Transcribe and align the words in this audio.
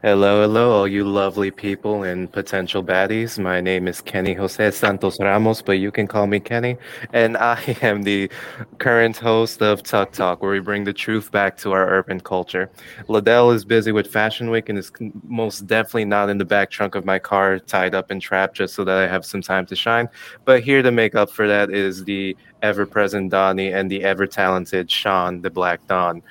Hello, 0.00 0.42
hello, 0.42 0.70
all 0.70 0.86
you 0.86 1.02
lovely 1.02 1.50
people 1.50 2.04
and 2.04 2.30
potential 2.30 2.84
baddies. 2.84 3.36
My 3.36 3.60
name 3.60 3.88
is 3.88 4.00
Kenny 4.00 4.32
Jose 4.32 4.70
Santos 4.70 5.18
Ramos, 5.18 5.60
but 5.60 5.80
you 5.80 5.90
can 5.90 6.06
call 6.06 6.28
me 6.28 6.38
Kenny. 6.38 6.76
And 7.12 7.36
I 7.36 7.76
am 7.82 8.04
the 8.04 8.30
current 8.78 9.16
host 9.16 9.60
of 9.60 9.82
TUC 9.82 10.12
Talk, 10.12 10.40
where 10.40 10.52
we 10.52 10.60
bring 10.60 10.84
the 10.84 10.92
truth 10.92 11.32
back 11.32 11.56
to 11.56 11.72
our 11.72 11.88
urban 11.88 12.20
culture. 12.20 12.70
Ladell 13.08 13.52
is 13.52 13.64
busy 13.64 13.90
with 13.90 14.06
Fashion 14.06 14.50
Week 14.50 14.68
and 14.68 14.78
is 14.78 14.92
most 15.26 15.66
definitely 15.66 16.04
not 16.04 16.28
in 16.28 16.38
the 16.38 16.44
back 16.44 16.70
trunk 16.70 16.94
of 16.94 17.04
my 17.04 17.18
car, 17.18 17.58
tied 17.58 17.96
up 17.96 18.12
and 18.12 18.22
trapped, 18.22 18.56
just 18.56 18.76
so 18.76 18.84
that 18.84 18.98
I 18.98 19.08
have 19.08 19.24
some 19.24 19.42
time 19.42 19.66
to 19.66 19.74
shine. 19.74 20.08
But 20.44 20.62
here 20.62 20.80
to 20.80 20.92
make 20.92 21.16
up 21.16 21.28
for 21.28 21.48
that 21.48 21.72
is 21.72 22.04
the 22.04 22.36
ever 22.62 22.86
present 22.86 23.32
Donnie 23.32 23.72
and 23.72 23.90
the 23.90 24.04
ever 24.04 24.28
talented 24.28 24.92
Sean, 24.92 25.42
the 25.42 25.50
Black 25.50 25.84
Dawn. 25.88 26.22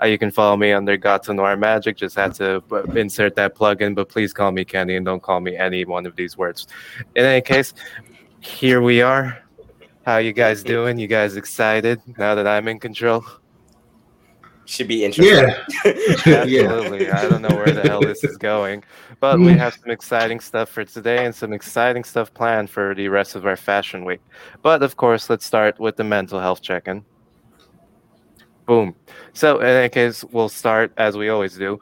Uh, 0.00 0.06
you 0.06 0.18
can 0.18 0.30
follow 0.30 0.56
me 0.56 0.72
under 0.72 0.96
Gato 0.96 1.32
Noir 1.32 1.56
Magic. 1.56 1.96
Just 1.96 2.16
had 2.16 2.34
to 2.34 2.62
insert 2.94 3.34
that 3.36 3.54
plug 3.54 3.82
in, 3.82 3.94
but 3.94 4.08
please 4.08 4.32
call 4.32 4.52
me 4.52 4.64
Kenny 4.64 4.96
and 4.96 5.06
don't 5.06 5.22
call 5.22 5.40
me 5.40 5.56
any 5.56 5.84
one 5.84 6.06
of 6.06 6.16
these 6.16 6.36
words. 6.36 6.66
In 7.14 7.24
any 7.24 7.40
case, 7.40 7.74
here 8.40 8.82
we 8.82 9.02
are. 9.02 9.38
How 10.04 10.18
you 10.18 10.32
guys 10.32 10.62
doing? 10.62 10.98
You 10.98 11.08
guys 11.08 11.36
excited 11.36 12.00
now 12.16 12.34
that 12.34 12.46
I'm 12.46 12.68
in 12.68 12.78
control? 12.78 13.24
Should 14.66 14.88
be 14.88 15.04
interesting. 15.04 15.36
Yeah. 15.36 15.64
Absolutely. 15.84 17.10
I 17.10 17.28
don't 17.28 17.40
know 17.40 17.56
where 17.56 17.70
the 17.70 17.82
hell 17.82 18.00
this 18.00 18.24
is 18.24 18.36
going, 18.36 18.82
but 19.20 19.38
we 19.38 19.52
have 19.52 19.74
some 19.74 19.90
exciting 19.90 20.40
stuff 20.40 20.68
for 20.68 20.84
today 20.84 21.24
and 21.24 21.32
some 21.32 21.52
exciting 21.52 22.02
stuff 22.02 22.34
planned 22.34 22.68
for 22.68 22.94
the 22.94 23.08
rest 23.08 23.36
of 23.36 23.46
our 23.46 23.56
fashion 23.56 24.04
week. 24.04 24.20
But 24.62 24.82
of 24.82 24.96
course, 24.96 25.30
let's 25.30 25.46
start 25.46 25.78
with 25.78 25.96
the 25.96 26.04
mental 26.04 26.40
health 26.40 26.62
check-in. 26.62 27.04
Boom. 28.66 28.94
So 29.32 29.60
in 29.60 29.66
any 29.66 29.88
case, 29.88 30.24
we'll 30.24 30.48
start 30.48 30.92
as 30.96 31.16
we 31.16 31.28
always 31.28 31.56
do. 31.56 31.80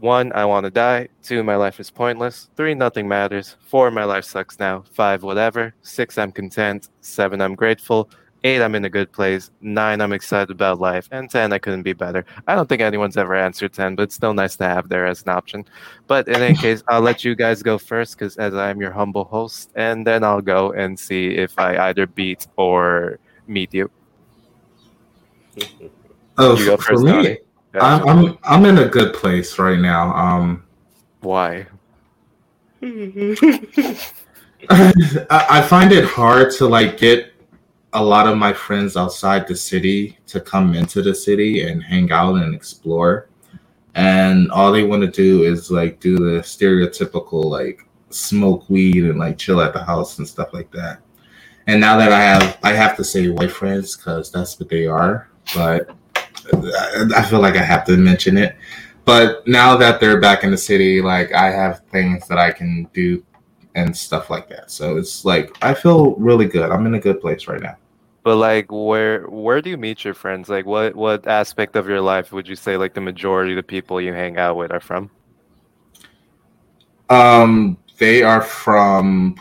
One, 0.00 0.30
I 0.34 0.44
want 0.44 0.64
to 0.64 0.70
die. 0.70 1.08
Two, 1.22 1.42
my 1.42 1.56
life 1.56 1.80
is 1.80 1.90
pointless. 1.90 2.50
Three, 2.54 2.74
nothing 2.74 3.08
matters. 3.08 3.56
Four, 3.66 3.90
my 3.90 4.04
life 4.04 4.26
sucks 4.26 4.58
now. 4.58 4.84
Five, 4.92 5.22
whatever. 5.22 5.74
Six, 5.80 6.18
I'm 6.18 6.30
content. 6.30 6.90
Seven, 7.00 7.40
I'm 7.40 7.54
grateful. 7.54 8.10
Eight, 8.44 8.60
I'm 8.60 8.74
in 8.74 8.84
a 8.84 8.90
good 8.90 9.10
place. 9.10 9.50
Nine, 9.62 10.02
I'm 10.02 10.12
excited 10.12 10.50
about 10.50 10.78
life. 10.78 11.08
And 11.10 11.30
10, 11.30 11.54
I 11.54 11.58
couldn't 11.58 11.82
be 11.82 11.94
better. 11.94 12.26
I 12.46 12.54
don't 12.54 12.68
think 12.68 12.82
anyone's 12.82 13.16
ever 13.16 13.34
answered 13.34 13.72
10, 13.72 13.96
but 13.96 14.02
it's 14.02 14.14
still 14.14 14.34
nice 14.34 14.56
to 14.56 14.64
have 14.64 14.90
there 14.90 15.06
as 15.06 15.22
an 15.22 15.30
option. 15.30 15.64
But 16.06 16.28
in 16.28 16.42
any 16.42 16.54
case, 16.54 16.82
I'll 16.88 17.00
let 17.00 17.24
you 17.24 17.34
guys 17.34 17.62
go 17.62 17.78
first 17.78 18.18
because 18.18 18.36
as 18.36 18.54
I'm 18.54 18.78
your 18.80 18.92
humble 18.92 19.24
host, 19.24 19.72
and 19.74 20.06
then 20.06 20.22
I'll 20.22 20.42
go 20.42 20.72
and 20.72 21.00
see 21.00 21.28
if 21.30 21.58
I 21.58 21.88
either 21.88 22.06
beat 22.06 22.46
or 22.56 23.18
meet 23.46 23.72
you. 23.72 23.90
Oh, 26.38 26.56
for, 26.56 26.76
for 26.76 26.98
me, 26.98 27.38
I'm, 27.74 28.08
I'm 28.08 28.38
I'm 28.44 28.64
in 28.64 28.78
a 28.78 28.88
good 28.88 29.14
place 29.14 29.58
right 29.58 29.78
now. 29.78 30.14
Um, 30.14 30.64
why? 31.20 31.66
I 34.70 35.62
find 35.68 35.92
it 35.92 36.04
hard 36.04 36.52
to 36.52 36.66
like 36.66 36.98
get 36.98 37.32
a 37.92 38.04
lot 38.04 38.26
of 38.26 38.36
my 38.36 38.52
friends 38.52 38.96
outside 38.96 39.48
the 39.48 39.56
city 39.56 40.18
to 40.26 40.40
come 40.40 40.74
into 40.74 41.02
the 41.02 41.14
city 41.14 41.68
and 41.68 41.82
hang 41.82 42.12
out 42.12 42.34
and 42.34 42.54
explore. 42.54 43.28
And 43.94 44.50
all 44.50 44.70
they 44.70 44.82
want 44.82 45.02
to 45.02 45.10
do 45.10 45.44
is 45.44 45.70
like 45.70 46.00
do 46.00 46.16
the 46.16 46.40
stereotypical 46.42 47.44
like 47.44 47.88
smoke 48.10 48.68
weed 48.68 49.04
and 49.04 49.18
like 49.18 49.38
chill 49.38 49.60
at 49.60 49.72
the 49.72 49.82
house 49.82 50.18
and 50.18 50.28
stuff 50.28 50.52
like 50.52 50.70
that. 50.72 51.00
And 51.66 51.80
now 51.80 51.96
that 51.96 52.12
I 52.12 52.20
have, 52.20 52.58
I 52.62 52.72
have 52.72 52.96
to 52.96 53.04
say 53.04 53.28
white 53.28 53.50
friends 53.50 53.96
because 53.96 54.30
that's 54.30 54.60
what 54.60 54.68
they 54.68 54.86
are. 54.86 55.28
But 55.54 55.90
I 57.14 57.22
feel 57.22 57.40
like 57.40 57.56
I 57.56 57.62
have 57.62 57.84
to 57.86 57.96
mention 57.96 58.36
it. 58.36 58.56
But 59.04 59.46
now 59.46 59.76
that 59.76 60.00
they're 60.00 60.20
back 60.20 60.42
in 60.42 60.50
the 60.50 60.58
city, 60.58 61.00
like 61.00 61.32
I 61.32 61.50
have 61.50 61.80
things 61.92 62.26
that 62.28 62.38
I 62.38 62.50
can 62.50 62.88
do 62.92 63.24
and 63.76 63.96
stuff 63.96 64.30
like 64.30 64.48
that. 64.48 64.70
So 64.70 64.96
it's 64.96 65.24
like 65.24 65.56
I 65.62 65.74
feel 65.74 66.16
really 66.16 66.46
good. 66.46 66.70
I'm 66.70 66.86
in 66.86 66.94
a 66.94 67.00
good 67.00 67.20
place 67.20 67.46
right 67.46 67.60
now. 67.60 67.76
But 68.24 68.36
like 68.36 68.72
where 68.72 69.26
where 69.28 69.62
do 69.62 69.70
you 69.70 69.76
meet 69.76 70.04
your 70.04 70.14
friends? 70.14 70.48
Like 70.48 70.66
what 70.66 70.96
what 70.96 71.28
aspect 71.28 71.76
of 71.76 71.88
your 71.88 72.00
life 72.00 72.32
would 72.32 72.48
you 72.48 72.56
say 72.56 72.76
like 72.76 72.94
the 72.94 73.00
majority 73.00 73.52
of 73.52 73.56
the 73.56 73.62
people 73.62 74.00
you 74.00 74.12
hang 74.12 74.38
out 74.38 74.56
with 74.56 74.72
are 74.72 74.80
from? 74.80 75.10
Um 77.08 77.78
they 77.98 78.24
are 78.24 78.42
from 78.42 79.36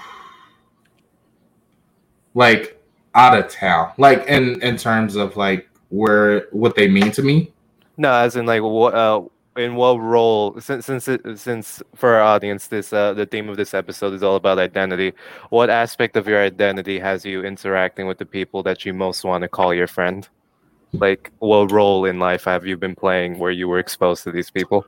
like 2.35 2.79
out 3.15 3.35
of 3.35 3.49
town. 3.49 3.93
Like 3.97 4.27
in 4.27 4.61
in 4.61 4.77
terms 4.77 5.15
of 5.15 5.35
like 5.37 5.67
where 5.95 6.47
what 6.51 6.75
they 6.75 6.87
mean 6.87 7.11
to 7.11 7.21
me? 7.21 7.51
No, 7.97 8.11
as 8.11 8.35
in 8.35 8.45
like 8.45 8.61
what 8.61 8.93
uh 8.93 9.21
in 9.57 9.75
what 9.75 9.99
role 9.99 10.59
since 10.59 10.85
since 10.85 11.07
it, 11.07 11.21
since 11.39 11.81
for 11.95 12.15
our 12.15 12.21
audience 12.21 12.67
this 12.67 12.91
uh 12.91 13.13
the 13.13 13.25
theme 13.25 13.47
of 13.47 13.55
this 13.55 13.73
episode 13.73 14.13
is 14.13 14.21
all 14.21 14.35
about 14.35 14.59
identity 14.59 15.13
what 15.49 15.69
aspect 15.69 16.17
of 16.17 16.27
your 16.27 16.41
identity 16.41 16.99
has 16.99 17.25
you 17.25 17.41
interacting 17.41 18.05
with 18.05 18.17
the 18.17 18.25
people 18.25 18.61
that 18.63 18.85
you 18.85 18.93
most 18.93 19.23
want 19.23 19.41
to 19.43 19.47
call 19.47 19.73
your 19.73 19.87
friend? 19.87 20.27
Like 20.93 21.31
what 21.39 21.71
role 21.71 22.05
in 22.05 22.19
life 22.19 22.43
have 22.45 22.65
you 22.65 22.77
been 22.77 22.95
playing 22.95 23.39
where 23.39 23.51
you 23.51 23.67
were 23.67 23.79
exposed 23.79 24.23
to 24.23 24.31
these 24.31 24.51
people? 24.51 24.85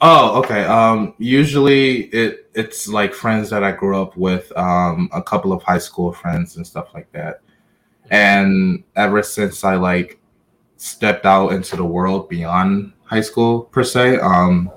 Oh 0.00 0.38
okay 0.40 0.64
um 0.64 1.14
usually 1.18 2.06
it 2.06 2.50
it's 2.54 2.88
like 2.88 3.14
friends 3.14 3.48
that 3.48 3.64
i 3.64 3.72
grew 3.72 3.96
up 4.00 4.14
with 4.16 4.52
um 4.56 5.08
a 5.12 5.22
couple 5.22 5.52
of 5.52 5.62
high 5.62 5.78
school 5.78 6.12
friends 6.12 6.56
and 6.56 6.66
stuff 6.66 6.88
like 6.92 7.10
that. 7.12 7.40
And 8.10 8.82
ever 8.96 9.22
since 9.22 9.62
i 9.62 9.76
like 9.76 10.18
stepped 10.82 11.24
out 11.24 11.52
into 11.52 11.76
the 11.76 11.84
world 11.84 12.28
beyond 12.28 12.92
high 13.04 13.20
school 13.20 13.62
per 13.62 13.84
se, 13.84 14.18
um, 14.18 14.68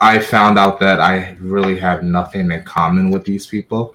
I 0.00 0.18
found 0.18 0.58
out 0.58 0.80
that 0.80 0.98
I 0.98 1.36
really 1.38 1.78
have 1.78 2.02
nothing 2.02 2.50
in 2.50 2.64
common 2.64 3.10
with 3.10 3.24
these 3.24 3.46
people. 3.46 3.94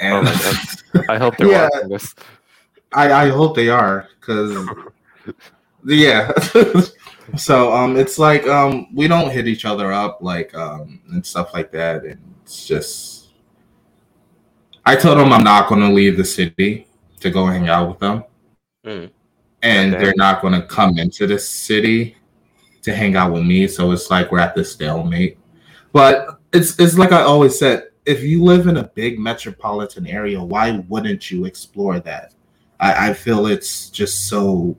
And 0.00 0.26
oh 0.26 1.02
I 1.08 1.18
hope 1.18 1.36
they're 1.36 1.48
yeah, 1.48 1.68
watching 1.72 1.88
this. 1.88 2.14
I, 2.92 3.26
I 3.26 3.28
hope 3.28 3.54
they 3.54 3.68
are 3.68 4.08
because 4.18 4.68
yeah. 5.84 6.32
so 7.36 7.72
um 7.72 7.96
it's 7.96 8.18
like 8.18 8.46
um 8.46 8.88
we 8.94 9.08
don't 9.08 9.30
hit 9.30 9.48
each 9.48 9.64
other 9.64 9.92
up 9.92 10.18
like 10.20 10.54
um 10.54 11.00
and 11.10 11.26
stuff 11.26 11.52
like 11.54 11.72
that 11.72 12.04
and 12.04 12.20
it's 12.42 12.64
just 12.66 13.30
I 14.84 14.94
told 14.94 15.18
them 15.18 15.32
I'm 15.32 15.42
not 15.42 15.68
gonna 15.68 15.92
leave 15.92 16.16
the 16.16 16.24
city 16.24 16.86
to 17.20 17.30
go 17.30 17.46
hang 17.46 17.68
out 17.68 17.88
with 17.88 17.98
them. 17.98 18.24
Mm 18.84 19.10
and 19.66 19.94
okay. 19.94 20.04
they're 20.04 20.14
not 20.16 20.40
going 20.40 20.54
to 20.54 20.62
come 20.62 20.96
into 20.96 21.26
the 21.26 21.38
city 21.38 22.16
to 22.82 22.94
hang 22.94 23.16
out 23.16 23.32
with 23.32 23.42
me. 23.42 23.66
So 23.66 23.90
it's 23.90 24.10
like 24.10 24.30
we're 24.30 24.38
at 24.38 24.54
this 24.54 24.72
stalemate. 24.72 25.38
But 25.92 26.38
it's 26.52 26.78
it's 26.78 26.96
like 26.96 27.10
I 27.10 27.22
always 27.22 27.58
said, 27.58 27.88
if 28.04 28.22
you 28.22 28.44
live 28.44 28.68
in 28.68 28.76
a 28.76 28.84
big 28.84 29.18
metropolitan 29.18 30.06
area, 30.06 30.40
why 30.42 30.84
wouldn't 30.88 31.30
you 31.32 31.46
explore 31.46 31.98
that? 32.00 32.32
I, 32.78 33.08
I 33.10 33.12
feel 33.12 33.46
it's 33.46 33.90
just 33.90 34.28
so 34.28 34.76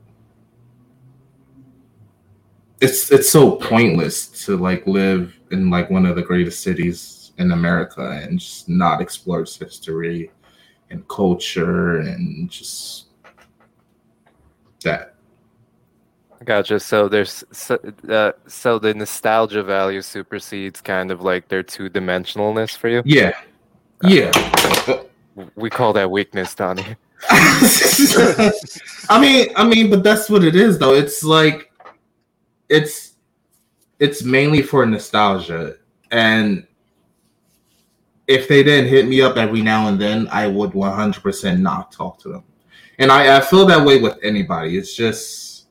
it's 2.80 3.12
it's 3.12 3.30
so 3.30 3.56
pointless 3.56 4.28
to 4.46 4.56
like 4.56 4.86
live 4.86 5.38
in 5.50 5.68
like 5.68 5.90
one 5.90 6.06
of 6.06 6.16
the 6.16 6.22
greatest 6.22 6.62
cities 6.62 7.32
in 7.36 7.52
America 7.52 8.22
and 8.22 8.38
just 8.38 8.68
not 8.70 9.02
explore 9.02 9.40
its 9.40 9.56
history 9.56 10.30
and 10.90 11.06
culture 11.08 11.98
and 11.98 12.50
just 12.50 13.07
that. 14.84 15.14
Gotcha. 16.44 16.78
So 16.78 17.08
there's 17.08 17.42
so, 17.50 17.78
uh, 18.08 18.32
so 18.46 18.78
the 18.78 18.94
nostalgia 18.94 19.62
value 19.62 20.02
supersedes 20.02 20.80
kind 20.80 21.10
of 21.10 21.22
like 21.22 21.48
their 21.48 21.62
two 21.62 21.90
dimensionalness 21.90 22.76
for 22.76 22.88
you. 22.88 23.02
Yeah. 23.04 23.32
Uh, 24.04 24.08
yeah. 24.08 25.02
We 25.56 25.70
call 25.70 25.92
that 25.94 26.10
weakness, 26.10 26.54
Donnie. 26.54 26.96
I 27.30 29.18
mean, 29.20 29.48
I 29.56 29.64
mean, 29.66 29.90
but 29.90 30.02
that's 30.02 30.30
what 30.30 30.44
it 30.44 30.54
is, 30.54 30.78
though. 30.78 30.94
It's 30.94 31.24
like, 31.24 31.72
it's, 32.68 33.14
it's 33.98 34.22
mainly 34.22 34.62
for 34.62 34.86
nostalgia, 34.86 35.76
and 36.10 36.66
if 38.28 38.46
they 38.46 38.62
didn't 38.62 38.90
hit 38.90 39.08
me 39.08 39.22
up 39.22 39.36
every 39.36 39.62
now 39.62 39.88
and 39.88 40.00
then, 40.00 40.28
I 40.30 40.46
would 40.46 40.72
100% 40.72 41.60
not 41.60 41.90
talk 41.90 42.20
to 42.20 42.28
them. 42.28 42.44
And 42.98 43.12
I, 43.12 43.36
I 43.36 43.40
feel 43.40 43.64
that 43.66 43.84
way 43.84 44.00
with 44.00 44.18
anybody. 44.22 44.76
It's 44.76 44.94
just 44.94 45.66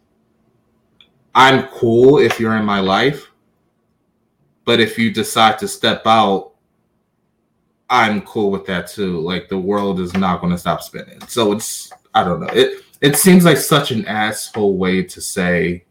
I'm 1.35 1.67
cool 1.67 2.17
if 2.19 2.39
you're 2.39 2.55
in 2.55 2.65
my 2.65 2.79
life, 2.79 3.29
but 4.65 4.79
if 4.79 4.97
you 4.97 5.11
decide 5.11 5.59
to 5.59 5.67
step 5.67 6.01
out, 6.05 6.53
I'm 7.89 8.21
cool 8.21 8.51
with 8.51 8.65
that 8.65 8.87
too. 8.87 9.19
Like 9.19 9.47
the 9.47 9.57
world 9.57 9.99
is 9.99 10.13
not 10.13 10.41
going 10.41 10.51
to 10.51 10.57
stop 10.57 10.81
spinning. 10.81 11.21
So 11.27 11.51
it's 11.51 11.91
I 12.13 12.23
don't 12.23 12.39
know. 12.39 12.47
It 12.47 12.83
it 13.01 13.17
seems 13.17 13.45
like 13.45 13.57
such 13.57 13.91
an 13.91 14.05
asshole 14.05 14.77
way 14.77 15.03
to 15.03 15.21
say 15.21 15.85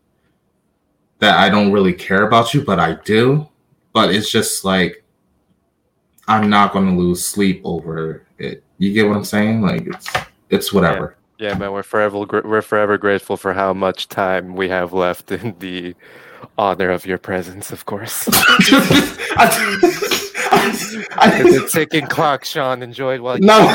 that 1.20 1.38
I 1.38 1.48
don't 1.48 1.72
really 1.72 1.94
care 1.94 2.26
about 2.26 2.52
you, 2.52 2.62
but 2.64 2.80
I 2.80 2.94
do. 3.04 3.48
But 3.92 4.14
it's 4.14 4.30
just 4.30 4.64
like 4.64 5.04
I'm 6.28 6.50
not 6.50 6.72
going 6.72 6.86
to 6.86 6.92
lose 6.92 7.24
sleep 7.24 7.62
over 7.64 8.26
it. 8.38 8.64
You 8.78 8.92
get 8.92 9.06
what 9.06 9.16
I'm 9.16 9.24
saying? 9.24 9.62
Like 9.62 9.86
it's 9.86 10.08
it's 10.50 10.72
whatever. 10.72 11.16
Yeah, 11.38 11.56
man, 11.58 11.72
we're 11.72 11.82
forever 11.82 12.20
we're 12.44 12.62
forever 12.62 12.96
grateful 12.96 13.36
for 13.36 13.52
how 13.52 13.74
much 13.74 14.08
time 14.08 14.56
we 14.56 14.68
have 14.70 14.92
left 14.94 15.30
in 15.30 15.54
the 15.58 15.94
honor 16.56 16.90
of 16.90 17.04
your 17.04 17.18
presence, 17.18 17.70
of 17.70 17.84
course. 17.84 18.26
I, 21.18 21.42
it's 21.44 21.74
a 21.74 21.78
ticking 21.78 22.06
clock, 22.06 22.44
Sean. 22.44 22.82
Enjoyed 22.82 23.20
while 23.20 23.38
you 23.38 23.46
no. 23.46 23.66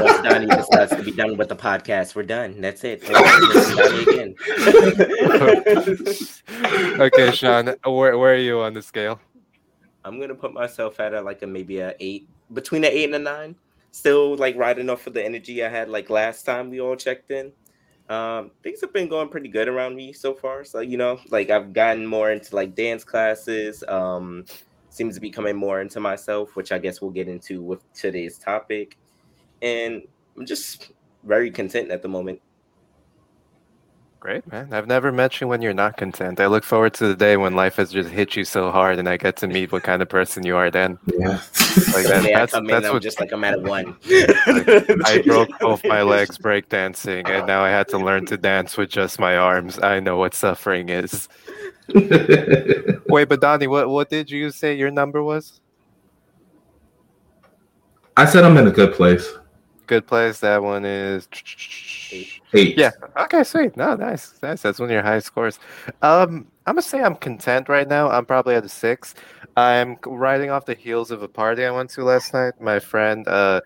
Once 0.00 0.22
Donnie 0.22 0.46
decides 0.46 0.90
to 0.96 1.02
be 1.02 1.12
done 1.12 1.36
with 1.36 1.48
the 1.48 1.56
podcast, 1.56 2.14
we're 2.14 2.24
done. 2.24 2.60
That's 2.60 2.82
it. 2.84 3.02
Again. 4.08 4.34
okay, 7.00 7.30
Sean, 7.30 7.74
where, 7.84 8.18
where 8.18 8.34
are 8.34 8.38
you 8.38 8.60
on 8.60 8.74
the 8.74 8.82
scale? 8.82 9.20
I'm 10.04 10.20
gonna 10.20 10.34
put 10.34 10.52
myself 10.52 11.00
at 11.00 11.14
a, 11.14 11.20
like 11.20 11.42
a 11.42 11.46
maybe 11.46 11.78
a 11.78 11.94
eight, 12.00 12.28
between 12.52 12.84
an 12.84 12.90
eight 12.90 13.04
and 13.04 13.14
a 13.14 13.18
nine. 13.18 13.54
Still 13.94 14.34
like 14.34 14.56
riding 14.56 14.90
off 14.90 15.06
of 15.06 15.14
the 15.14 15.24
energy 15.24 15.64
I 15.64 15.68
had 15.68 15.88
like 15.88 16.10
last 16.10 16.42
time 16.42 16.68
we 16.68 16.80
all 16.80 16.96
checked 16.96 17.30
in. 17.30 17.52
Um, 18.08 18.50
things 18.64 18.80
have 18.80 18.92
been 18.92 19.08
going 19.08 19.28
pretty 19.28 19.48
good 19.48 19.68
around 19.68 19.94
me 19.94 20.12
so 20.12 20.34
far. 20.34 20.64
So 20.64 20.80
you 20.80 20.96
know, 20.96 21.20
like 21.30 21.48
I've 21.48 21.72
gotten 21.72 22.04
more 22.04 22.32
into 22.32 22.56
like 22.56 22.74
dance 22.74 23.04
classes. 23.04 23.84
Um, 23.86 24.46
seems 24.88 25.14
to 25.14 25.20
be 25.20 25.30
coming 25.30 25.54
more 25.54 25.80
into 25.80 26.00
myself, 26.00 26.56
which 26.56 26.72
I 26.72 26.78
guess 26.78 27.00
we'll 27.00 27.12
get 27.12 27.28
into 27.28 27.62
with 27.62 27.84
today's 27.92 28.36
topic. 28.36 28.98
And 29.62 30.02
I'm 30.36 30.44
just 30.44 30.90
very 31.22 31.52
content 31.52 31.92
at 31.92 32.02
the 32.02 32.08
moment. 32.08 32.40
Great, 34.24 34.50
man. 34.50 34.72
I've 34.72 34.86
never 34.86 35.12
met 35.12 35.38
you 35.42 35.48
when 35.48 35.60
you're 35.60 35.74
not 35.74 35.98
content. 35.98 36.40
I 36.40 36.46
look 36.46 36.64
forward 36.64 36.94
to 36.94 37.06
the 37.06 37.14
day 37.14 37.36
when 37.36 37.54
life 37.54 37.76
has 37.76 37.92
just 37.92 38.08
hit 38.08 38.36
you 38.36 38.44
so 38.46 38.70
hard 38.70 38.98
and 38.98 39.06
I 39.06 39.18
get 39.18 39.36
to 39.36 39.46
meet 39.46 39.70
what 39.70 39.82
kind 39.82 40.00
of 40.00 40.08
person 40.08 40.46
you 40.46 40.56
are 40.56 40.70
then. 40.70 40.98
Yeah. 41.04 41.28
Like 41.28 42.06
that, 42.06 42.06
Someday 42.06 42.32
I 42.32 42.38
that's 42.38 42.52
come 42.54 42.64
in, 42.64 42.70
that's 42.70 42.86
I'm 42.86 42.94
what 42.94 43.02
just 43.02 43.20
like 43.20 43.32
I'm 43.32 43.44
at 43.44 43.58
a 43.58 43.60
one. 43.60 43.94
I 44.06 45.22
broke 45.26 45.50
both 45.60 45.84
my 45.84 46.00
legs 46.00 46.38
break 46.38 46.70
dancing 46.70 47.26
and 47.26 47.46
now 47.46 47.62
I 47.62 47.68
had 47.68 47.86
to 47.88 47.98
learn 47.98 48.24
to 48.28 48.38
dance 48.38 48.78
with 48.78 48.88
just 48.88 49.18
my 49.18 49.36
arms. 49.36 49.78
I 49.78 50.00
know 50.00 50.16
what 50.16 50.32
suffering 50.32 50.88
is. 50.88 51.28
Wait, 51.94 53.28
but 53.28 53.42
Donnie, 53.42 53.66
what, 53.66 53.90
what 53.90 54.08
did 54.08 54.30
you 54.30 54.50
say 54.52 54.74
your 54.74 54.90
number 54.90 55.22
was? 55.22 55.60
I 58.16 58.24
said 58.24 58.44
I'm 58.44 58.56
in 58.56 58.68
a 58.68 58.72
good 58.72 58.94
place. 58.94 59.34
Good 59.86 60.06
place. 60.06 60.40
That 60.40 60.62
one 60.62 60.84
is 60.84 61.28
Eight. 62.54 62.78
Yeah. 62.78 62.92
Okay, 63.16 63.42
sweet. 63.42 63.76
No, 63.76 63.94
nice. 63.96 64.34
Nice. 64.42 64.62
That's 64.62 64.78
one 64.78 64.88
of 64.88 64.92
your 64.92 65.02
highest 65.02 65.26
scores. 65.26 65.58
Um, 66.02 66.46
I'm 66.66 66.74
gonna 66.74 66.82
say 66.82 67.02
I'm 67.02 67.16
content 67.16 67.68
right 67.68 67.88
now. 67.88 68.08
I'm 68.10 68.24
probably 68.24 68.54
at 68.54 68.64
a 68.64 68.68
six. 68.68 69.14
I'm 69.56 69.98
riding 70.06 70.50
off 70.50 70.64
the 70.64 70.74
heels 70.74 71.10
of 71.10 71.22
a 71.22 71.28
party 71.28 71.64
I 71.64 71.70
went 71.70 71.90
to 71.90 72.04
last 72.04 72.32
night. 72.32 72.60
My 72.60 72.78
friend 72.78 73.26
uh 73.26 73.60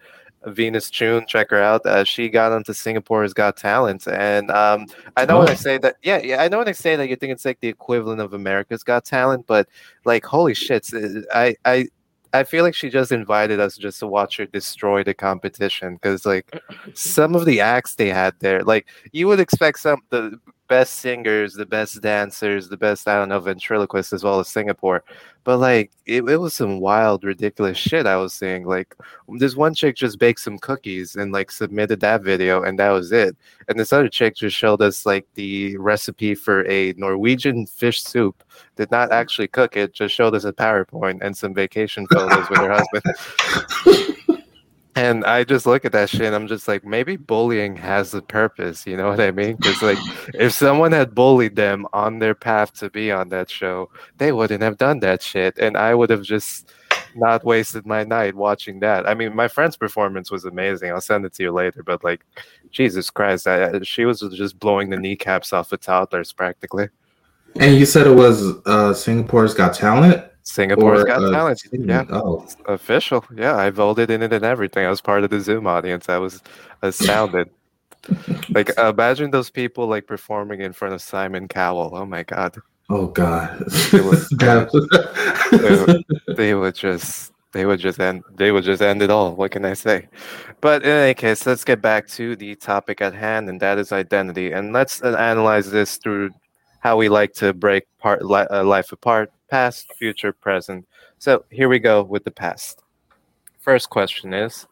Venus 0.47 0.88
Chun, 0.91 1.26
check 1.26 1.50
her 1.50 1.61
out. 1.61 1.85
Uh, 1.85 2.05
she 2.05 2.29
got 2.29 2.53
onto 2.53 2.73
Singapore's 2.73 3.35
Got 3.35 3.56
Talent, 3.56 4.06
and 4.06 4.50
um, 4.50 4.87
I 5.17 5.25
know 5.25 5.41
when 5.41 5.49
I 5.49 5.55
say 5.55 5.79
that, 5.79 5.97
yeah, 6.03 6.19
yeah, 6.19 6.41
I 6.41 6.49
know 6.49 6.59
when 6.59 6.69
I 6.69 6.73
say 6.73 6.94
that 6.97 7.09
you 7.09 7.17
think 7.17 7.32
it's 7.32 7.44
like 7.44 7.59
the 7.61 7.69
equivalent 7.69 8.20
of 8.20 8.32
America's 8.32 8.85
Got 8.85 9.05
Talent, 9.05 9.47
but 9.47 9.69
like, 10.05 10.25
holy 10.25 10.55
shit, 10.55 10.88
I, 11.35 11.56
I, 11.65 11.88
I 12.32 12.44
feel 12.44 12.64
like 12.64 12.75
she 12.75 12.90
just 12.90 13.12
invited 13.12 13.60
us 13.60 13.76
just 13.76 14.00
to 14.00 14.06
watch 14.06 14.36
her 14.36 14.46
destroy 14.46 15.02
the 15.02 15.14
competition 15.14 15.94
because 15.94 16.26
like 16.26 16.60
some 16.94 17.34
of 17.34 17.44
the 17.44 17.60
acts 17.60 17.94
they 17.94 18.08
had 18.08 18.34
there, 18.40 18.62
like 18.62 18.86
you 19.12 19.26
would 19.28 19.40
expect 19.40 19.80
some 19.80 20.02
the 20.10 20.38
best 20.69 20.94
singers, 20.94 21.55
the 21.55 21.67
best 21.67 22.00
dancers, 22.00 22.69
the 22.69 22.76
best 22.76 23.09
I 23.09 23.17
don't 23.17 23.31
know 23.31 23.41
ventriloquists 23.41 24.12
as 24.12 24.23
well 24.23 24.38
as 24.38 24.49
Singapore, 24.49 25.03
but 25.44 25.59
like 25.59 25.91
it, 26.06 26.29
it 26.29 26.37
was 26.37 26.55
some 26.55 26.79
wild, 26.81 27.25
ridiculous 27.25 27.79
shit 27.79 28.06
I 28.06 28.17
was 28.17 28.35
seeing. 28.35 28.67
Like 28.67 28.94
this 29.29 29.56
one 29.56 29.75
chick 29.75 29.97
just 29.97 30.19
baked 30.19 30.41
some 30.41 30.59
cookies 30.59 31.17
and 31.17 31.32
like 31.32 31.50
submitted 31.50 32.00
that 32.00 32.23
video, 32.23 32.62
and 32.62 32.79
that 32.79 32.91
was 32.91 33.12
it. 33.12 33.37
And 33.69 33.79
this 33.79 33.93
other 33.93 34.09
chick 34.09 34.37
just 34.37 34.56
showed 34.56 34.82
us 34.82 35.06
like 35.06 35.26
the 35.35 35.76
recipe 35.79 36.35
for 36.35 36.69
a 36.69 36.93
Norwegian 36.97 37.67
fish 37.67 38.03
soup. 38.03 38.44
Did 38.76 38.91
not 38.91 39.11
mm. 39.11 39.15
actually 39.15 39.49
cook 39.49 39.76
it, 39.76 39.94
just 39.94 40.15
showed 40.15 40.35
us 40.35 40.44
a 40.44 40.53
PowerPoint 40.53 41.20
and 41.23 41.37
some 41.37 41.55
vacation 41.55 42.06
photos 42.12 42.49
with 42.50 42.59
her 42.59 42.73
husband. 42.73 44.15
And 44.98 45.24
I 45.24 45.44
just 45.44 45.64
look 45.64 45.84
at 45.84 45.92
that 45.92 46.10
shit 46.10 46.22
and 46.22 46.34
I'm 46.34 46.48
just 46.48 46.66
like, 46.66 46.84
maybe 46.84 47.14
bullying 47.14 47.76
has 47.76 48.14
a 48.14 48.20
purpose. 48.20 48.84
You 48.84 48.96
know 48.96 49.06
what 49.08 49.20
I 49.20 49.30
mean? 49.30 49.54
Because, 49.54 49.80
like, 49.80 49.98
if 50.34 50.52
someone 50.52 50.90
had 50.90 51.14
bullied 51.14 51.54
them 51.54 51.86
on 51.92 52.18
their 52.18 52.34
path 52.34 52.74
to 52.80 52.90
be 52.90 53.12
on 53.12 53.28
that 53.28 53.48
show, 53.48 53.90
they 54.16 54.32
wouldn't 54.32 54.60
have 54.60 54.76
done 54.76 54.98
that 55.00 55.22
shit. 55.22 55.56
And 55.56 55.76
I 55.76 55.94
would 55.94 56.10
have 56.10 56.24
just 56.24 56.72
not 57.14 57.44
wasted 57.44 57.86
my 57.86 58.02
night 58.02 58.34
watching 58.34 58.80
that. 58.80 59.08
I 59.08 59.14
mean, 59.14 59.36
my 59.36 59.46
friend's 59.46 59.76
performance 59.76 60.32
was 60.32 60.44
amazing. 60.44 60.90
I'll 60.90 61.00
send 61.00 61.24
it 61.24 61.32
to 61.34 61.44
you 61.44 61.52
later. 61.52 61.84
But, 61.84 62.02
like, 62.02 62.24
Jesus 62.72 63.08
Christ, 63.08 63.46
I, 63.46 63.80
she 63.82 64.04
was 64.04 64.18
just 64.34 64.58
blowing 64.58 64.90
the 64.90 64.96
kneecaps 64.96 65.52
off 65.52 65.70
of 65.70 65.80
toddlers 65.80 66.32
practically. 66.32 66.88
And 67.60 67.76
you 67.76 67.86
said 67.86 68.08
it 68.08 68.16
was 68.16 68.56
uh, 68.66 68.94
Singapore's 68.94 69.54
Got 69.54 69.74
Talent? 69.74 70.24
Singapore's 70.48 71.02
Or, 71.02 71.06
got 71.06 71.22
uh, 71.22 71.30
talent. 71.30 71.60
Yeah. 71.72 72.04
Oh, 72.10 72.46
official. 72.66 73.24
Yeah, 73.36 73.56
I 73.56 73.70
voted 73.70 74.10
in 74.10 74.22
it 74.22 74.32
and 74.32 74.44
everything. 74.44 74.86
I 74.86 74.90
was 74.90 75.00
part 75.00 75.22
of 75.24 75.30
the 75.30 75.40
Zoom 75.40 75.66
audience. 75.66 76.08
I 76.08 76.18
was 76.18 76.42
astounded. 76.82 77.50
like 78.50 78.70
imagine 78.78 79.30
those 79.30 79.50
people 79.50 79.86
like 79.86 80.06
performing 80.06 80.60
in 80.62 80.72
front 80.72 80.94
of 80.94 81.02
Simon 81.02 81.48
Cowell. 81.48 81.90
Oh 81.94 82.06
my 82.06 82.22
god. 82.22 82.56
oh 82.88 83.06
God. 83.08 83.60
It 83.92 84.04
was- 84.04 84.28
That- 84.38 86.04
They 86.36 86.54
would 86.54 86.74
just 86.74 87.32
they 87.52 87.64
would 87.64 87.80
just 87.80 87.98
end 88.00 88.22
they 88.36 88.50
would 88.52 88.64
just 88.64 88.82
end 88.82 89.02
it 89.02 89.10
all. 89.10 89.34
What 89.34 89.50
can 89.50 89.64
I 89.64 89.74
say? 89.74 90.08
But 90.60 90.82
in 90.82 90.90
any 90.90 91.14
case, 91.14 91.46
let's 91.46 91.64
get 91.64 91.80
back 91.82 92.08
to 92.18 92.36
the 92.36 92.54
topic 92.56 93.00
at 93.00 93.14
hand, 93.14 93.48
and 93.48 93.60
that 93.60 93.78
is 93.78 93.92
identity. 93.92 94.52
And 94.52 94.72
let's 94.72 95.00
analyze 95.02 95.70
this 95.70 95.96
through 95.98 96.30
how 96.80 96.96
we 96.96 97.08
like 97.08 97.32
to 97.34 97.52
break 97.52 97.84
part 97.98 98.24
li- 98.24 98.46
uh, 98.50 98.64
life 98.64 98.92
apart, 98.92 99.32
past, 99.48 99.92
future, 99.98 100.32
present. 100.32 100.86
So 101.18 101.44
here 101.50 101.68
we 101.68 101.78
go 101.78 102.02
with 102.02 102.24
the 102.24 102.30
past. 102.30 102.82
First 103.58 103.90
question 103.90 104.32
is 104.32 104.66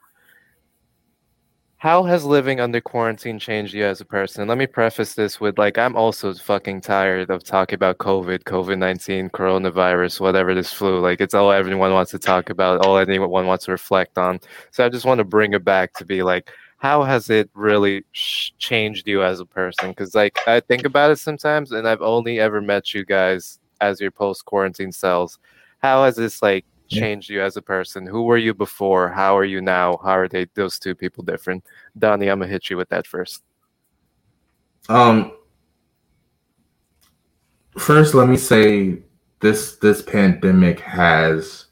How 1.78 2.04
has 2.04 2.24
living 2.24 2.60
under 2.60 2.80
quarantine 2.80 3.38
changed 3.38 3.74
you 3.74 3.84
as 3.84 4.00
a 4.00 4.04
person? 4.04 4.48
Let 4.48 4.58
me 4.58 4.66
preface 4.66 5.14
this 5.14 5.40
with 5.40 5.58
like, 5.58 5.76
I'm 5.76 5.96
also 5.96 6.32
fucking 6.32 6.80
tired 6.80 7.30
of 7.30 7.44
talking 7.44 7.74
about 7.74 7.98
COVID, 7.98 8.44
COVID 8.44 8.78
19, 8.78 9.30
coronavirus, 9.30 10.20
whatever 10.20 10.54
this 10.54 10.72
flu. 10.72 11.00
Like, 11.00 11.20
it's 11.20 11.34
all 11.34 11.52
everyone 11.52 11.92
wants 11.92 12.12
to 12.12 12.18
talk 12.18 12.50
about, 12.50 12.86
all 12.86 12.98
anyone 12.98 13.46
wants 13.46 13.66
to 13.66 13.72
reflect 13.72 14.16
on. 14.18 14.40
So 14.70 14.84
I 14.84 14.88
just 14.88 15.04
want 15.04 15.18
to 15.18 15.24
bring 15.24 15.52
it 15.52 15.64
back 15.64 15.92
to 15.94 16.04
be 16.04 16.22
like, 16.22 16.50
how 16.78 17.02
has 17.02 17.30
it 17.30 17.50
really 17.54 18.04
sh- 18.12 18.50
changed 18.58 19.08
you 19.08 19.22
as 19.22 19.40
a 19.40 19.46
person? 19.46 19.90
Because, 19.90 20.14
like, 20.14 20.38
I 20.46 20.60
think 20.60 20.84
about 20.84 21.10
it 21.10 21.18
sometimes, 21.18 21.72
and 21.72 21.88
I've 21.88 22.02
only 22.02 22.38
ever 22.38 22.60
met 22.60 22.92
you 22.92 23.04
guys 23.04 23.58
as 23.80 24.00
your 24.00 24.10
post 24.10 24.44
quarantine 24.44 24.92
selves. 24.92 25.38
How 25.78 26.04
has 26.04 26.16
this, 26.16 26.42
like, 26.42 26.64
changed 26.88 27.28
you 27.28 27.42
as 27.42 27.56
a 27.56 27.62
person? 27.62 28.06
Who 28.06 28.22
were 28.22 28.36
you 28.38 28.54
before? 28.54 29.08
How 29.08 29.36
are 29.36 29.44
you 29.44 29.60
now? 29.60 29.98
How 30.02 30.16
are 30.16 30.28
they, 30.28 30.46
those 30.54 30.78
two 30.78 30.94
people 30.94 31.24
different? 31.24 31.64
Donnie, 31.98 32.28
I'm 32.28 32.38
gonna 32.38 32.50
hit 32.50 32.70
you 32.70 32.76
with 32.76 32.88
that 32.90 33.06
first. 33.06 33.42
Um, 34.88 35.32
first, 37.76 38.14
let 38.14 38.28
me 38.28 38.36
say 38.36 39.02
this: 39.40 39.76
this 39.76 40.02
pandemic 40.02 40.80
has 40.80 41.66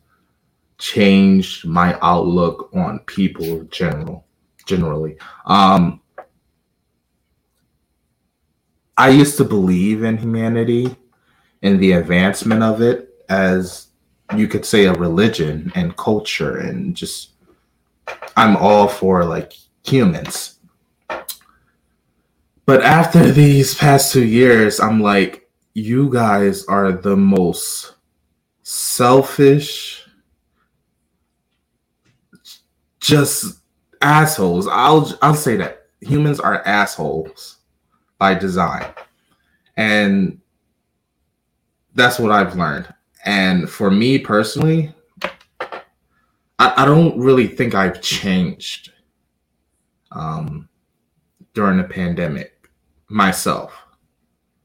changed 0.79 1.67
my 1.67 1.97
outlook 2.03 2.71
on 2.75 2.99
people 3.01 3.63
general, 3.65 4.27
generally. 4.67 5.17
Um, 5.47 6.01
I 8.97 9.11
used 9.11 9.37
to 9.39 9.45
believe 9.45 10.03
in 10.03 10.17
humanity 10.17 10.97
and 11.65 11.81
the 11.81 11.93
advancement 11.93 12.63
of 12.63 12.83
it 12.83 13.25
as 13.29 13.89
you 14.37 14.47
could 14.47 14.65
say 14.65 14.85
a 14.85 14.93
religion 14.93 15.73
and 15.75 15.97
culture 15.97 16.59
and 16.59 16.95
just 16.95 17.31
I'm 18.37 18.57
all 18.57 18.87
for 18.87 19.25
like 19.25 19.55
humans. 19.85 20.59
But 22.67 22.83
after 22.83 23.31
these 23.33 23.75
past 23.75 24.13
two 24.13 24.25
years, 24.25 24.79
I'm 24.79 25.01
like, 25.01 25.49
you 25.73 26.11
guys 26.11 26.65
are 26.67 26.93
the 26.93 27.17
most 27.17 27.95
selfish, 28.63 30.07
just 33.01 33.61
assholes. 34.01 34.69
I'll 34.69 35.17
I'll 35.23 35.35
say 35.35 35.57
that 35.57 35.87
humans 36.01 36.41
are 36.41 36.63
assholes 36.67 37.57
by 38.19 38.35
design, 38.35 38.87
and 39.77 40.41
that's 41.95 42.19
what 42.19 42.33
I've 42.33 42.57
learned. 42.57 42.93
And 43.25 43.69
for 43.69 43.91
me 43.91 44.19
personally, 44.19 44.95
I, 46.59 46.75
I 46.77 46.85
don't 46.85 47.19
really 47.19 47.47
think 47.47 47.75
I've 47.75 48.01
changed 48.01 48.93
um, 50.13 50.69
during 51.55 51.79
the 51.79 51.85
pandemic 51.85 52.69
myself. 53.09 53.75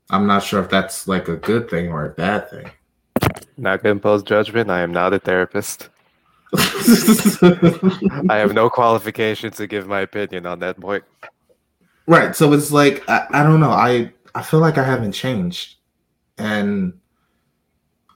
I'm 0.10 0.26
not 0.26 0.44
sure 0.44 0.62
if 0.62 0.70
that's 0.70 1.08
like 1.08 1.28
a 1.28 1.36
good 1.36 1.70
thing 1.70 1.90
or 1.90 2.06
a 2.06 2.10
bad 2.10 2.50
thing. 2.50 2.72
Not 3.58 3.84
gonna 3.84 3.94
impose 3.94 4.24
judgment. 4.24 4.70
I 4.72 4.82
am 4.82 4.92
not 4.92 5.14
a 5.14 5.20
therapist. 5.20 5.90
I 6.58 8.38
have 8.38 8.54
no 8.54 8.70
qualification 8.72 9.52
to 9.52 9.68
give 9.68 9.88
my 9.88 10.00
opinion 10.02 10.48
on 10.48 10.60
that 10.60 10.80
point. 10.80 11.04
right. 12.08 12.36
So 12.36 12.52
it's 12.54 12.72
like 12.72 13.08
I, 13.08 13.28
I 13.32 13.44
don't 13.44 13.60
know. 13.60 13.70
I 13.70 14.12
I 14.34 14.42
feel 14.42 14.60
like 14.60 14.80
I 14.80 14.84
haven't 14.84 15.12
changed 15.12 15.76
and 16.40 16.94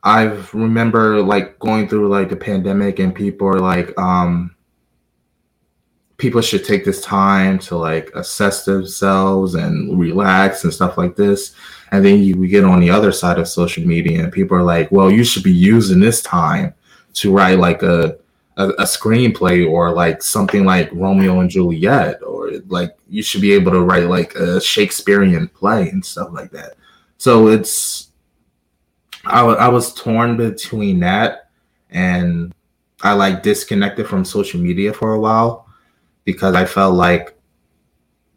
I 0.04 0.24
remember 0.54 1.22
like 1.22 1.58
going 1.60 1.88
through 1.88 2.10
like 2.10 2.30
the 2.30 2.36
pandemic 2.36 3.00
and 3.00 3.16
people 3.16 3.48
are 3.48 3.60
like, 3.60 3.98
um, 3.98 4.56
people 6.18 6.42
should 6.42 6.66
take 6.66 6.86
this 6.86 7.02
time 7.02 7.58
to 7.60 7.78
like 7.78 8.12
assess 8.14 8.66
themselves 8.66 9.56
and 9.56 9.98
relax 9.98 10.64
and 10.64 10.74
stuff 10.74 10.98
like 10.98 11.16
this. 11.16 11.56
And 11.92 12.04
then 12.04 12.20
you 12.20 12.48
get 12.48 12.66
on 12.66 12.80
the 12.80 12.90
other 12.90 13.12
side 13.12 13.40
of 13.40 13.48
social 13.48 13.86
media 13.86 14.24
and 14.24 14.34
people 14.34 14.58
are 14.58 14.64
like, 14.64 14.92
well, 14.92 15.10
you 15.12 15.24
should 15.24 15.44
be 15.44 15.54
using 15.54 16.00
this 16.00 16.22
time 16.22 16.74
to 17.14 17.32
write 17.32 17.60
like 17.60 17.84
a 17.84 18.18
a, 18.58 18.70
a 18.70 18.84
screenplay 18.84 19.70
or 19.70 19.92
like 19.92 20.22
something 20.22 20.66
like 20.66 20.90
Romeo 20.94 21.40
and 21.40 21.50
Juliet, 21.50 22.22
or 22.24 22.52
like 22.68 22.96
you 23.10 23.24
should 23.24 23.42
be 23.42 23.54
able 23.54 23.72
to 23.72 23.82
write 23.82 24.08
like 24.10 24.36
a 24.36 24.62
Shakespearean 24.62 25.48
play 25.48 25.90
and 25.90 26.06
stuff 26.06 26.30
like 26.32 26.52
that. 26.52 26.74
So 27.18 27.48
it's 27.48 28.10
I, 29.26 29.38
w- 29.40 29.58
I 29.58 29.68
was 29.70 29.94
torn 29.94 30.38
between 30.38 31.00
that 31.02 31.50
and 31.90 32.54
I 33.02 33.14
like 33.14 33.44
disconnected 33.44 34.08
from 34.08 34.26
social 34.26 34.60
media 34.60 34.94
for 34.94 35.14
a 35.14 35.20
while 35.20 35.68
because 36.26 36.56
I 36.56 36.66
felt 36.66 36.96
like 36.96 37.38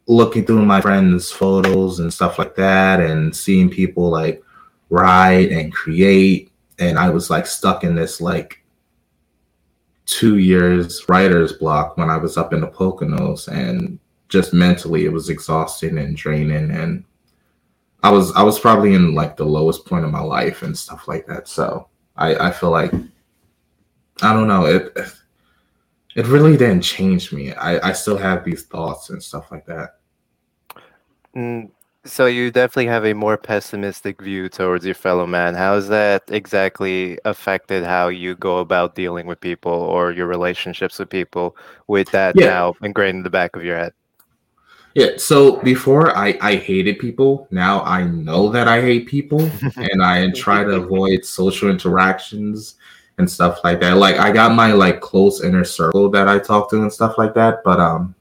looking 0.07 0.45
through 0.45 0.65
my 0.65 0.79
friends' 0.81 1.31
photos 1.31 1.99
and 1.99 2.13
stuff 2.13 2.39
like 2.39 2.55
that 2.55 2.99
and 3.01 3.35
seeing 3.35 3.69
people 3.69 4.09
like 4.09 4.41
write 4.89 5.51
and 5.51 5.73
create 5.73 6.51
and 6.79 6.97
I 6.97 7.09
was 7.09 7.29
like 7.29 7.45
stuck 7.45 7.83
in 7.83 7.95
this 7.95 8.21
like 8.21 8.63
two 10.05 10.37
years 10.37 11.07
writer's 11.09 11.53
block 11.53 11.97
when 11.97 12.09
I 12.09 12.17
was 12.17 12.37
up 12.37 12.53
in 12.53 12.61
the 12.61 12.67
Poconos 12.67 13.49
and 13.49 13.99
just 14.29 14.53
mentally 14.53 15.05
it 15.05 15.11
was 15.11 15.29
exhausting 15.29 15.97
and 15.97 16.15
draining 16.15 16.71
and 16.71 17.03
I 18.03 18.11
was 18.11 18.33
I 18.35 18.43
was 18.43 18.59
probably 18.59 18.93
in 18.93 19.15
like 19.15 19.37
the 19.37 19.45
lowest 19.45 19.85
point 19.85 20.05
of 20.05 20.11
my 20.11 20.21
life 20.21 20.61
and 20.61 20.77
stuff 20.77 21.07
like 21.07 21.25
that. 21.27 21.47
So 21.47 21.87
I, 22.15 22.35
I 22.47 22.51
feel 22.51 22.69
like 22.71 22.93
I 24.21 24.33
don't 24.33 24.47
know, 24.47 24.65
it 24.65 24.97
it 26.15 26.25
really 26.27 26.57
didn't 26.57 26.81
change 26.81 27.31
me. 27.31 27.53
I, 27.53 27.89
I 27.89 27.93
still 27.93 28.17
have 28.17 28.43
these 28.43 28.63
thoughts 28.63 29.09
and 29.11 29.21
stuff 29.21 29.51
like 29.51 29.65
that. 29.67 29.99
Mm, 31.35 31.69
so 32.05 32.25
you 32.25 32.49
definitely 32.51 32.87
have 32.87 33.05
a 33.05 33.13
more 33.13 33.37
pessimistic 33.37 34.21
view 34.21 34.49
towards 34.49 34.85
your 34.85 34.95
fellow 34.95 35.27
man. 35.27 35.53
How 35.53 35.75
has 35.75 35.87
that 35.89 36.23
exactly 36.29 37.19
affected 37.25 37.83
how 37.83 38.07
you 38.07 38.35
go 38.35 38.57
about 38.59 38.95
dealing 38.95 39.27
with 39.27 39.39
people 39.41 39.71
or 39.71 40.11
your 40.11 40.25
relationships 40.25 40.97
with 40.97 41.09
people 41.09 41.55
with 41.87 42.09
that 42.11 42.35
Yeah. 42.35 42.47
now 42.47 42.75
ingrained 42.81 43.17
in 43.17 43.23
the 43.23 43.29
back 43.29 43.55
of 43.55 43.63
your 43.63 43.77
head? 43.77 43.93
Yeah, 44.97 45.09
so 45.17 45.57
before 45.61 46.17
I, 46.17 46.35
I 46.41 46.55
hated 46.55 46.97
people. 46.97 47.47
Now 47.51 47.83
I 47.83 48.03
know 48.05 48.49
that 48.49 48.67
I 48.67 48.81
hate 48.81 49.05
people 49.05 49.39
and 49.75 50.03
I 50.03 50.31
try 50.31 50.63
to 50.63 50.71
avoid 50.71 51.23
social 51.23 51.69
interactions 51.69 52.77
and 53.19 53.29
stuff 53.29 53.59
like 53.63 53.79
that. 53.81 53.97
Like 53.97 54.15
I 54.17 54.31
got 54.31 54.55
my 54.55 54.71
like 54.71 54.99
close 54.99 55.43
inner 55.43 55.63
circle 55.63 56.09
that 56.09 56.27
I 56.27 56.39
talk 56.39 56.71
to 56.71 56.81
and 56.81 56.91
stuff 56.91 57.15
like 57.19 57.35
that. 57.35 57.63
But 57.63 57.79
um 57.79 58.15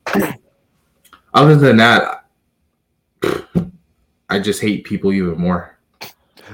other 1.32 1.56
than 1.56 1.78
that, 1.78 2.26
I 4.28 4.38
just 4.38 4.60
hate 4.60 4.84
people 4.84 5.14
even 5.14 5.38
more. 5.38 5.78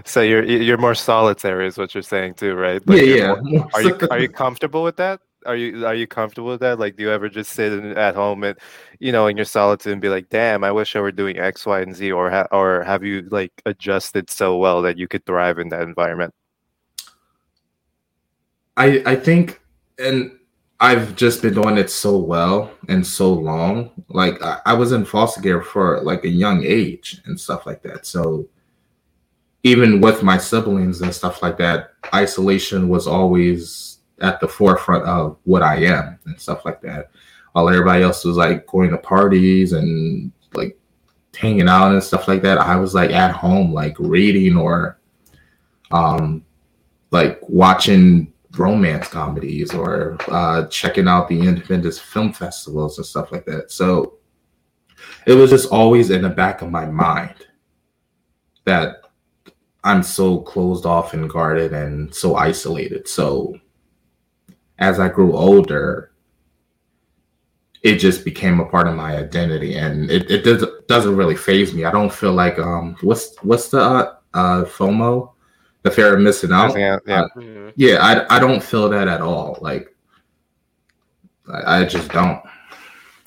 So 0.05 0.21
you're 0.23 0.45
you're 0.45 0.79
more 0.79 0.95
solitary, 0.95 1.67
is 1.67 1.76
what 1.79 1.97
you're 1.97 2.02
saying 2.02 2.35
too, 2.35 2.55
right? 2.55 2.81
yeah, 2.87 2.95
Like, 2.95 3.07
you're 3.07 3.17
yeah. 3.19 3.35
more- 3.43 3.69
Are 3.75 3.83
you 3.83 3.99
are 4.09 4.21
you 4.21 4.29
comfortable 4.29 4.85
with 4.85 4.99
that? 4.99 5.21
Are 5.47 5.57
you 5.57 5.87
are 5.87 5.95
you 5.95 6.07
comfortable 6.07 6.49
with 6.51 6.61
that? 6.61 6.79
Like, 6.79 6.97
do 6.97 7.05
you 7.05 7.11
ever 7.11 7.29
just 7.29 7.53
sit 7.53 7.73
in, 7.73 7.97
at 7.97 8.15
home 8.15 8.45
and, 8.45 8.59
you 8.99 9.13
know, 9.13 9.27
in 9.27 9.37
your 9.37 9.45
solitude 9.47 9.93
and 9.93 10.03
be 10.03 10.09
like, 10.09 10.29
"Damn, 10.29 10.65
I 10.65 10.73
wish 10.73 10.95
I 10.97 11.01
were 11.01 11.13
doing 11.13 11.39
X, 11.39 11.67
Y, 11.67 11.81
and 11.81 11.95
Z," 11.95 12.13
or 12.13 12.31
ha- 12.31 12.49
or 12.53 12.83
have 12.85 13.05
you 13.05 13.29
like 13.31 13.53
adjusted 13.67 14.31
so 14.31 14.57
well 14.57 14.83
that 14.83 14.99
you 14.99 15.09
could 15.09 15.25
thrive 15.27 15.59
in 15.59 15.69
that 15.71 15.83
environment? 15.83 16.35
I 18.77 19.03
I 19.07 19.17
think 19.17 19.61
and 19.99 20.33
I've 20.81 21.15
just 21.15 21.43
been 21.43 21.55
doing 21.55 21.79
it 21.79 21.91
so 21.91 22.19
well 22.19 22.73
and 22.89 23.07
so 23.07 23.33
long. 23.33 23.91
Like 24.09 24.43
I, 24.43 24.61
I 24.67 24.75
was 24.75 24.93
in 24.93 25.05
foster 25.05 25.41
care 25.41 25.63
for 25.63 26.01
like 26.03 26.25
a 26.25 26.29
young 26.29 26.65
age 26.65 27.23
and 27.27 27.39
stuff 27.39 27.67
like 27.67 27.83
that. 27.83 28.05
So 28.05 28.49
even 29.63 30.01
with 30.01 30.23
my 30.23 30.39
siblings 30.39 31.01
and 31.01 31.15
stuff 31.15 31.43
like 31.43 31.57
that, 31.59 31.93
isolation 32.13 32.89
was 32.89 33.07
always 33.07 33.92
at 34.23 34.41
the 34.41 34.49
forefront 34.49 35.05
of 35.05 35.37
what 35.45 35.62
I 35.62 35.76
am 35.85 36.19
and 36.25 36.41
stuff 36.41 36.64
like 36.64 36.81
that. 36.83 37.11
While 37.52 37.69
everybody 37.69 38.02
else 38.02 38.25
was 38.25 38.37
like 38.37 38.67
going 38.67 38.91
to 38.91 38.99
parties 38.99 39.73
and 39.73 40.33
like 40.55 40.79
hanging 41.37 41.69
out 41.69 41.93
and 41.93 42.02
stuff 42.02 42.29
like 42.29 42.43
that, 42.43 42.59
I 42.59 42.76
was 42.76 42.95
like 42.95 43.11
at 43.11 43.33
home, 43.33 43.73
like 43.73 43.99
reading 43.99 44.57
or 44.57 44.99
um 45.91 46.43
like 47.11 47.38
watching 47.49 48.33
romance 48.57 49.09
comedies 49.09 49.75
or 49.75 50.17
uh, 50.29 50.67
checking 50.67 51.09
out 51.09 51.29
the 51.29 51.38
independent 51.38 51.95
film 51.95 52.33
festivals 52.33 52.99
and 52.99 53.07
stuff 53.07 53.33
like 53.33 53.45
that. 53.47 53.71
So 53.71 54.19
it 55.26 55.35
was 55.35 55.50
just 55.50 55.71
always 55.71 56.11
in 56.11 56.23
the 56.23 56.29
back 56.29 56.62
of 56.62 56.71
my 56.71 56.87
mind 56.87 57.47
that 58.64 59.02
I'm 59.85 60.02
so 60.02 60.41
closed 60.41 60.87
off 60.87 61.14
and 61.14 61.29
guarded 61.29 61.73
and 61.73 62.14
so 62.14 62.37
isolated. 62.37 63.09
So 63.09 63.59
as 64.83 64.99
I 64.99 65.09
grew 65.09 65.37
older, 65.37 66.11
it 67.83 67.97
just 67.97 68.25
became 68.25 68.61
a 68.61 68.67
part 68.67 68.87
of 68.89 68.95
my 68.95 69.17
identity 69.17 69.77
and 69.77 70.11
it, 70.11 70.31
it 70.31 70.43
does, 70.45 70.65
doesn't 70.89 71.17
really 71.17 71.37
phase 71.37 71.73
me. 71.73 71.85
I 71.85 71.91
don't 71.93 72.12
feel 72.12 72.33
like 72.33 72.59
um 72.59 72.97
what's 73.01 73.37
what's 73.43 73.69
the 73.69 73.81
uh, 73.81 74.17
uh 74.35 74.65
FOMO? 74.65 75.31
The 75.83 75.91
fear 75.91 76.15
of 76.15 76.21
missing 76.21 76.53
out. 76.53 76.79
Yeah, 76.79 76.99
yeah. 77.07 77.25
Mhm. 77.37 77.73
Yeah, 77.77 77.97
I 78.01 78.37
I 78.37 78.39
don't 78.39 78.62
feel 78.62 78.89
that 78.91 79.09
at 79.09 79.21
all. 79.21 79.59
Like 79.61 79.95
I, 81.53 81.81
I 81.81 81.85
just 81.85 82.11
don't. 82.12 82.41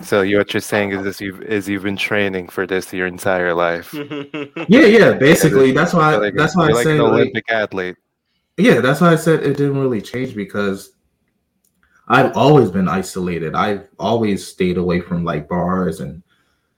So 0.01 0.21
you 0.21 0.37
what 0.37 0.53
you're 0.53 0.61
saying 0.61 0.91
is 0.91 1.03
this 1.03 1.19
you've 1.21 1.41
is 1.41 1.67
you've 1.69 1.83
been 1.83 1.97
training 1.97 2.47
for 2.49 2.65
this 2.67 2.93
your 2.93 3.07
entire 3.07 3.53
life. 3.53 3.93
Yeah, 4.67 4.87
yeah. 4.87 5.13
Basically, 5.13 5.71
that's 5.73 5.93
why 5.93 6.13
You're 6.13 6.21
like 6.21 6.35
that's 6.35 6.55
why 6.55 6.67
I 6.69 6.71
like 6.71 6.83
say 6.83 6.97
an 6.97 7.03
like, 7.03 7.11
Olympic 7.11 7.51
athlete. 7.51 7.97
yeah, 8.57 8.79
that's 8.81 8.99
why 9.01 9.11
I 9.11 9.15
said 9.15 9.43
it 9.43 9.57
didn't 9.57 9.79
really 9.79 10.01
change 10.01 10.33
because 10.33 10.94
I've 12.07 12.35
always 12.37 12.69
been 12.69 12.87
isolated. 12.87 13.55
I've 13.55 13.89
always 13.99 14.47
stayed 14.47 14.77
away 14.77 15.01
from 15.01 15.23
like 15.23 15.47
bars 15.47 16.01
and 16.01 16.21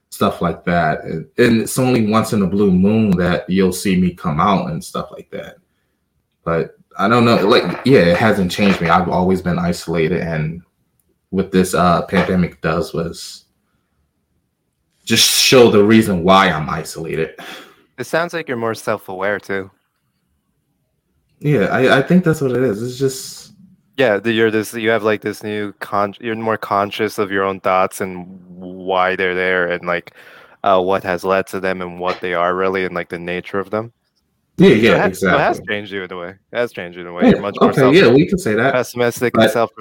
stuff 0.10 0.41
like 0.41 0.63
that. 0.63 1.03
And, 1.03 1.27
and 1.38 1.62
it's 1.62 1.77
only 1.77 2.07
once 2.07 2.34
in 2.34 2.41
a 2.41 2.48
blue 2.48 2.72
moon 2.72 3.12
that 3.17 3.50
you'll 3.50 3.74
see 3.74 4.00
me 4.00 4.13
come 4.13 4.39
out 4.39 4.69
and 4.69 4.84
stuff 4.84 5.10
like 5.12 5.29
that. 5.31 5.57
But 6.43 6.77
I 6.98 7.07
don't 7.07 7.25
know. 7.25 7.36
Like, 7.46 7.81
yeah, 7.86 8.00
it 8.00 8.17
hasn't 8.17 8.51
changed 8.51 8.81
me. 8.81 8.89
I've 8.89 9.10
always 9.10 9.41
been 9.41 9.60
isolated, 9.60 10.22
and 10.22 10.63
what 11.29 11.51
this 11.51 11.74
uh 11.74 12.03
pandemic 12.07 12.62
does 12.62 12.93
was 12.93 13.46
just 15.03 15.29
show 15.29 15.69
the 15.69 15.84
reason 15.84 16.24
why 16.24 16.50
I'm 16.50 16.69
isolated. 16.69 17.39
It 18.00 18.05
sounds 18.05 18.34
like 18.34 18.48
you're 18.48 18.57
more 18.57 18.75
self-aware 18.75 19.39
too. 19.39 19.69
Yeah, 21.39 21.65
I, 21.65 22.00
I 22.00 22.01
think 22.01 22.24
that's 22.24 22.41
what 22.41 22.51
it 22.51 22.63
is. 22.63 22.81
It's 22.81 22.98
just 22.98 23.46
Yeah, 23.97 24.19
you're 24.23 24.51
this. 24.51 24.73
You 24.73 24.89
have 24.91 25.03
like 25.03 25.21
this 25.21 25.43
new 25.43 25.73
con. 25.73 26.13
You're 26.19 26.35
more 26.35 26.57
conscious 26.57 27.17
of 27.17 27.31
your 27.31 27.43
own 27.43 27.59
thoughts 27.59 27.99
and 27.99 28.27
why 28.47 29.15
they're 29.15 29.33
there, 29.35 29.67
and 29.71 29.85
like 29.85 30.13
uh, 30.63 30.81
what 30.81 31.03
has 31.03 31.23
led 31.23 31.47
to 31.47 31.59
them, 31.59 31.81
and 31.81 31.99
what 31.99 32.21
they 32.21 32.35
are 32.35 32.55
really, 32.55 32.85
and 32.85 32.93
like 32.93 33.09
the 33.09 33.17
nature 33.17 33.59
of 33.59 33.71
them. 33.71 33.91
yeah, 34.57 34.69
So 34.69 34.75
it 34.75 34.81
yeah, 34.83 35.11
so 35.13 35.27
it 35.35 35.39
has 35.39 35.61
changed 35.67 35.91
you 35.91 36.03
in 36.03 36.11
a 36.11 36.17
way. 36.17 36.29
It 36.29 36.57
has 36.57 36.71
changed 36.71 36.95
you 36.95 37.01
in 37.01 37.07
a 37.07 37.13
way. 37.13 37.23
Yeah, 37.23 37.29
You're 37.31 37.41
much 37.41 37.55
more 37.59 37.71
okay, 37.71 37.79
self- 37.81 37.95
yeah, 37.95 38.07
we 38.11 38.27
can 38.27 38.37
say 38.37 38.53
that. 38.53 38.73
pessimistic 38.73 39.33
and 39.35 39.49
self. 39.49 39.71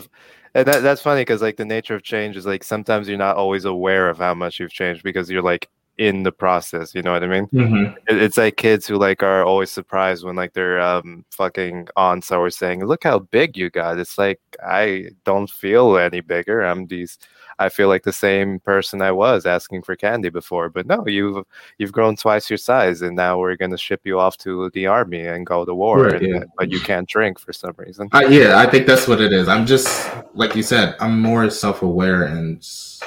And 0.54 0.66
that, 0.66 0.82
that's 0.82 1.02
funny 1.02 1.20
because 1.20 1.42
like 1.42 1.58
the 1.58 1.66
nature 1.66 1.94
of 1.94 2.02
change 2.02 2.38
is 2.38 2.46
like 2.46 2.64
sometimes 2.64 3.08
you're 3.08 3.18
not 3.18 3.36
always 3.36 3.66
aware 3.66 4.08
of 4.08 4.16
how 4.16 4.32
much 4.32 4.58
you've 4.58 4.72
changed 4.72 5.02
because 5.02 5.30
you're 5.30 5.42
like 5.42 5.68
in 5.98 6.22
the 6.24 6.32
process. 6.32 6.94
You 6.94 7.02
know 7.02 7.12
what 7.12 7.24
I 7.24 7.26
mean? 7.26 7.46
Mhm. 7.48 7.96
It- 8.08 8.22
It's 8.22 8.36
like 8.36 8.56
kids 8.56 8.86
who 8.86 8.96
like 8.96 9.22
are 9.22 9.42
always 9.44 9.70
surprised 9.70 10.24
when 10.24 10.36
like 10.36 10.52
their 10.52 10.80
um 10.80 11.24
fucking 11.30 11.88
aunts 11.96 12.30
are 12.30 12.50
saying, 12.50 12.84
"Look 12.84 13.04
how 13.04 13.20
big 13.20 13.56
you 13.56 13.70
got." 13.70 13.98
It's 13.98 14.18
like 14.18 14.40
I 14.62 15.08
don't 15.24 15.50
feel 15.50 15.96
any 15.96 16.20
bigger. 16.20 16.62
I'm 16.62 16.86
these. 16.86 17.18
I 17.58 17.70
feel 17.70 17.88
like 17.88 18.02
the 18.02 18.12
same 18.12 18.60
person 18.60 19.00
I 19.00 19.12
was 19.12 19.46
asking 19.46 19.82
for 19.84 19.96
candy 19.96 20.28
before, 20.28 20.68
but 20.68 20.84
no, 20.86 21.06
you've 21.06 21.42
you've 21.78 21.92
grown 21.92 22.14
twice 22.16 22.50
your 22.50 22.58
size, 22.58 23.00
and 23.00 23.16
now 23.16 23.38
we're 23.38 23.56
gonna 23.56 23.78
ship 23.78 24.02
you 24.04 24.20
off 24.20 24.36
to 24.38 24.68
the 24.74 24.86
army 24.86 25.24
and 25.26 25.46
go 25.46 25.64
to 25.64 25.74
war, 25.74 26.02
Right, 26.04 26.20
and, 26.22 26.34
yeah. 26.34 26.44
but 26.58 26.70
you 26.70 26.80
can't 26.80 27.08
drink 27.08 27.38
for 27.38 27.54
some 27.54 27.72
reason. 27.78 28.10
I, 28.12 28.26
yeah, 28.26 28.58
I 28.58 28.66
think 28.66 28.86
that's 28.86 29.08
what 29.08 29.22
it 29.22 29.32
is. 29.32 29.48
I'm 29.48 29.64
just 29.64 30.06
like 30.34 30.54
you 30.54 30.62
said. 30.62 30.96
I'm 31.00 31.18
more 31.22 31.48
self-aware 31.48 32.24
and 32.24 32.58
s- 32.58 33.00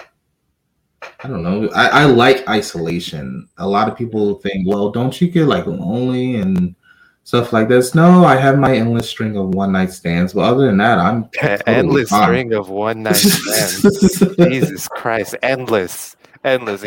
I 1.24 1.27
don't 1.27 1.44
know. 1.44 1.70
I, 1.75 1.88
I 1.88 2.06
like 2.06 2.48
isolation. 2.48 3.48
A 3.58 3.68
lot 3.68 3.89
of 3.89 3.98
people 3.98 4.36
think, 4.39 4.68
well, 4.68 4.89
don't 4.89 5.20
you 5.20 5.29
get 5.29 5.48
like 5.48 5.65
lonely 5.65 6.36
and 6.38 6.75
stuff 7.24 7.53
like 7.53 7.68
this? 7.68 7.94
No, 7.96 8.25
I 8.25 8.36
have 8.36 8.58
my 8.58 8.75
endless 8.75 9.10
string 9.10 9.38
of 9.38 9.53
one 9.53 9.72
night 9.72 9.91
stands, 9.91 10.34
but 10.34 10.41
other 10.41 10.65
than 10.68 10.77
that, 10.77 10.98
I'm 11.00 11.29
totally 11.39 11.62
endless 11.68 12.10
fine. 12.10 12.24
string 12.24 12.53
of 12.53 12.70
one 12.70 13.03
night 13.03 13.15
stands. 13.15 14.20
Jesus 14.38 14.88
Christ, 14.88 15.36
endless, 15.41 16.15
endless. 16.44 16.84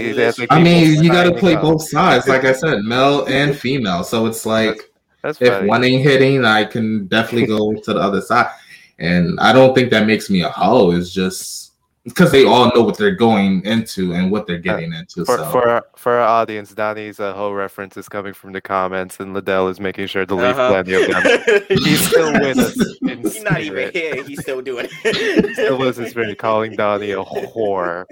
I 0.50 0.62
mean, 0.62 1.02
you 1.02 1.11
got 1.11 1.25
to 1.25 1.35
play 1.38 1.57
both 1.57 1.88
sides, 1.88 2.28
like 2.28 2.45
I 2.45 2.52
said, 2.52 2.81
male 2.81 3.25
and 3.26 3.57
female. 3.64 4.04
So 4.04 4.26
it's 4.26 4.45
like 4.45 4.78
That's 5.23 5.40
if 5.40 5.52
funny. 5.52 5.69
one 5.69 5.85
ain't 5.85 6.02
hitting, 6.02 6.45
I 6.45 6.64
can 6.64 7.07
definitely 7.07 7.47
go 7.47 7.73
to 7.75 7.92
the 7.95 8.00
other 8.00 8.21
side. 8.21 8.50
And 8.99 9.38
I 9.40 9.52
don't 9.52 9.75
think 9.75 9.90
that 9.90 10.07
makes 10.07 10.31
me 10.31 10.42
a 10.42 10.49
hoe. 10.50 10.90
It's 10.92 11.11
just 11.12 11.71
because 12.04 12.32
they 12.32 12.44
all 12.44 12.73
know 12.75 12.82
what 12.82 12.99
they're 12.99 13.14
going 13.14 13.64
into 13.64 14.12
and 14.12 14.30
what 14.30 14.47
they're 14.47 14.59
getting 14.59 14.92
into. 14.92 15.25
For, 15.25 15.38
so 15.38 15.50
for 15.50 15.68
our, 15.68 15.85
for 15.97 16.12
our 16.14 16.26
audience, 16.26 16.73
Donnie's 16.75 17.21
uh, 17.21 17.32
whole 17.32 17.54
reference 17.54 17.97
is 17.97 18.09
coming 18.09 18.32
from 18.32 18.52
the 18.52 18.61
comments, 18.61 19.21
and 19.21 19.32
Liddell 19.35 19.68
is 19.68 19.78
making 19.78 20.09
sure 20.09 20.26
to 20.26 20.35
leave 20.35 20.56
Uh-huh. 20.59 20.68
plenty 20.82 20.94
of 20.94 21.09
them. 21.09 21.62
He's 21.68 22.06
still 22.06 22.32
with 22.32 22.59
us. 22.59 22.76
In 23.02 23.18
He's 23.21 23.42
not 23.42 23.61
even 23.61 23.92
here. 23.92 24.23
He's 24.25 24.40
still 24.40 24.61
doing 24.62 24.88
it. 25.04 25.54
Still 25.54 25.78
with 25.78 25.99
us, 25.99 26.11
spirit, 26.11 26.37
calling 26.38 26.75
Donnie 26.75 27.12
a 27.12 27.23
whore. 27.23 28.04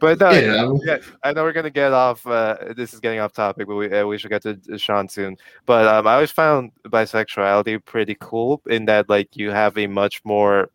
But 0.00 0.20
no, 0.20 0.30
yeah, 0.30 0.64
I 0.66 0.72
yeah, 0.84 0.98
I 1.22 1.32
know 1.32 1.42
we're 1.42 1.54
gonna 1.54 1.70
get 1.70 1.92
off. 1.94 2.26
Uh, 2.26 2.56
this 2.76 2.92
is 2.92 3.00
getting 3.00 3.18
off 3.18 3.32
topic, 3.32 3.66
but 3.66 3.76
we 3.76 3.90
uh, 3.90 4.06
we 4.06 4.18
should 4.18 4.30
get 4.30 4.42
to 4.42 4.58
uh, 4.72 4.76
Sean 4.76 5.08
soon. 5.08 5.36
But 5.64 5.86
um, 5.88 6.06
I 6.06 6.14
always 6.14 6.30
found 6.30 6.72
bisexuality 6.84 7.82
pretty 7.82 8.14
cool 8.20 8.60
in 8.66 8.84
that 8.86 9.08
like 9.08 9.36
you 9.36 9.50
have 9.52 9.78
a 9.78 9.86
much 9.86 10.22
more 10.22 10.68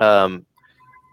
um 0.00 0.44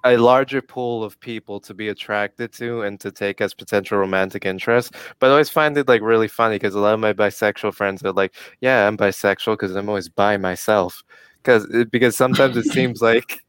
a 0.03 0.17
larger 0.17 0.61
pool 0.61 1.03
of 1.03 1.19
people 1.19 1.59
to 1.61 1.73
be 1.73 1.89
attracted 1.89 2.53
to 2.53 2.81
and 2.81 2.99
to 2.99 3.11
take 3.11 3.41
as 3.41 3.53
potential 3.53 3.97
romantic 3.97 4.45
interest. 4.45 4.93
But 5.19 5.27
I 5.27 5.31
always 5.31 5.49
find 5.49 5.77
it 5.77 5.87
like 5.87 6.01
really 6.01 6.27
funny 6.27 6.55
because 6.55 6.75
a 6.75 6.79
lot 6.79 6.93
of 6.93 6.99
my 6.99 7.13
bisexual 7.13 7.73
friends 7.73 8.03
are 8.03 8.11
like, 8.11 8.33
"Yeah, 8.61 8.87
I'm 8.87 8.97
bisexual 8.97 9.53
because 9.53 9.75
I'm 9.75 9.89
always 9.89 10.09
by 10.09 10.37
myself." 10.37 11.03
Because 11.43 11.67
because 11.91 12.15
sometimes 12.15 12.57
it 12.57 12.65
seems 12.71 13.01
like 13.01 13.43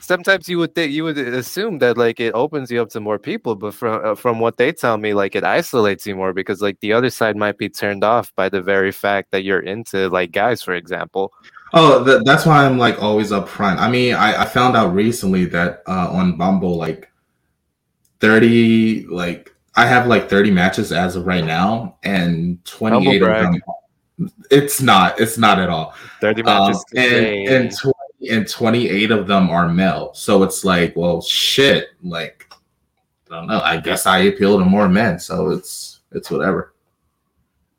sometimes 0.00 0.48
you 0.48 0.58
would 0.58 0.74
think 0.74 0.92
you 0.92 1.04
would 1.04 1.18
assume 1.18 1.78
that 1.78 1.96
like 1.98 2.20
it 2.20 2.34
opens 2.34 2.70
you 2.70 2.80
up 2.80 2.90
to 2.90 3.00
more 3.00 3.18
people, 3.18 3.54
but 3.56 3.74
from 3.74 4.04
uh, 4.04 4.14
from 4.14 4.38
what 4.40 4.56
they 4.56 4.72
tell 4.72 4.98
me, 4.98 5.14
like 5.14 5.34
it 5.36 5.44
isolates 5.44 6.06
you 6.06 6.14
more 6.16 6.32
because 6.32 6.60
like 6.62 6.80
the 6.80 6.92
other 6.92 7.10
side 7.10 7.36
might 7.36 7.58
be 7.58 7.68
turned 7.68 8.04
off 8.04 8.34
by 8.36 8.48
the 8.48 8.62
very 8.62 8.92
fact 8.92 9.30
that 9.32 9.44
you're 9.44 9.60
into 9.60 10.08
like 10.08 10.32
guys, 10.32 10.62
for 10.62 10.74
example. 10.74 11.32
Oh, 11.72 12.04
th- 12.04 12.22
that's 12.24 12.46
why 12.46 12.64
I'm 12.64 12.78
like 12.78 13.02
always 13.02 13.32
up 13.32 13.48
front. 13.48 13.78
I 13.80 13.90
mean, 13.90 14.14
I, 14.14 14.42
I 14.42 14.44
found 14.46 14.76
out 14.76 14.94
recently 14.94 15.44
that 15.46 15.82
uh, 15.86 16.08
on 16.10 16.36
Bumble, 16.36 16.76
like 16.76 17.10
30, 18.20 19.06
like 19.06 19.54
I 19.74 19.86
have 19.86 20.06
like 20.06 20.28
30 20.28 20.50
matches 20.50 20.92
as 20.92 21.14
of 21.16 21.26
right 21.26 21.44
now, 21.44 21.98
and 22.02 22.64
28 22.64 23.22
of 23.22 23.28
them. 23.28 24.30
It's 24.50 24.80
not. 24.80 25.20
It's 25.20 25.38
not 25.38 25.60
at 25.60 25.68
all. 25.68 25.94
Thirty 26.20 26.42
Um, 26.42 26.46
matches 26.72 26.84
and 26.96 27.26
and 27.48 27.76
20, 27.78 27.94
and 28.30 28.48
28 28.48 29.10
of 29.12 29.26
them 29.28 29.48
are 29.50 29.68
male. 29.68 30.12
So 30.14 30.42
it's 30.42 30.64
like, 30.64 30.96
well, 30.96 31.20
shit. 31.20 31.90
Like, 32.02 32.52
I 33.30 33.36
don't 33.36 33.46
know. 33.46 33.60
I 33.60 33.76
guess 33.76 34.06
I 34.06 34.18
appeal 34.20 34.58
to 34.58 34.64
more 34.64 34.88
men. 34.88 35.20
So 35.20 35.50
it's 35.50 36.00
it's 36.10 36.30
whatever. 36.30 36.72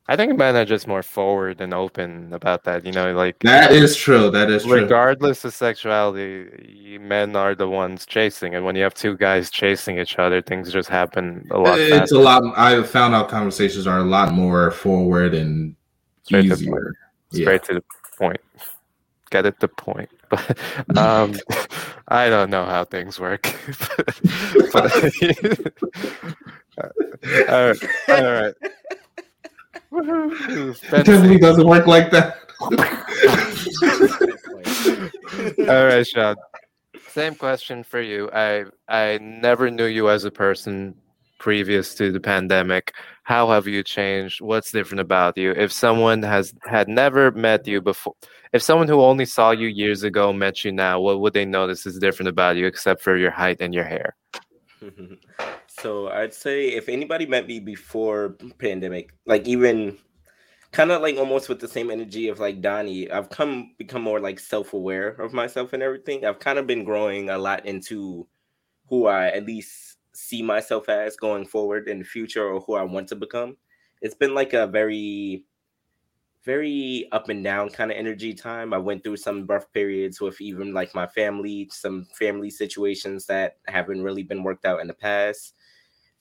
I 0.09 0.15
think 0.15 0.35
men 0.37 0.55
are 0.55 0.65
just 0.65 0.87
more 0.87 1.03
forward 1.03 1.61
and 1.61 1.71
open 1.71 2.33
about 2.33 2.63
that. 2.63 2.83
You 2.83 2.91
know, 2.91 3.13
like 3.13 3.37
That 3.39 3.71
is 3.71 3.95
true. 3.95 4.31
That 4.31 4.49
is 4.49 4.63
true. 4.63 4.81
regardless 4.81 5.45
of 5.45 5.53
sexuality, 5.53 6.97
men 6.99 7.35
are 7.35 7.53
the 7.53 7.69
ones 7.69 8.07
chasing, 8.07 8.55
and 8.55 8.65
when 8.65 8.75
you 8.75 8.81
have 8.81 8.95
two 8.95 9.15
guys 9.15 9.51
chasing 9.51 9.99
each 9.99 10.17
other, 10.17 10.41
things 10.41 10.71
just 10.73 10.89
happen 10.89 11.47
a 11.51 11.59
lot 11.59 11.79
It's 11.79 11.91
faster. 11.95 12.15
a 12.15 12.19
lot. 12.19 12.41
I 12.57 12.81
found 12.81 13.13
out 13.13 13.29
conversations 13.29 13.85
are 13.85 13.99
a 13.99 14.03
lot 14.03 14.33
more 14.33 14.71
forward 14.71 15.35
and 15.35 15.75
Straight 16.23 16.41
to 16.49 16.55
the 16.55 16.55
easier. 16.55 16.93
Yeah. 17.31 17.43
straight 17.43 17.63
to 17.65 17.73
the 17.75 17.83
point. 18.17 18.41
Get 19.29 19.45
at 19.45 19.59
the 19.59 19.67
point. 19.67 20.09
But 20.29 20.97
um, 20.97 21.35
I 22.07 22.29
don't 22.29 22.49
know 22.51 22.65
how 22.65 22.83
things 22.85 23.19
work. 23.19 23.43
but, 24.73 24.91
all 27.49 27.67
right, 27.67 27.83
all 28.09 28.23
right. 28.23 28.53
Woohoo. 29.91 30.75
It 30.93 31.05
definitely 31.05 31.39
doesn't 31.39 31.67
work 31.67 31.87
like 31.87 32.11
that. 32.11 32.37
All 35.69 35.85
right, 35.85 36.05
Sean. 36.05 36.35
Same 37.09 37.35
question 37.35 37.83
for 37.83 38.01
you. 38.01 38.29
I 38.31 38.65
I 38.87 39.17
never 39.19 39.71
knew 39.71 39.85
you 39.85 40.09
as 40.09 40.25
a 40.25 40.31
person 40.31 40.95
previous 41.39 41.95
to 41.95 42.11
the 42.11 42.19
pandemic. 42.19 42.93
How 43.23 43.49
have 43.49 43.67
you 43.67 43.81
changed? 43.81 44.41
What's 44.41 44.71
different 44.71 45.01
about 45.01 45.37
you? 45.37 45.51
If 45.51 45.71
someone 45.71 46.21
has 46.21 46.53
had 46.65 46.87
never 46.87 47.31
met 47.31 47.65
you 47.65 47.81
before, 47.81 48.13
if 48.53 48.61
someone 48.61 48.87
who 48.87 49.01
only 49.01 49.25
saw 49.25 49.51
you 49.51 49.67
years 49.67 50.03
ago 50.03 50.31
met 50.33 50.63
you 50.63 50.71
now, 50.71 50.99
what 50.99 51.19
would 51.19 51.33
they 51.33 51.45
notice 51.45 51.85
is 51.85 51.97
different 51.97 52.29
about 52.29 52.57
you 52.57 52.67
except 52.67 53.01
for 53.01 53.17
your 53.17 53.31
height 53.31 53.57
and 53.59 53.73
your 53.73 53.85
hair? 53.85 54.15
so 55.81 56.09
I'd 56.09 56.33
say 56.33 56.70
if 56.70 56.89
anybody 56.89 57.25
met 57.25 57.48
me 57.48 57.59
before 57.59 58.35
pandemic, 58.57 59.13
like 59.25 59.48
even 59.48 59.98
kind 60.72 60.92
of 60.92 61.01
like 61.01 61.18
almost 61.18 61.50
with 61.50 61.59
the 61.59 61.68
same 61.68 61.89
energy 61.89 62.27
of 62.27 62.39
like 62.39 62.61
Donnie, 62.61 63.09
I've 63.09 63.29
come 63.29 63.74
become 63.77 64.01
more 64.01 64.20
like 64.20 64.39
self-aware 64.39 65.09
of 65.09 65.33
myself 65.33 65.74
and 65.74 65.81
everything. 65.81 66.25
I've 66.25 66.39
kind 66.39 66.59
of 66.59 66.68
been 66.68 66.83
growing 66.83 67.29
a 67.29 67.37
lot 67.37 67.65
into 67.65 68.27
who 68.87 69.07
I 69.07 69.27
at 69.27 69.46
least 69.46 69.98
see 70.13 70.42
myself 70.42 70.89
as 70.89 71.15
going 71.15 71.46
forward 71.46 71.87
in 71.87 72.00
the 72.00 72.05
future 72.05 72.46
or 72.46 72.59
who 72.59 72.75
I 72.75 72.83
want 72.83 73.07
to 73.09 73.15
become. 73.15 73.55
It's 74.01 74.15
been 74.15 74.33
like 74.33 74.53
a 74.53 74.68
very 74.68 75.46
very 76.46 77.07
up 77.11 77.29
and 77.29 77.44
down 77.44 77.70
kind 77.70 77.92
of 77.92 77.98
energy 77.98 78.33
time. 78.33 78.74
I 78.74 78.77
went 78.77 79.03
through 79.03 79.18
some 79.18 79.46
rough 79.46 79.72
periods 79.74 80.22
with 80.22 80.39
even 80.39 80.74
like 80.74 80.96
my 80.96 81.05
family, 81.05 81.70
some 81.72 82.07
family 82.18 82.50
situations 82.50 83.25
that 83.25 83.57
haven't 83.68 84.01
really 84.01 84.24
been 84.24 84.44
worked 84.44 84.65
out 84.65 84.79
in 84.79 84.87
the 84.87 84.94
past. 84.94 85.53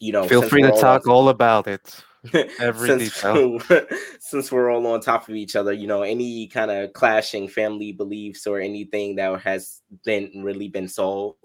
You 0.01 0.13
know, 0.13 0.29
Feel 0.29 0.43
free 0.43 0.63
to 0.63 0.71
talk 0.71 1.07
on- 1.07 1.13
all 1.13 1.29
about 1.29 1.67
it. 1.67 2.05
every 2.59 2.89
since, 2.89 3.15
detail. 3.15 3.61
since 4.21 4.51
we're 4.51 4.71
all 4.71 4.87
on 4.87 5.01
top 5.01 5.29
of 5.29 5.35
each 5.35 5.57
other, 5.57 5.73
you 5.73 5.87
know, 5.87 6.03
any 6.03 6.49
kind 6.49 6.71
of 6.71 6.93
clashing 6.93 7.49
family 7.49 7.93
beliefs 7.93 8.47
or 8.47 8.61
anything 8.61 9.17
that 9.17 9.41
has 9.41 9.83
been 10.05 10.31
really 10.43 10.69
been 10.69 10.89
solved 10.89 11.39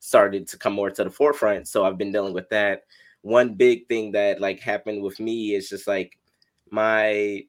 started 0.00 0.46
to 0.48 0.58
come 0.58 0.72
more 0.72 0.90
to 0.90 1.04
the 1.04 1.10
forefront. 1.10 1.68
So 1.68 1.84
I've 1.84 1.98
been 1.98 2.12
dealing 2.12 2.34
with 2.34 2.48
that. 2.50 2.82
One 3.22 3.54
big 3.54 3.88
thing 3.88 4.12
that 4.12 4.40
like 4.40 4.60
happened 4.60 5.02
with 5.02 5.18
me 5.20 5.54
is 5.54 5.68
just 5.68 5.86
like 5.86 6.18
my 6.70 7.44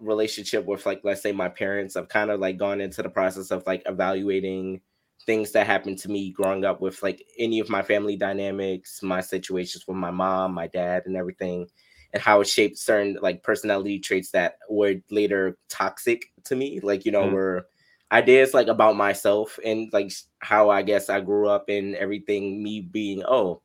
relationship 0.00 0.64
with 0.64 0.86
like 0.86 1.02
let's 1.04 1.22
say 1.22 1.32
my 1.32 1.48
parents. 1.48 1.96
I've 1.96 2.08
kind 2.08 2.30
of 2.30 2.40
like 2.40 2.56
gone 2.56 2.80
into 2.80 3.02
the 3.02 3.10
process 3.10 3.50
of 3.50 3.64
like 3.66 3.82
evaluating 3.86 4.80
things 5.26 5.52
that 5.52 5.66
happened 5.66 5.98
to 5.98 6.10
me 6.10 6.30
growing 6.30 6.64
up 6.64 6.80
with 6.80 7.02
like 7.02 7.24
any 7.38 7.60
of 7.60 7.68
my 7.68 7.82
family 7.82 8.16
dynamics, 8.16 9.02
my 9.02 9.20
situations 9.20 9.86
with 9.86 9.96
my 9.96 10.10
mom, 10.10 10.54
my 10.54 10.66
dad, 10.66 11.02
and 11.06 11.16
everything 11.16 11.66
and 12.12 12.22
how 12.22 12.40
it 12.40 12.46
shaped 12.48 12.78
certain 12.78 13.16
like 13.22 13.42
personality 13.42 13.98
traits 13.98 14.30
that 14.32 14.58
were 14.68 14.94
later 15.10 15.56
toxic 15.68 16.32
to 16.44 16.56
me 16.56 16.80
like 16.82 17.04
you 17.04 17.12
know 17.12 17.26
Mm. 17.26 17.30
were 17.30 17.66
ideas 18.12 18.52
like 18.52 18.66
about 18.66 18.96
myself 18.96 19.58
and 19.64 19.88
like 19.92 20.10
how 20.40 20.68
i 20.70 20.82
guess 20.82 21.08
i 21.08 21.20
grew 21.20 21.48
up 21.48 21.68
and 21.68 21.94
everything 21.94 22.62
me 22.62 22.80
being 22.80 23.22
oh 23.28 23.60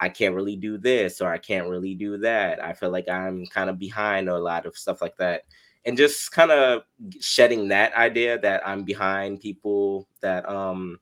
i 0.00 0.08
can't 0.08 0.34
really 0.34 0.56
do 0.56 0.78
this 0.78 1.20
or 1.20 1.30
i 1.30 1.38
can't 1.38 1.68
really 1.68 1.94
do 1.94 2.16
that 2.18 2.62
i 2.64 2.72
feel 2.72 2.90
like 2.90 3.08
i'm 3.08 3.46
kind 3.46 3.68
of 3.68 3.78
behind 3.78 4.28
or 4.28 4.36
a 4.36 4.40
lot 4.42 4.66
of 4.66 4.76
stuff 4.76 5.02
like 5.02 5.16
that 5.18 5.42
and 5.84 5.96
just 5.96 6.30
kind 6.32 6.50
of 6.50 6.82
shedding 7.20 7.68
that 7.68 7.94
idea 7.94 8.38
that 8.38 8.66
i'm 8.66 8.84
behind 8.84 9.40
people 9.40 10.08
that 10.20 10.48
um 10.48 10.98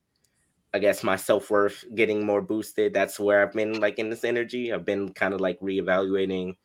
I 0.73 0.79
guess 0.79 1.03
my 1.03 1.17
self 1.17 1.51
worth 1.51 1.85
getting 1.95 2.25
more 2.25 2.41
boosted. 2.41 2.95
That's 2.95 3.19
where 3.19 3.43
I've 3.43 3.53
been 3.53 3.81
like 3.81 3.99
in 3.99 4.09
this 4.09 4.25
energy. 4.25 4.73
I've 4.73 4.85
been 4.85 5.13
kind 5.13 5.35
of 5.35 5.41
like 5.41 5.59
reevaluating 5.61 6.57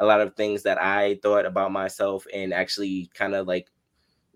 a 0.00 0.06
lot 0.06 0.20
of 0.20 0.34
things 0.34 0.62
that 0.64 0.80
I 0.80 1.18
thought 1.22 1.46
about 1.46 1.72
myself 1.72 2.26
and 2.32 2.52
actually 2.52 3.10
kind 3.14 3.34
of 3.34 3.46
like 3.46 3.70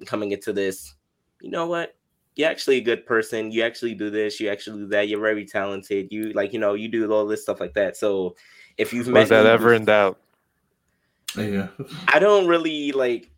coming 0.07 0.33
into 0.33 0.53
this, 0.53 0.94
you 1.40 1.51
know 1.51 1.66
what? 1.66 1.94
You're 2.37 2.48
actually 2.48 2.77
a 2.77 2.83
good 2.83 3.05
person. 3.05 3.51
You 3.51 3.64
actually 3.64 3.94
do 3.94 4.11
this. 4.11 4.38
You 4.38 4.48
actually 4.48 4.83
do 4.83 4.88
that. 4.88 5.09
You're 5.09 5.20
very 5.20 5.44
talented. 5.44 6.09
You 6.11 6.33
like, 6.33 6.53
you 6.53 6.61
know, 6.61 6.74
you 6.74 6.88
do 6.88 7.11
all 7.12 7.27
this 7.27 7.42
stuff 7.42 7.61
like 7.61 7.74
that. 7.74 7.96
So 7.96 8.37
if 8.79 8.92
you've 8.92 9.09
met 9.09 9.20
Was 9.20 9.29
that 9.31 9.46
ever 9.46 9.74
in 9.74 9.85
doubt? 9.85 10.18
Yeah. 11.37 11.69
I 12.09 12.19
don't 12.19 12.47
really 12.47 12.93
like. 12.93 13.31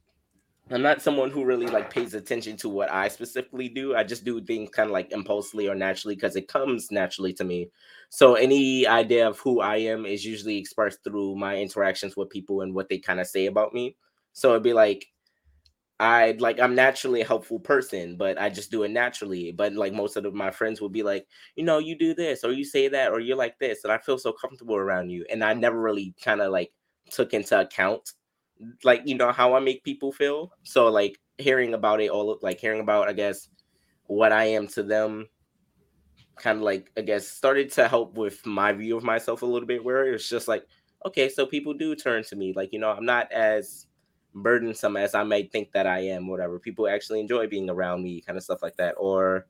I'm 0.72 0.83
not 0.83 1.03
someone 1.03 1.31
who 1.31 1.44
really 1.44 1.66
like 1.66 1.92
pays 1.92 2.14
attention 2.14 2.57
to 2.59 2.68
what 2.68 2.92
I 2.92 3.09
specifically 3.09 3.68
do. 3.68 3.96
I 3.96 4.05
just 4.05 4.24
do 4.24 4.40
things 4.40 4.70
kind 4.70 4.88
of 4.88 4.92
like 4.92 5.11
impulsively 5.11 5.68
or 5.68 5.74
naturally 5.74 6.14
because 6.14 6.37
it 6.37 6.46
comes 6.46 6.92
naturally 6.92 7.33
to 7.35 7.44
me. 7.44 7.70
So 8.09 8.35
any 8.35 8.87
idea 8.87 9.26
of 9.26 9.40
who 9.40 9.61
I 9.61 9.79
am 9.79 10.07
is 10.07 10.24
usually 10.24 10.57
expressed 10.57 11.03
through 11.03 11.35
my 11.35 11.57
interactions 11.57 12.16
with 12.16 12.31
people 12.31 12.61
and 12.61 12.72
what 12.72 12.88
they 12.88 12.98
kind 12.98 13.18
of 13.18 13.26
say 13.26 13.46
about 13.46 13.74
me. 13.74 13.96
So 14.33 14.50
it'd 14.50 14.62
be 14.62 14.72
like 14.72 15.07
I 16.00 16.35
like 16.38 16.59
I'm 16.59 16.74
naturally 16.74 17.20
a 17.20 17.26
helpful 17.26 17.61
person, 17.61 18.16
but 18.16 18.40
I 18.40 18.48
just 18.48 18.70
do 18.70 18.85
it 18.85 18.90
naturally. 18.90 19.53
But 19.53 19.74
like 19.74 19.92
most 19.92 20.16
of 20.16 20.22
the, 20.22 20.31
my 20.31 20.50
friends 20.50 20.81
would 20.81 20.92
be 20.92 21.03
like, 21.03 21.26
you 21.57 21.64
know, 21.64 21.79
you 21.79 21.98
do 21.98 22.14
this 22.14 22.42
or 22.42 22.53
you 22.53 22.64
say 22.64 22.88
that 22.88 23.12
or 23.12 23.20
you're 23.20 23.37
like 23.37 23.59
this, 23.59 23.85
and 23.85 23.92
I 23.92 23.98
feel 23.98 24.16
so 24.18 24.33
comfortable 24.33 24.76
around 24.76 25.11
you. 25.11 25.26
And 25.31 25.44
I 25.44 25.53
never 25.53 25.79
really 25.79 26.14
kind 26.24 26.40
of 26.40 26.53
like 26.53 26.72
took 27.11 27.35
into 27.35 27.59
account 27.59 28.12
like 28.85 29.03
you 29.05 29.14
know 29.14 29.33
how 29.33 29.55
I 29.55 29.61
make 29.61 29.85
people 29.85 30.12
feel. 30.12 30.53
So 30.64 30.88
like 30.88 31.18
hearing 31.38 31.75
about 31.75 32.01
it 32.01 32.11
all 32.11 32.38
like 32.42 32.61
hearing 32.61 32.81
about 32.81 33.09
I 33.09 33.12
guess 33.12 33.49
what 34.07 34.33
I 34.33 34.44
am 34.44 34.66
to 34.68 34.83
them 34.83 35.29
kind 36.37 36.59
of 36.59 36.62
like 36.62 36.90
I 36.96 37.03
guess 37.03 37.29
started 37.29 37.70
to 37.73 37.88
help 37.88 38.16
with 38.16 38.44
my 38.44 38.73
view 38.73 38.96
of 38.96 39.05
myself 39.05 39.42
a 39.42 39.46
little 39.46 39.66
bit 39.66 39.85
where 39.85 40.12
it's 40.12 40.29
just 40.29 40.49
like 40.49 40.64
okay 41.07 41.29
so 41.29 41.46
people 41.46 41.75
do 41.75 41.94
turn 41.94 42.25
to 42.25 42.37
me 42.37 42.53
like 42.55 42.73
you 42.73 42.79
know 42.79 42.90
I'm 42.90 43.05
not 43.05 43.31
as 43.33 43.87
burdensome 44.35 44.96
as 44.96 45.14
I 45.14 45.23
might 45.25 45.51
think 45.51 45.73
that 45.73 45.87
I 45.87 46.01
am, 46.01 46.29
whatever. 46.29 46.59
People 46.59 46.88
actually 46.88 47.20
enjoy 47.20 47.46
being 47.46 47.70
around 47.70 48.03
me, 48.03 48.20
kind 48.20 48.37
of 48.37 48.44
stuff 48.44 48.62
like 48.62 48.77
that. 48.77 48.94
Or 48.99 49.46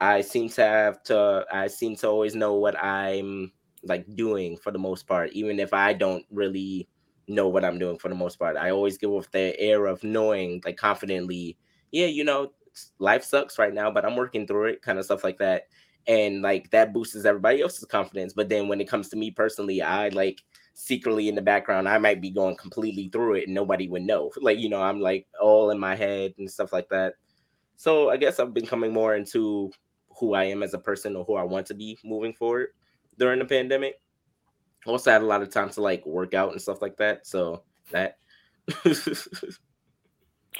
I 0.00 0.20
seem 0.20 0.48
to 0.50 0.62
have 0.62 1.02
to 1.04 1.44
I 1.50 1.66
seem 1.66 1.96
to 1.96 2.08
always 2.08 2.34
know 2.34 2.54
what 2.54 2.82
I'm 2.82 3.52
like 3.82 4.04
doing 4.16 4.56
for 4.56 4.70
the 4.70 4.78
most 4.78 5.06
part, 5.06 5.32
even 5.32 5.60
if 5.60 5.72
I 5.72 5.92
don't 5.92 6.24
really 6.30 6.88
know 7.28 7.48
what 7.48 7.64
I'm 7.64 7.78
doing 7.78 7.98
for 7.98 8.08
the 8.08 8.14
most 8.14 8.38
part. 8.38 8.56
I 8.56 8.70
always 8.70 8.98
give 8.98 9.10
off 9.10 9.30
the 9.30 9.58
air 9.60 9.86
of 9.86 10.02
knowing, 10.02 10.62
like 10.64 10.76
confidently, 10.76 11.56
yeah, 11.92 12.06
you 12.06 12.24
know, 12.24 12.52
life 12.98 13.24
sucks 13.24 13.58
right 13.58 13.74
now, 13.74 13.90
but 13.90 14.04
I'm 14.04 14.16
working 14.16 14.46
through 14.46 14.66
it, 14.66 14.82
kind 14.82 14.98
of 14.98 15.04
stuff 15.04 15.24
like 15.24 15.38
that. 15.38 15.64
And 16.06 16.40
like 16.40 16.70
that 16.70 16.94
boosts 16.94 17.24
everybody 17.24 17.60
else's 17.60 17.84
confidence. 17.84 18.32
But 18.32 18.48
then 18.48 18.68
when 18.68 18.80
it 18.80 18.88
comes 18.88 19.10
to 19.10 19.16
me 19.16 19.30
personally, 19.30 19.82
I 19.82 20.08
like 20.08 20.42
secretly 20.72 21.28
in 21.28 21.34
the 21.34 21.42
background, 21.42 21.88
I 21.88 21.98
might 21.98 22.22
be 22.22 22.30
going 22.30 22.56
completely 22.56 23.10
through 23.12 23.34
it 23.34 23.44
and 23.44 23.54
nobody 23.54 23.88
would 23.88 24.02
know. 24.02 24.30
Like, 24.40 24.58
you 24.58 24.70
know, 24.70 24.80
I'm 24.80 25.00
like 25.00 25.26
all 25.40 25.70
in 25.70 25.78
my 25.78 25.94
head 25.94 26.34
and 26.38 26.50
stuff 26.50 26.72
like 26.72 26.88
that. 26.88 27.14
So 27.76 28.10
I 28.10 28.16
guess 28.16 28.40
I've 28.40 28.54
been 28.54 28.66
coming 28.66 28.92
more 28.92 29.16
into 29.16 29.70
who 30.18 30.34
I 30.34 30.44
am 30.44 30.62
as 30.62 30.74
a 30.74 30.78
person 30.78 31.14
or 31.14 31.24
who 31.24 31.36
I 31.36 31.44
want 31.44 31.66
to 31.66 31.74
be 31.74 31.98
moving 32.04 32.32
forward 32.32 32.68
during 33.18 33.38
the 33.38 33.44
pandemic. 33.44 34.00
I 34.86 34.90
Also 34.90 35.10
had 35.10 35.22
a 35.22 35.26
lot 35.26 35.42
of 35.42 35.50
time 35.50 35.70
to 35.70 35.82
like 35.82 36.06
work 36.06 36.34
out 36.34 36.52
and 36.52 36.62
stuff 36.62 36.80
like 36.80 36.96
that. 36.98 37.26
So 37.26 37.62
that 37.90 38.18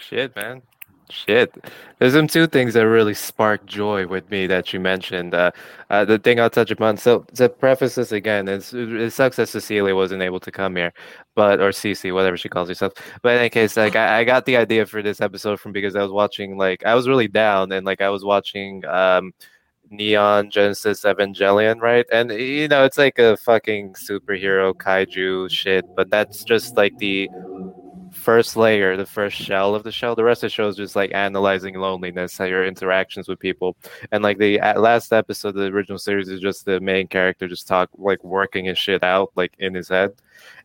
shit, 0.00 0.34
man. 0.36 0.62
Shit. 1.10 1.54
There's 1.98 2.12
some 2.12 2.26
two 2.26 2.46
things 2.46 2.74
that 2.74 2.86
really 2.86 3.14
spark 3.14 3.64
joy 3.64 4.06
with 4.06 4.30
me 4.30 4.46
that 4.46 4.72
you 4.72 4.80
mentioned. 4.80 5.34
Uh, 5.34 5.52
uh, 5.88 6.04
the 6.04 6.18
thing 6.18 6.38
I'll 6.38 6.50
touch 6.50 6.70
upon. 6.70 6.98
So 6.98 7.20
to 7.34 7.48
preface 7.48 7.94
this 7.94 8.12
again, 8.12 8.46
it 8.46 9.10
sucks 9.10 9.36
that 9.36 9.48
Cecilia 9.48 9.94
wasn't 9.94 10.22
able 10.22 10.40
to 10.40 10.50
come 10.50 10.76
here, 10.76 10.92
but 11.34 11.60
or 11.60 11.70
Cece, 11.70 12.12
whatever 12.12 12.36
she 12.36 12.50
calls 12.50 12.68
herself. 12.68 12.92
But 13.22 13.34
in 13.34 13.38
any 13.38 13.50
case, 13.50 13.76
like 13.76 13.96
I, 13.96 14.20
I, 14.20 14.24
got 14.24 14.44
the 14.44 14.58
idea 14.58 14.84
for 14.84 15.02
this 15.02 15.20
episode 15.22 15.60
from 15.60 15.72
because 15.72 15.96
I 15.96 16.02
was 16.02 16.12
watching 16.12 16.58
like 16.58 16.84
I 16.84 16.94
was 16.94 17.08
really 17.08 17.28
down 17.28 17.72
and 17.72 17.86
like 17.86 18.02
I 18.02 18.10
was 18.10 18.24
watching 18.24 18.84
um 18.84 19.32
Neon 19.90 20.50
Genesis 20.50 21.02
Evangelion, 21.04 21.80
right? 21.80 22.06
And 22.12 22.30
you 22.30 22.68
know, 22.68 22.84
it's 22.84 22.98
like 22.98 23.18
a 23.18 23.36
fucking 23.38 23.94
superhero 23.94 24.74
kaiju 24.74 25.50
shit, 25.50 25.86
but 25.94 26.10
that's 26.10 26.44
just 26.44 26.76
like 26.76 26.96
the 26.98 27.30
first 28.12 28.56
layer, 28.56 28.96
the 28.96 29.06
first 29.06 29.36
shell 29.36 29.74
of 29.74 29.82
the 29.84 29.92
shell. 29.92 30.14
The 30.14 30.24
rest 30.24 30.42
of 30.42 30.48
the 30.48 30.54
show 30.54 30.68
is 30.68 30.76
just 30.76 30.96
like 30.96 31.12
analyzing 31.14 31.74
loneliness, 31.74 32.36
how 32.36 32.44
your 32.44 32.64
interactions 32.66 33.28
with 33.28 33.38
people. 33.38 33.76
And 34.12 34.22
like 34.22 34.38
the 34.38 34.58
last 34.76 35.12
episode 35.12 35.50
of 35.50 35.54
the 35.56 35.66
original 35.66 35.98
series 35.98 36.28
is 36.28 36.40
just 36.40 36.64
the 36.64 36.80
main 36.80 37.06
character 37.08 37.48
just 37.48 37.68
talk 37.68 37.90
like 37.96 38.22
working 38.24 38.66
his 38.66 38.78
shit 38.78 39.02
out 39.04 39.32
like 39.36 39.54
in 39.58 39.74
his 39.74 39.88
head 39.88 40.12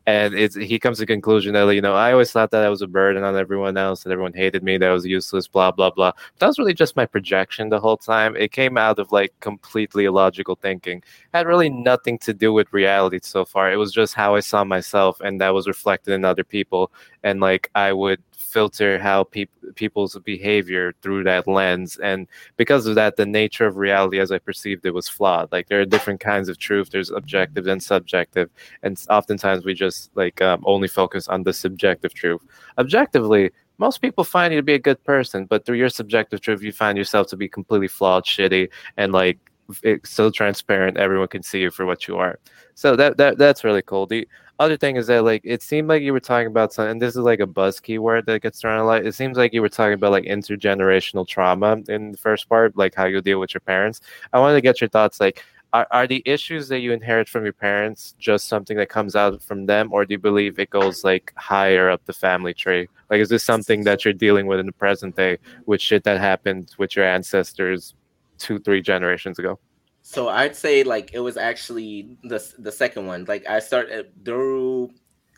and 0.05 0.33
it's 0.33 0.55
he 0.55 0.79
comes 0.79 0.97
to 0.97 1.03
the 1.03 1.07
conclusion 1.07 1.53
that 1.53 1.67
you 1.69 1.81
know 1.81 1.93
I 1.95 2.11
always 2.11 2.31
thought 2.31 2.51
that 2.51 2.63
I 2.63 2.69
was 2.69 2.81
a 2.81 2.87
burden 2.87 3.23
on 3.23 3.37
everyone 3.37 3.77
else, 3.77 4.03
that 4.03 4.11
everyone 4.11 4.33
hated 4.33 4.63
me, 4.63 4.77
that 4.77 4.89
I 4.89 4.93
was 4.93 5.05
useless, 5.05 5.47
blah 5.47 5.71
blah 5.71 5.91
blah. 5.91 6.11
But 6.11 6.39
that 6.39 6.47
was 6.47 6.59
really 6.59 6.73
just 6.73 6.95
my 6.95 7.05
projection 7.05 7.69
the 7.69 7.79
whole 7.79 7.97
time. 7.97 8.35
It 8.35 8.51
came 8.51 8.77
out 8.77 8.99
of 8.99 9.11
like 9.11 9.33
completely 9.39 10.05
illogical 10.05 10.55
thinking. 10.55 10.97
It 10.97 11.37
had 11.37 11.47
really 11.47 11.69
nothing 11.69 12.17
to 12.19 12.33
do 12.33 12.51
with 12.51 12.73
reality 12.73 13.19
so 13.21 13.45
far. 13.45 13.71
It 13.71 13.77
was 13.77 13.91
just 13.93 14.13
how 14.13 14.35
I 14.35 14.41
saw 14.41 14.63
myself, 14.63 15.21
and 15.21 15.39
that 15.41 15.53
was 15.53 15.67
reflected 15.67 16.13
in 16.13 16.25
other 16.25 16.43
people. 16.43 16.91
And 17.23 17.39
like 17.39 17.69
I 17.75 17.93
would 17.93 18.21
filter 18.53 18.99
how 18.99 19.23
people 19.23 19.71
people's 19.73 20.15
behavior 20.23 20.93
through 21.01 21.23
that 21.23 21.47
lens 21.47 21.97
and 21.97 22.27
because 22.57 22.85
of 22.85 22.93
that 22.93 23.15
the 23.15 23.25
nature 23.25 23.65
of 23.65 23.77
reality 23.77 24.19
as 24.19 24.31
i 24.31 24.37
perceived 24.37 24.85
it 24.85 24.93
was 24.93 25.09
flawed. 25.09 25.51
Like 25.51 25.67
there 25.67 25.81
are 25.81 25.85
different 25.85 26.19
kinds 26.19 26.49
of 26.49 26.59
truth. 26.59 26.91
There's 26.91 27.09
objective 27.09 27.65
and 27.65 27.81
subjective 27.81 28.51
and 28.83 29.01
oftentimes 29.09 29.65
we 29.65 29.73
just 29.73 30.11
like 30.15 30.39
um, 30.41 30.61
only 30.65 30.87
focus 30.87 31.27
on 31.27 31.43
the 31.43 31.53
subjective 31.53 32.13
truth. 32.13 32.41
Objectively 32.77 33.51
most 33.79 34.01
people 34.01 34.23
find 34.23 34.53
you 34.53 34.59
to 34.59 34.63
be 34.63 34.75
a 34.75 34.87
good 34.89 35.03
person 35.03 35.45
but 35.45 35.65
through 35.65 35.77
your 35.77 35.89
subjective 35.89 36.39
truth 36.39 36.61
you 36.61 36.71
find 36.71 36.95
yourself 36.97 37.25
to 37.27 37.35
be 37.35 37.49
completely 37.49 37.87
flawed 37.87 38.23
shitty 38.23 38.69
and 38.97 39.11
like 39.11 39.39
it's 39.81 40.11
so 40.11 40.29
transparent 40.29 40.97
everyone 40.97 41.27
can 41.27 41.41
see 41.41 41.61
you 41.61 41.71
for 41.71 41.85
what 41.85 42.07
you 42.07 42.17
are. 42.17 42.37
So 42.75 42.95
that, 42.95 43.17
that 43.17 43.37
that's 43.37 43.63
really 43.63 43.81
cool. 43.81 44.05
The 44.05 44.27
other 44.63 44.77
thing 44.77 44.95
is 44.95 45.07
that 45.07 45.23
like 45.23 45.41
it 45.43 45.61
seemed 45.61 45.87
like 45.87 46.01
you 46.01 46.13
were 46.13 46.19
talking 46.19 46.47
about 46.47 46.73
something 46.73 46.91
and 46.91 47.01
this 47.01 47.15
is 47.15 47.21
like 47.21 47.39
a 47.39 47.47
buzz 47.47 47.79
keyword 47.79 48.25
that 48.25 48.41
gets 48.41 48.59
thrown 48.61 48.79
a 48.79 48.85
lot. 48.85 49.05
It 49.05 49.13
seems 49.13 49.37
like 49.37 49.53
you 49.53 49.61
were 49.61 49.69
talking 49.69 49.93
about 49.93 50.11
like 50.11 50.23
intergenerational 50.23 51.27
trauma 51.27 51.81
in 51.87 52.11
the 52.13 52.17
first 52.17 52.49
part 52.49 52.77
like 52.77 52.95
how 52.95 53.05
you 53.05 53.21
deal 53.21 53.39
with 53.39 53.53
your 53.53 53.61
parents. 53.61 54.01
I 54.31 54.39
wanted 54.39 54.55
to 54.55 54.61
get 54.61 54.81
your 54.81 54.89
thoughts 54.89 55.19
like 55.19 55.43
are, 55.73 55.87
are 55.91 56.07
the 56.07 56.23
issues 56.25 56.67
that 56.69 56.79
you 56.79 56.93
inherit 56.93 57.27
from 57.27 57.43
your 57.43 57.53
parents 57.53 58.15
just 58.19 58.47
something 58.47 58.77
that 58.77 58.89
comes 58.89 59.15
out 59.15 59.41
from 59.41 59.65
them 59.65 59.91
or 59.91 60.05
do 60.05 60.13
you 60.13 60.19
believe 60.19 60.59
it 60.59 60.69
goes 60.69 61.03
like 61.03 61.33
higher 61.35 61.89
up 61.89 62.05
the 62.05 62.13
family 62.13 62.53
tree? 62.53 62.87
Like 63.09 63.19
is 63.19 63.29
this 63.29 63.43
something 63.43 63.83
that 63.83 64.05
you're 64.05 64.13
dealing 64.13 64.47
with 64.47 64.59
in 64.59 64.65
the 64.65 64.71
present 64.71 65.15
day 65.15 65.37
with 65.65 65.81
shit 65.81 66.03
that 66.05 66.19
happened 66.19 66.73
with 66.77 66.95
your 66.95 67.05
ancestors 67.05 67.95
two 68.37 68.59
three 68.59 68.81
generations 68.81 69.39
ago 69.39 69.59
so 70.03 70.27
I'd 70.27 70.55
say 70.55 70.83
like 70.83 71.11
it 71.13 71.21
was 71.21 71.37
actually 71.37 72.17
the 72.23 72.43
the 72.59 72.71
second 72.71 73.07
one. 73.07 73.25
Like 73.25 73.47
I 73.49 73.59
started 73.59 74.11
through. 74.23 74.91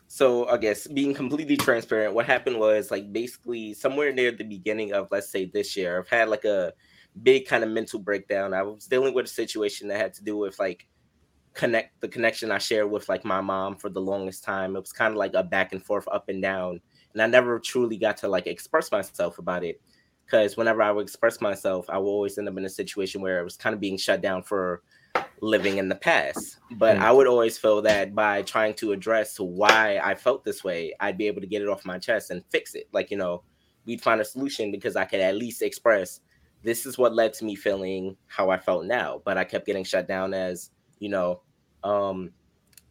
So 0.08 0.48
I 0.48 0.56
guess 0.58 0.86
being 0.86 1.14
completely 1.14 1.56
transparent, 1.56 2.14
what 2.14 2.26
happened 2.26 2.58
was 2.58 2.90
like 2.90 3.12
basically 3.12 3.74
somewhere 3.74 4.12
near 4.12 4.30
the 4.32 4.44
beginning 4.44 4.92
of 4.92 5.08
let's 5.10 5.30
say 5.30 5.46
this 5.46 5.76
year, 5.76 5.98
I've 6.00 6.08
had 6.08 6.28
like 6.28 6.44
a 6.44 6.72
big 7.22 7.46
kind 7.46 7.64
of 7.64 7.70
mental 7.70 8.00
breakdown. 8.00 8.54
I 8.54 8.62
was 8.62 8.86
dealing 8.86 9.14
with 9.14 9.26
a 9.26 9.28
situation 9.28 9.88
that 9.88 9.98
had 9.98 10.14
to 10.14 10.24
do 10.24 10.36
with 10.36 10.58
like 10.58 10.86
connect 11.54 12.00
the 12.00 12.08
connection 12.08 12.52
I 12.52 12.58
shared 12.58 12.90
with 12.90 13.08
like 13.08 13.24
my 13.24 13.40
mom 13.40 13.76
for 13.76 13.88
the 13.88 14.00
longest 14.00 14.44
time. 14.44 14.76
It 14.76 14.80
was 14.80 14.92
kind 14.92 15.12
of 15.12 15.16
like 15.16 15.34
a 15.34 15.44
back 15.44 15.72
and 15.72 15.84
forth, 15.84 16.06
up 16.10 16.28
and 16.28 16.42
down, 16.42 16.80
and 17.12 17.22
I 17.22 17.26
never 17.26 17.60
truly 17.60 17.96
got 17.98 18.16
to 18.18 18.28
like 18.28 18.46
express 18.48 18.90
myself 18.90 19.38
about 19.38 19.64
it 19.64 19.80
because 20.26 20.56
whenever 20.56 20.82
I 20.82 20.90
would 20.90 21.04
express 21.04 21.40
myself, 21.40 21.88
I 21.88 21.98
would 21.98 22.08
always 22.08 22.36
end 22.36 22.48
up 22.48 22.56
in 22.58 22.64
a 22.64 22.70
situation 22.70 23.20
where 23.20 23.38
I 23.38 23.42
was 23.42 23.56
kind 23.56 23.74
of 23.74 23.80
being 23.80 23.96
shut 23.96 24.20
down 24.20 24.42
for 24.42 24.82
living 25.40 25.78
in 25.78 25.88
the 25.88 25.94
past. 25.94 26.58
But 26.72 26.96
mm. 26.96 27.00
I 27.00 27.12
would 27.12 27.28
always 27.28 27.56
feel 27.56 27.80
that 27.82 28.14
by 28.14 28.42
trying 28.42 28.74
to 28.74 28.92
address 28.92 29.38
why 29.38 30.00
I 30.02 30.16
felt 30.16 30.44
this 30.44 30.64
way, 30.64 30.92
I'd 30.98 31.16
be 31.16 31.28
able 31.28 31.40
to 31.40 31.46
get 31.46 31.62
it 31.62 31.68
off 31.68 31.84
my 31.84 31.98
chest 31.98 32.30
and 32.30 32.42
fix 32.50 32.74
it. 32.74 32.88
Like, 32.92 33.10
you 33.10 33.16
know, 33.16 33.44
we'd 33.84 34.02
find 34.02 34.20
a 34.20 34.24
solution 34.24 34.72
because 34.72 34.96
I 34.96 35.04
could 35.04 35.20
at 35.20 35.36
least 35.36 35.62
express 35.62 36.20
this 36.62 36.86
is 36.86 36.98
what 36.98 37.14
led 37.14 37.32
to 37.34 37.44
me 37.44 37.54
feeling 37.54 38.16
how 38.26 38.50
I 38.50 38.58
felt 38.58 38.84
now. 38.84 39.22
But 39.24 39.38
I 39.38 39.44
kept 39.44 39.66
getting 39.66 39.84
shut 39.84 40.08
down 40.08 40.34
as, 40.34 40.70
you 40.98 41.08
know, 41.08 41.42
um, 41.84 42.32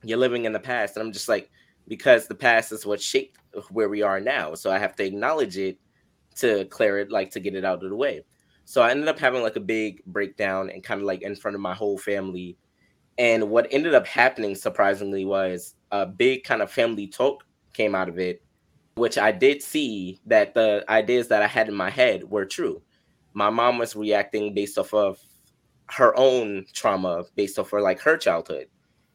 you're 0.03 0.17
living 0.17 0.45
in 0.45 0.53
the 0.53 0.59
past. 0.59 0.95
And 0.95 1.05
I'm 1.05 1.11
just 1.11 1.27
like, 1.27 1.49
because 1.87 2.27
the 2.27 2.35
past 2.35 2.71
is 2.71 2.85
what 2.85 3.01
shaped 3.01 3.37
where 3.69 3.89
we 3.89 4.01
are 4.01 4.21
now. 4.21 4.55
So 4.55 4.71
I 4.71 4.77
have 4.77 4.95
to 4.95 5.03
acknowledge 5.03 5.57
it 5.57 5.77
to 6.35 6.65
clear 6.65 6.99
it, 6.99 7.11
like 7.11 7.31
to 7.31 7.39
get 7.39 7.55
it 7.55 7.65
out 7.65 7.83
of 7.83 7.89
the 7.89 7.95
way. 7.95 8.23
So 8.65 8.81
I 8.81 8.91
ended 8.91 9.07
up 9.07 9.19
having 9.19 9.43
like 9.43 9.55
a 9.55 9.61
big 9.61 10.03
breakdown 10.05 10.69
and 10.69 10.83
kind 10.83 10.99
of 10.99 11.05
like 11.05 11.21
in 11.21 11.35
front 11.35 11.55
of 11.55 11.61
my 11.61 11.73
whole 11.73 11.97
family. 11.97 12.57
And 13.17 13.49
what 13.49 13.67
ended 13.71 13.93
up 13.93 14.07
happening, 14.07 14.55
surprisingly, 14.55 15.23
was 15.23 15.75
a 15.91 16.05
big 16.05 16.43
kind 16.43 16.61
of 16.61 16.71
family 16.71 17.07
talk 17.07 17.45
came 17.73 17.93
out 17.93 18.09
of 18.09 18.17
it, 18.17 18.41
which 18.95 19.17
I 19.17 19.31
did 19.31 19.61
see 19.61 20.19
that 20.25 20.53
the 20.53 20.83
ideas 20.89 21.27
that 21.27 21.43
I 21.43 21.47
had 21.47 21.67
in 21.67 21.75
my 21.75 21.89
head 21.89 22.23
were 22.23 22.45
true. 22.45 22.81
My 23.33 23.49
mom 23.49 23.77
was 23.77 23.95
reacting 23.95 24.53
based 24.53 24.77
off 24.77 24.93
of 24.93 25.19
her 25.87 26.17
own 26.17 26.65
trauma, 26.73 27.23
based 27.35 27.59
off 27.59 27.73
of 27.73 27.81
like 27.81 27.99
her 27.99 28.17
childhood, 28.17 28.67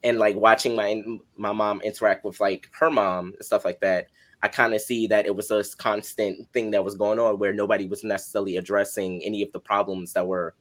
and 0.04 0.18
like 0.18 0.36
watching 0.36 0.76
my 0.76 1.02
my 1.36 1.52
mom 1.52 1.80
interact 1.80 2.24
with 2.24 2.40
like 2.40 2.68
her 2.72 2.90
mom 2.90 3.32
and 3.36 3.44
stuff 3.44 3.64
like 3.64 3.80
that. 3.80 4.06
I 4.42 4.48
kind 4.48 4.74
of 4.74 4.80
see 4.80 5.06
that 5.08 5.26
it 5.26 5.36
was 5.36 5.50
a 5.50 5.64
constant 5.76 6.50
thing 6.52 6.70
that 6.70 6.84
was 6.84 6.94
going 6.94 7.18
on 7.18 7.38
where 7.38 7.52
nobody 7.52 7.86
was 7.86 8.04
necessarily 8.04 8.56
addressing 8.56 9.22
any 9.22 9.42
of 9.42 9.52
the 9.52 9.60
problems 9.60 10.14
that 10.14 10.26
were 10.26 10.54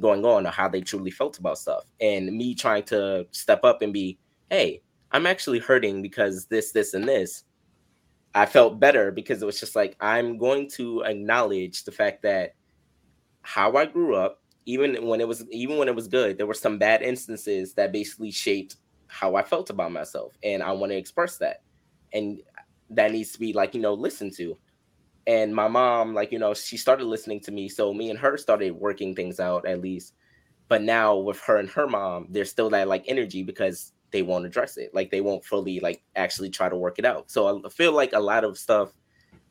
going 0.00 0.24
on 0.24 0.46
or 0.46 0.50
how 0.50 0.68
they 0.68 0.80
truly 0.80 1.10
felt 1.10 1.38
about 1.38 1.58
stuff. 1.58 1.84
And 2.00 2.36
me 2.36 2.54
trying 2.54 2.84
to 2.84 3.26
step 3.30 3.64
up 3.64 3.82
and 3.82 3.92
be, 3.92 4.18
hey, 4.50 4.82
I'm 5.12 5.26
actually 5.26 5.58
hurting 5.58 6.02
because 6.02 6.46
this, 6.46 6.72
this, 6.72 6.94
and 6.94 7.08
this. 7.08 7.44
I 8.34 8.46
felt 8.46 8.80
better 8.80 9.12
because 9.12 9.42
it 9.42 9.46
was 9.46 9.60
just 9.60 9.76
like, 9.76 9.96
I'm 10.00 10.38
going 10.38 10.68
to 10.70 11.02
acknowledge 11.02 11.84
the 11.84 11.92
fact 11.92 12.22
that 12.22 12.54
how 13.42 13.76
I 13.76 13.84
grew 13.84 14.16
up, 14.16 14.42
even 14.64 15.06
when 15.06 15.20
it 15.20 15.28
was 15.28 15.44
even 15.50 15.76
when 15.76 15.88
it 15.88 15.94
was 15.94 16.08
good, 16.08 16.38
there 16.38 16.46
were 16.46 16.54
some 16.54 16.78
bad 16.78 17.02
instances 17.02 17.74
that 17.74 17.92
basically 17.92 18.30
shaped 18.30 18.76
how 19.08 19.34
I 19.34 19.42
felt 19.42 19.68
about 19.68 19.92
myself. 19.92 20.32
And 20.42 20.62
I 20.62 20.72
want 20.72 20.92
to 20.92 20.96
express 20.96 21.36
that. 21.38 21.62
And 22.14 22.40
that 22.94 23.12
needs 23.12 23.32
to 23.32 23.38
be 23.40 23.52
like 23.52 23.74
you 23.74 23.80
know 23.80 23.94
listened 23.94 24.34
to. 24.36 24.56
And 25.26 25.54
my 25.54 25.68
mom 25.68 26.14
like 26.14 26.32
you 26.32 26.38
know 26.38 26.54
she 26.54 26.76
started 26.76 27.06
listening 27.06 27.40
to 27.40 27.52
me. 27.52 27.68
So 27.68 27.92
me 27.92 28.10
and 28.10 28.18
her 28.18 28.36
started 28.36 28.72
working 28.72 29.14
things 29.14 29.40
out 29.40 29.66
at 29.66 29.80
least. 29.80 30.14
But 30.68 30.82
now 30.82 31.16
with 31.16 31.40
her 31.40 31.58
and 31.58 31.68
her 31.70 31.86
mom 31.86 32.26
there's 32.30 32.50
still 32.50 32.70
that 32.70 32.88
like 32.88 33.04
energy 33.06 33.42
because 33.42 33.92
they 34.10 34.22
won't 34.22 34.46
address 34.46 34.76
it. 34.76 34.90
Like 34.94 35.10
they 35.10 35.20
won't 35.20 35.44
fully 35.44 35.80
like 35.80 36.02
actually 36.16 36.50
try 36.50 36.68
to 36.68 36.76
work 36.76 36.98
it 36.98 37.04
out. 37.04 37.30
So 37.30 37.62
i 37.64 37.68
feel 37.68 37.92
like 37.92 38.12
a 38.12 38.20
lot 38.20 38.44
of 38.44 38.58
stuff 38.58 38.92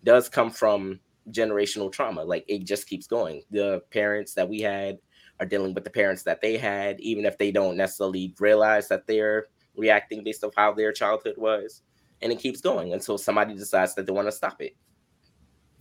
does 0.04 0.30
come 0.30 0.52
from 0.52 1.00
generational 1.30 1.92
trauma. 1.92 2.24
Like 2.24 2.46
it 2.48 2.66
just 2.66 2.88
keeps 2.88 3.08
going. 3.08 3.44
The 3.52 3.82
parents 3.92 4.34
that 4.36 4.50
we 4.50 4.62
had 4.62 5.00
are 5.40 5.46
dealing 5.46 5.74
with 5.74 5.84
the 5.84 5.90
parents 5.90 6.24
that 6.24 6.42
they 6.42 6.58
had 6.58 7.00
even 7.00 7.26
if 7.26 7.38
they 7.38 7.52
don't 7.52 7.76
necessarily 7.76 8.34
realize 8.40 8.88
that 8.90 9.08
they're 9.08 9.48
reacting 9.76 10.24
based 10.24 10.44
off 10.44 10.54
how 10.56 10.74
their 10.74 10.92
childhood 10.92 11.36
was 11.38 11.82
and 12.22 12.32
it 12.32 12.40
keeps 12.40 12.62
going 12.62 12.94
until 12.94 13.18
somebody 13.18 13.56
decides 13.56 13.96
that 13.96 14.06
they 14.06 14.12
want 14.14 14.28
to 14.28 14.32
stop 14.32 14.62
it. 14.62 14.76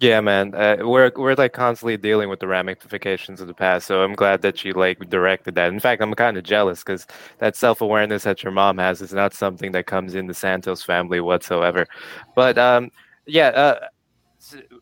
Yeah, 0.01 0.23
man, 0.23 0.55
uh, 0.55 0.79
we're 0.81 1.13
we're 1.15 1.35
like 1.35 1.53
constantly 1.53 1.99
dealing 1.99 2.31
with 2.31 2.41
the 2.41 2.47
ramifications 2.47 3.43
of 3.43 3.49
the 3.49 3.55
past. 3.55 3.87
So 3.87 4.03
I'm 4.03 4.15
glad 4.15 4.41
that 4.41 4.65
you 4.65 4.73
like 4.73 4.99
directed 5.11 5.57
that. 5.57 5.71
In 5.71 5.79
fact, 5.79 6.01
I'm 6.01 6.15
kind 6.15 6.39
of 6.39 6.43
jealous 6.43 6.83
because 6.83 7.07
that 7.37 7.55
self 7.55 7.83
awareness 7.83 8.23
that 8.23 8.43
your 8.43 8.51
mom 8.51 8.79
has 8.79 9.03
is 9.03 9.13
not 9.13 9.35
something 9.35 9.73
that 9.73 9.85
comes 9.85 10.15
in 10.15 10.27
the 10.27 10.33
Santos 10.33 10.83
family 10.83 11.21
whatsoever. 11.21 11.87
But 12.35 12.57
um, 12.57 12.91
yeah, 13.27 13.49
uh, 13.49 13.89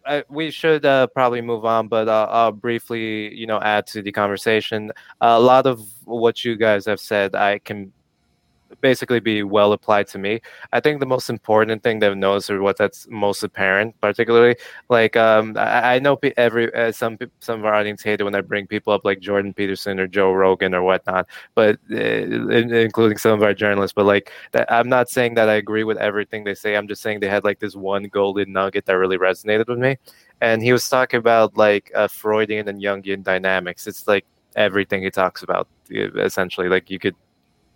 uh, 0.07 0.23
we 0.29 0.53
should 0.53 0.85
uh, 0.87 1.09
probably 1.09 1.41
move 1.41 1.65
on, 1.65 1.89
but 1.89 2.09
uh, 2.09 2.29
I'll 2.31 2.53
briefly, 2.53 3.35
you 3.35 3.47
know, 3.47 3.61
add 3.61 3.89
to 3.89 4.03
the 4.03 4.13
conversation. 4.13 4.93
a 5.21 5.41
lot 5.41 5.67
of 5.67 5.81
what 6.05 6.45
you 6.45 6.55
guys 6.55 6.87
have 6.87 7.01
said, 7.01 7.35
I 7.35 7.59
can 7.59 7.93
basically 8.81 9.21
be 9.21 9.43
well 9.43 9.73
applied 9.73 10.07
to 10.09 10.19
me. 10.19 10.41
I 10.73 10.81
think 10.81 11.01
the 11.01 11.07
most 11.07 11.31
important 11.31 11.83
thing 11.83 11.99
that 12.01 12.11
I've 12.11 12.17
noticed, 12.17 12.51
or 12.51 12.63
what 12.63 12.77
that's 12.77 13.07
most 13.09 13.43
apparent, 13.43 14.01
particularly, 14.01 14.57
like 14.89 15.17
um, 15.17 15.57
I, 15.57 15.97
I 15.97 15.99
know 15.99 16.19
every 16.37 16.73
uh, 16.75 16.93
some 16.93 17.19
some 17.41 17.61
of 17.61 17.67
our 17.67 17.75
audience 17.75 18.03
hate 18.03 18.21
it 18.21 18.25
when 18.25 18.35
I 18.35 18.41
bring 18.41 18.67
people 18.67 18.93
up 18.93 19.05
like 19.05 19.21
Jordan 19.21 19.55
Peterson 19.55 19.99
or 20.01 20.07
Joe 20.07 20.33
Rogan 20.33 20.75
or 20.75 20.83
whatnot, 20.83 21.27
but 21.55 21.79
uh, 21.91 21.97
including 21.97 23.19
some 23.19 23.33
of 23.33 23.43
our 23.43 23.55
journalists. 23.55 23.95
But 23.95 24.07
like, 24.07 24.33
that, 24.53 24.71
I'm 24.73 24.89
not 24.89 25.09
saying 25.09 25.35
that 25.35 25.49
I 25.49 25.55
agree 25.55 25.85
with 25.85 25.99
everything 25.99 26.45
they 26.45 26.55
say. 26.55 26.77
I'm 26.77 26.89
just 26.89 27.03
saying 27.03 27.21
they 27.21 27.29
had 27.29 27.45
like 27.45 27.61
this 27.61 27.77
one 27.77 28.05
golden 28.05 28.53
nugget 28.53 28.87
that 28.87 28.95
really 28.95 29.19
resonated 29.19 29.69
with 29.69 29.79
me, 29.79 29.97
and 30.41 30.63
he 30.63 30.73
was 30.73 30.89
talking 30.89 31.19
about 31.19 31.57
like 31.57 31.91
uh, 31.95 32.09
Freudian 32.09 32.69
and 32.69 32.81
Jungian 32.81 33.23
dynamics. 33.23 33.87
It's 33.87 34.07
like 34.07 34.25
everything 34.57 35.03
he 35.03 35.11
talks 35.11 35.43
about 35.43 35.69
essentially 35.91 36.69
like 36.69 36.91
you 36.91 36.99
could 36.99 37.15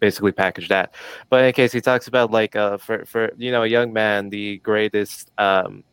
basically 0.03 0.33
package 0.33 0.67
that. 0.69 0.95
But 1.31 1.37
in 1.38 1.45
any 1.45 1.53
case, 1.53 1.73
he 1.73 1.81
talks 1.81 2.09
about 2.09 2.33
like 2.33 2.57
uh, 2.57 2.77
for 2.77 3.07
for 3.07 3.33
you 3.38 3.53
know 3.53 3.62
a 3.62 3.69
young 3.69 3.93
man, 3.93 4.29
the 4.29 4.59
greatest 4.59 5.31
um, 5.38 5.85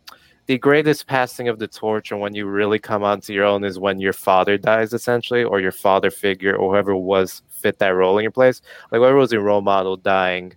the 0.48 0.58
greatest 0.58 1.06
passing 1.06 1.48
of 1.48 1.60
the 1.60 1.68
torch, 1.68 2.12
and 2.12 2.20
when 2.20 2.34
you 2.34 2.48
really 2.48 2.80
come 2.80 3.04
onto 3.04 3.32
your 3.32 3.46
own, 3.46 3.64
is 3.64 3.78
when 3.78 4.00
your 4.00 4.14
father 4.14 4.58
dies, 4.58 4.94
essentially, 4.94 5.44
or 5.44 5.62
your 5.62 5.72
father 5.72 6.10
figure, 6.10 6.56
or 6.56 6.72
whoever 6.72 6.96
was 6.96 7.44
fit 7.50 7.78
that 7.80 7.90
role 7.90 8.18
in 8.18 8.24
your 8.24 8.32
place. 8.32 8.62
Like 8.92 9.00
whoever 9.00 9.16
was 9.16 9.32
your 9.32 9.44
role 9.44 9.62
model 9.62 9.96
dying, 9.96 10.54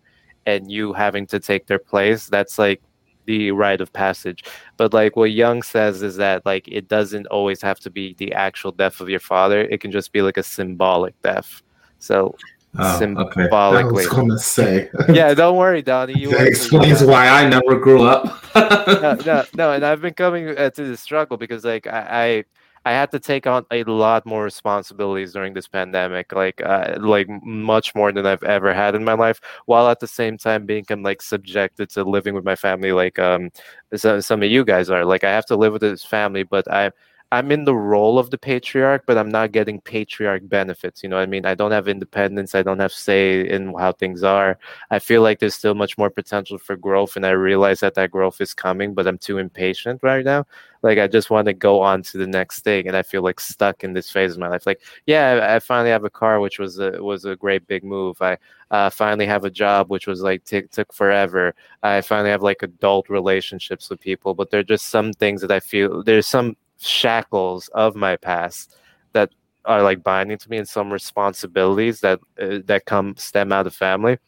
and 0.47 0.73
you 0.73 0.95
having 0.95 1.27
to 1.27 1.39
take 1.39 1.67
their 1.67 1.79
place. 1.79 2.27
That's 2.29 2.59
like 2.59 2.81
the 3.27 3.53
rite 3.53 3.83
of 3.83 3.93
passage. 3.93 4.45
But 4.79 4.95
like 4.95 5.15
what 5.15 5.33
Jung 5.33 5.63
says 5.63 6.03
is 6.03 6.17
that 6.17 6.47
like 6.47 6.67
it 6.69 6.89
doesn't 6.89 7.27
always 7.27 7.61
have 7.61 7.81
to 7.81 7.91
be 7.91 8.15
the 8.15 8.33
actual 8.33 8.73
death 8.73 9.01
of 9.03 9.11
your 9.11 9.21
father. 9.21 9.61
It 9.61 9.83
can 9.83 9.93
just 9.93 10.11
be 10.11 10.23
like 10.23 10.39
a 10.39 10.43
symbolic 10.43 11.21
death. 11.21 11.63
So 11.99 12.35
Oh, 12.79 12.99
symbolically. 12.99 13.45
Okay. 13.45 13.81
I 13.81 13.85
was 13.85 14.07
gonna 14.09 14.39
say. 14.39 14.91
yeah, 15.13 15.35
don't 15.35 15.59
worry, 15.59 15.83
Donnie. 15.83 16.19
You 16.19 16.31
that 16.37 16.47
explains 16.47 17.05
why 17.05 17.29
I 17.29 17.47
never 17.49 17.79
grew 17.79 18.05
up. 18.05 18.25
no, 18.55 19.15
no, 19.27 19.45
no, 19.55 19.73
and 19.73 19.85
I've 19.85 20.01
been 20.01 20.15
coming 20.15 20.57
uh, 20.57 20.71
to 20.71 20.85
the 20.85 20.97
struggle 20.97 21.37
because, 21.37 21.65
like, 21.65 21.87
I, 21.87 22.45
I, 22.85 22.91
I 22.91 22.93
had 22.95 23.11
to 23.11 23.21
take 23.21 23.47
on 23.47 23.67
a 23.71 23.85
lot 23.85 24.25
more 24.25 24.43
responsibilities 24.43 25.35
during 25.35 25.53
this 25.53 25.69
pandemic, 25.69 26.33
like, 26.33 26.63
uh, 26.65 26.97
like 26.99 27.29
much 27.45 27.95
more 27.95 28.11
than 28.11 28.25
I've 28.25 28.43
ever 28.43 28.73
had 28.73 28.95
in 28.95 29.05
my 29.05 29.15
life, 29.15 29.41
while 29.67 29.89
at 29.89 30.01
the 30.01 30.09
same 30.09 30.39
time 30.39 30.65
being 30.65 30.87
like 31.03 31.21
subjected 31.21 31.91
to 31.91 32.05
living 32.05 32.35
with 32.35 32.45
my 32.45 32.57
family, 32.57 32.93
like 32.93 33.19
um, 33.19 33.51
some, 33.95 34.23
some 34.23 34.43
of 34.43 34.51
you 34.51 34.65
guys 34.65 34.89
are. 34.89 35.05
Like, 35.05 35.25
I 35.25 35.31
have 35.31 35.47
to 35.47 35.57
live 35.57 35.75
with 35.75 35.83
this 35.83 36.05
family, 36.05 36.43
but 36.43 36.71
I 36.73 36.91
I'm 37.33 37.51
in 37.51 37.65
the 37.65 37.75
role 37.75 38.19
of 38.19 38.29
the 38.31 38.37
patriarch, 38.37 39.05
but 39.07 39.17
I'm 39.17 39.31
not 39.31 39.53
getting 39.53 39.81
patriarch 39.81 40.47
benefits. 40.51 41.03
You 41.03 41.09
know 41.09 41.17
I 41.17 41.25
mean? 41.25 41.47
I 41.47 41.55
don't 41.55 41.71
have 41.71 41.89
independence. 41.89 42.55
I 42.55 42.63
don't 42.63 42.79
have 42.79 42.93
say 42.93 43.49
in 43.49 43.73
how 43.73 43.93
things 43.93 44.23
are. 44.23 44.59
I 44.91 44.99
feel 44.99 45.23
like 45.23 45.39
there's 45.39 45.55
still 45.55 45.75
much 45.75 45.97
more 45.97 46.11
potential 46.11 46.59
for 46.59 46.77
growth, 46.77 47.17
and 47.17 47.25
I 47.25 47.31
realize 47.31 47.81
that 47.81 47.95
that 47.95 48.11
growth 48.11 48.43
is 48.43 48.53
coming, 48.53 48.93
but 48.93 49.09
I'm 49.09 49.17
too 49.17 49.39
impatient 49.39 50.01
right 50.03 50.27
now. 50.27 50.45
Like 50.83 50.99
I 50.99 51.07
just 51.07 51.31
want 51.31 51.47
to 51.47 51.55
go 51.55 51.81
on 51.81 52.03
to 52.03 52.19
the 52.19 52.27
next 52.27 52.65
thing, 52.65 52.87
and 52.87 52.95
I 52.95 53.03
feel 53.03 53.23
like 53.23 53.41
stuck 53.41 53.83
in 53.83 53.95
this 53.95 54.11
phase 54.11 54.35
of 54.35 54.39
my 54.39 54.49
life. 54.49 54.67
Like, 54.67 54.83
yeah, 55.07 55.41
I, 55.43 55.57
I 55.57 55.59
finally 55.61 55.91
have 55.91 56.05
a 56.05 56.11
car, 56.11 56.39
which 56.39 56.59
was 56.59 56.79
a 56.81 57.03
was 57.03 57.25
a 57.25 57.35
great 57.37 57.67
big 57.67 57.83
move. 57.83 58.21
I 58.21 58.37
uh, 58.71 58.91
finally 58.91 59.27
have 59.27 59.45
a 59.45 59.51
job, 59.51 59.91
which 59.91 60.07
was 60.07 60.21
like 60.21 60.45
t- 60.45 60.63
took 60.71 60.93
forever. 60.93 61.55
I 61.83 62.03
finally 62.03 62.31
have 62.31 62.43
like 62.43 62.63
adult 62.63 63.09
relationships 63.09 63.89
with 63.89 64.01
people, 64.01 64.35
but 64.35 64.51
there 64.51 64.61
are 64.61 64.65
just 64.65 64.91
some 64.91 65.15
things 65.15 65.41
that 65.41 65.51
I 65.51 65.61
feel 65.61 66.03
there's 66.03 66.27
some 66.27 66.57
shackles 66.83 67.69
of 67.69 67.95
my 67.95 68.17
past 68.17 68.77
that 69.13 69.31
are 69.65 69.83
like 69.83 70.03
binding 70.03 70.39
to 70.39 70.51
me 70.51 70.59
and 70.59 70.69
some 70.69 70.93
responsibilities 70.93 72.01
that 72.01 72.21
uh, 72.41 72.59
that 72.65 72.85
come 72.87 73.15
stem 73.17 73.53
out 73.53 73.67
of 73.67 73.75
family 73.75 74.19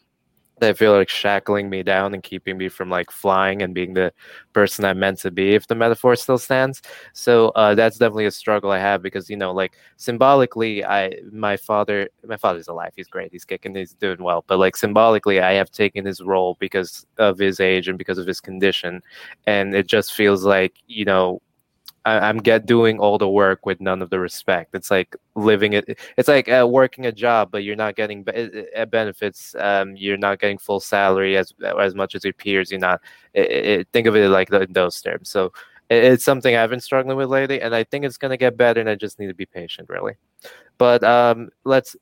that 0.59 0.77
feel 0.77 0.93
like 0.93 1.09
shackling 1.09 1.69
me 1.69 1.83
down 1.83 2.13
and 2.13 2.23
keeping 2.23 2.57
me 2.57 2.69
from 2.69 2.89
like 2.89 3.11
flying 3.11 3.61
and 3.61 3.73
being 3.73 3.93
the 3.93 4.13
person 4.53 4.85
I'm 4.85 4.99
meant 4.99 5.19
to 5.19 5.31
be 5.31 5.53
if 5.53 5.67
the 5.67 5.75
metaphor 5.75 6.15
still 6.15 6.37
stands. 6.37 6.81
So 7.13 7.49
uh, 7.49 7.75
that's 7.75 7.97
definitely 7.97 8.25
a 8.27 8.31
struggle 8.31 8.71
I 8.71 8.79
have 8.79 9.01
because 9.01 9.29
you 9.29 9.35
know 9.35 9.51
like 9.51 9.73
symbolically 9.97 10.85
I 10.85 11.13
my 11.31 11.57
father 11.57 12.09
my 12.25 12.37
father's 12.37 12.67
alive. 12.69 12.93
He's 12.95 13.07
great. 13.07 13.31
He's 13.31 13.45
kicking 13.45 13.75
he's 13.75 13.93
doing 13.93 14.23
well. 14.23 14.45
But 14.47 14.59
like 14.59 14.77
symbolically 14.77 15.41
I 15.41 15.53
have 15.53 15.71
taken 15.71 16.05
his 16.05 16.21
role 16.21 16.55
because 16.59 17.05
of 17.17 17.37
his 17.37 17.59
age 17.59 17.87
and 17.87 17.97
because 17.97 18.17
of 18.17 18.27
his 18.27 18.39
condition. 18.39 19.01
And 19.47 19.75
it 19.75 19.87
just 19.87 20.13
feels 20.13 20.45
like 20.45 20.73
you 20.87 21.05
know 21.05 21.41
I, 22.05 22.29
am 22.29 22.37
get 22.37 22.65
doing 22.65 22.99
all 22.99 23.17
the 23.17 23.27
work 23.27 23.65
with 23.65 23.81
none 23.81 24.01
of 24.01 24.09
the 24.09 24.19
respect. 24.19 24.75
It's 24.75 24.91
like 24.91 25.15
living 25.35 25.73
it. 25.73 25.99
It's 26.17 26.27
like 26.27 26.47
uh, 26.47 26.67
working 26.69 27.05
a 27.05 27.11
job, 27.11 27.49
but 27.51 27.63
you're 27.63 27.75
not 27.75 27.95
getting 27.95 28.23
be- 28.23 28.65
uh, 28.75 28.85
benefits. 28.85 29.55
Um, 29.59 29.95
you're 29.95 30.17
not 30.17 30.39
getting 30.39 30.57
full 30.57 30.79
salary 30.79 31.35
as 31.35 31.53
as 31.79 31.95
much 31.95 32.15
as 32.15 32.23
your 32.23 32.33
peers. 32.33 32.71
You're 32.71 32.79
not. 32.79 33.01
It, 33.33 33.51
it, 33.51 33.87
think 33.91 34.07
of 34.07 34.15
it 34.15 34.29
like 34.29 34.51
in 34.51 34.73
those 34.73 35.01
terms. 35.01 35.29
So 35.29 35.51
it, 35.89 36.03
it's 36.03 36.23
something 36.23 36.55
I've 36.55 36.69
been 36.69 36.79
struggling 36.79 37.17
with 37.17 37.29
lately, 37.29 37.61
and 37.61 37.75
I 37.75 37.83
think 37.83 38.05
it's 38.05 38.17
gonna 38.17 38.37
get 38.37 38.55
better. 38.55 38.79
And 38.79 38.89
I 38.89 38.95
just 38.95 39.19
need 39.19 39.27
to 39.27 39.33
be 39.33 39.47
patient, 39.47 39.89
really. 39.89 40.13
But 40.77 41.03
um, 41.03 41.49
let's 41.63 41.95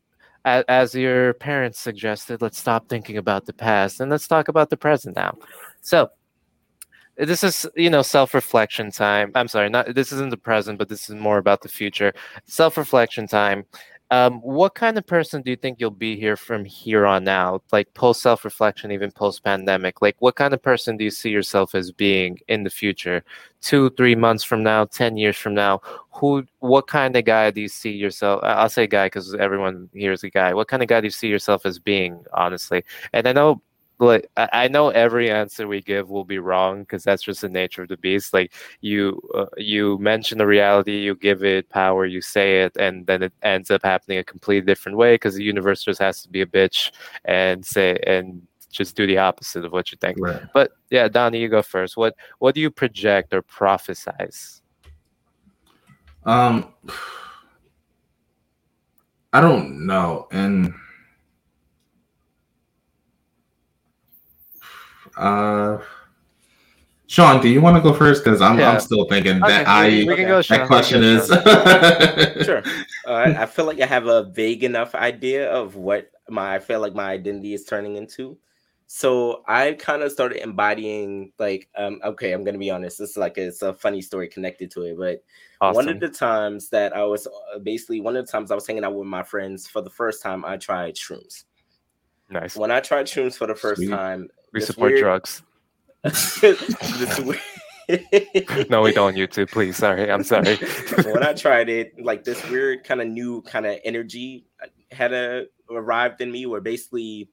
as, 0.46 0.94
your 0.94 1.34
parents 1.36 1.80
suggested, 1.80 2.42
let's 2.42 2.60
stop 2.60 2.90
thinking 2.90 3.18
about 3.18 3.46
the 3.46 3.54
past 3.54 4.00
and 4.00 4.12
let's 4.12 4.28
talk 4.28 4.48
about 4.48 4.70
the 4.70 4.78
present 4.78 5.16
now. 5.16 5.38
So, 5.82 6.10
this 7.18 7.44
is 7.44 7.68
you 7.76 7.90
know 7.90 8.02
self-reflection 8.02 8.92
time. 8.92 9.32
I'm 9.36 9.48
sorry 9.48 9.70
not 9.70 9.94
this 9.94 10.12
isn't 10.12 10.32
the 10.32 10.38
present 10.38 10.78
but 10.80 10.90
this 10.90 11.10
is 11.10 11.16
more 11.16 11.38
about 11.38 11.62
the 11.62 11.70
future. 11.70 12.14
Self-reflection 12.46 13.28
time. 13.28 13.66
Um, 14.12 14.42
what 14.42 14.76
kind 14.76 14.96
of 14.98 15.08
person 15.08 15.42
do 15.42 15.50
you 15.50 15.56
think 15.56 15.80
you'll 15.80 15.90
be 15.90 16.16
here 16.16 16.38
from 16.38 16.66
here 16.66 17.08
on 17.08 17.28
out 17.28 17.64
like 17.72 17.92
post 17.96 18.22
self-reflection 18.22 18.92
even 18.92 19.12
post 19.12 19.44
pandemic? 19.44 20.02
Like 20.02 20.16
what 20.20 20.36
kind 20.36 20.54
of 20.54 20.62
person 20.62 20.98
do 20.98 21.04
you 21.04 21.12
see 21.12 21.30
yourself 21.30 21.74
as 21.74 21.92
being 21.92 22.40
in 22.48 22.64
the 22.64 22.70
future? 22.70 23.24
Two 23.62 23.90
three 23.92 24.16
months 24.16 24.44
from 24.44 24.62
now 24.64 24.86
ten 24.86 25.18
years 25.18 25.38
from 25.38 25.54
now 25.56 25.82
who 26.12 26.46
what 26.60 26.88
kind 26.88 27.16
of 27.16 27.26
guy 27.26 27.50
do 27.50 27.62
you 27.62 27.68
see 27.68 27.92
yourself 27.92 28.40
i'll 28.44 28.70
say 28.70 28.86
guy 28.86 29.08
because 29.08 29.34
everyone 29.36 29.90
here 29.94 30.12
is 30.12 30.24
a 30.24 30.30
guy. 30.30 30.54
What 30.54 30.68
kind 30.68 30.84
of 30.84 30.90
guy 30.90 31.02
do 31.02 31.08
you 31.08 31.12
see 31.12 31.28
yourself 31.30 31.66
as 31.66 31.80
being 31.80 32.24
honestly? 32.34 32.84
And 33.14 33.28
i 33.28 33.34
know 33.34 33.62
like 34.06 34.30
I 34.38 34.68
know 34.68 34.90
every 34.90 35.30
answer 35.30 35.68
we 35.68 35.82
give 35.82 36.10
will 36.10 36.26
be 36.26 36.40
wrong 36.40 36.82
because 36.82 37.04
that's 37.04 37.24
just 37.24 37.42
the 37.42 37.50
nature 37.50 37.84
of 37.84 37.90
the 37.90 37.98
beast. 37.98 38.34
Like 38.34 38.54
you, 38.82 39.22
uh, 39.34 39.46
you 39.58 39.98
mention 40.00 40.38
the 40.38 40.48
reality, 40.48 40.98
you 41.00 41.16
give 41.16 41.44
it 41.44 41.70
power, 41.70 42.06
you 42.06 42.22
say 42.22 42.64
it, 42.64 42.76
and 42.78 43.06
then 43.06 43.24
it 43.24 43.34
ends 43.42 43.72
up 43.72 43.82
happening 43.84 44.18
a 44.18 44.24
completely 44.24 44.66
different 44.66 44.98
way 44.98 45.16
because 45.16 45.36
the 45.36 45.44
universe 45.44 45.84
just 45.84 46.00
has 46.00 46.22
to 46.24 46.30
be 46.30 46.42
a 46.42 46.46
bitch 46.46 46.92
and 47.26 47.66
say 47.66 47.98
and 48.08 48.42
just 48.72 48.96
do 48.96 49.06
the 49.06 49.20
opposite 49.20 49.64
of 49.64 49.72
what 49.72 49.92
you 49.92 49.98
think. 50.02 50.18
Right. 50.20 50.42
But 50.54 50.72
yeah, 50.90 51.08
Donnie, 51.08 51.40
you 51.40 51.48
go 51.48 51.62
first. 51.62 51.96
What 51.96 52.16
what 52.40 52.56
do 52.56 52.62
you 52.62 52.72
project 52.72 53.34
or 53.34 53.44
prophesize? 53.44 54.62
Um, 56.26 56.74
I 59.34 59.42
don't 59.42 59.86
know, 59.88 60.28
and 60.32 60.74
Uh, 65.18 65.80
Sean, 67.08 67.42
do 67.42 67.50
you 67.50 67.62
want 67.62 67.76
to 67.78 67.82
go 67.82 67.94
first? 67.94 68.24
Because 68.24 68.42
I'm, 68.42 68.58
yeah. 68.58 68.72
I'm 68.72 68.80
still 68.80 69.06
thinking 69.06 69.44
okay, 69.44 69.64
that 69.64 69.68
I 69.68 69.88
we 69.90 70.06
go, 70.06 70.42
that 70.42 70.68
question 70.68 71.04
is 71.04 71.28
sure. 72.46 72.64
Uh, 73.06 73.34
I 73.38 73.46
feel 73.46 73.66
like 73.66 73.80
I 73.82 73.86
have 73.86 74.08
a 74.08 74.24
vague 74.24 74.64
enough 74.64 74.96
idea 74.96 75.52
of 75.52 75.76
what 75.76 76.10
my 76.30 76.56
I 76.56 76.60
feel 76.60 76.80
like 76.80 76.96
my 76.96 77.12
identity 77.12 77.54
is 77.54 77.66
turning 77.66 77.98
into. 77.98 78.38
So 78.88 79.44
I 79.48 79.74
kind 79.74 80.02
of 80.02 80.12
started 80.12 80.42
embodying 80.42 81.32
like 81.38 81.70
um 81.78 82.00
okay, 82.04 82.32
I'm 82.32 82.44
gonna 82.44 82.58
be 82.58 82.72
honest. 82.72 82.98
This 82.98 83.12
is 83.12 83.18
like 83.18 83.38
it's 83.38 83.62
a 83.62 83.74
funny 83.74 84.02
story 84.02 84.28
connected 84.28 84.72
to 84.72 84.82
it, 84.84 84.98
but 84.98 85.24
awesome. 85.62 85.76
one 85.76 85.90
of 85.90 86.00
the 86.00 86.10
times 86.10 86.70
that 86.70 86.96
I 86.96 87.04
was 87.04 87.28
uh, 87.28 87.60
basically 87.60 88.02
one 88.02 88.16
of 88.16 88.26
the 88.26 88.32
times 88.32 88.50
I 88.50 88.56
was 88.56 88.66
hanging 88.66 88.84
out 88.84 88.96
with 88.96 89.08
my 89.08 89.24
friends 89.24 89.68
for 89.68 89.82
the 89.82 89.90
first 89.90 90.24
time, 90.24 90.44
I 90.46 90.58
tried 90.58 90.96
shrooms. 90.96 91.44
Nice. 92.30 92.56
When 92.56 92.72
I 92.72 92.80
tried 92.80 93.06
shrooms 93.06 93.38
for 93.38 93.46
the 93.46 93.56
first 93.56 93.82
Sweet. 93.82 93.92
time, 93.92 94.30
we 94.54 94.62
support 94.62 94.92
weird... 94.92 95.02
drugs. 95.02 95.44
no, 98.70 98.82
we 98.82 98.92
don't. 98.92 99.16
YouTube, 99.18 99.52
please. 99.52 99.78
Sorry, 99.78 100.12
I'm 100.12 100.24
sorry. 100.24 100.58
when 101.06 101.24
I 101.24 101.34
tried 101.34 101.70
it, 101.70 101.94
like 102.02 102.24
this 102.24 102.44
weird 102.50 102.84
kind 102.84 103.02
of 103.02 103.08
new 103.08 103.42
kind 103.44 103.66
of 103.66 103.80
energy 103.84 104.46
uh, 104.62 104.68
had 104.92 105.14
a, 105.14 105.46
arrived 105.70 106.22
in 106.22 106.32
me, 106.32 106.46
where 106.46 106.62
basically 106.62 107.30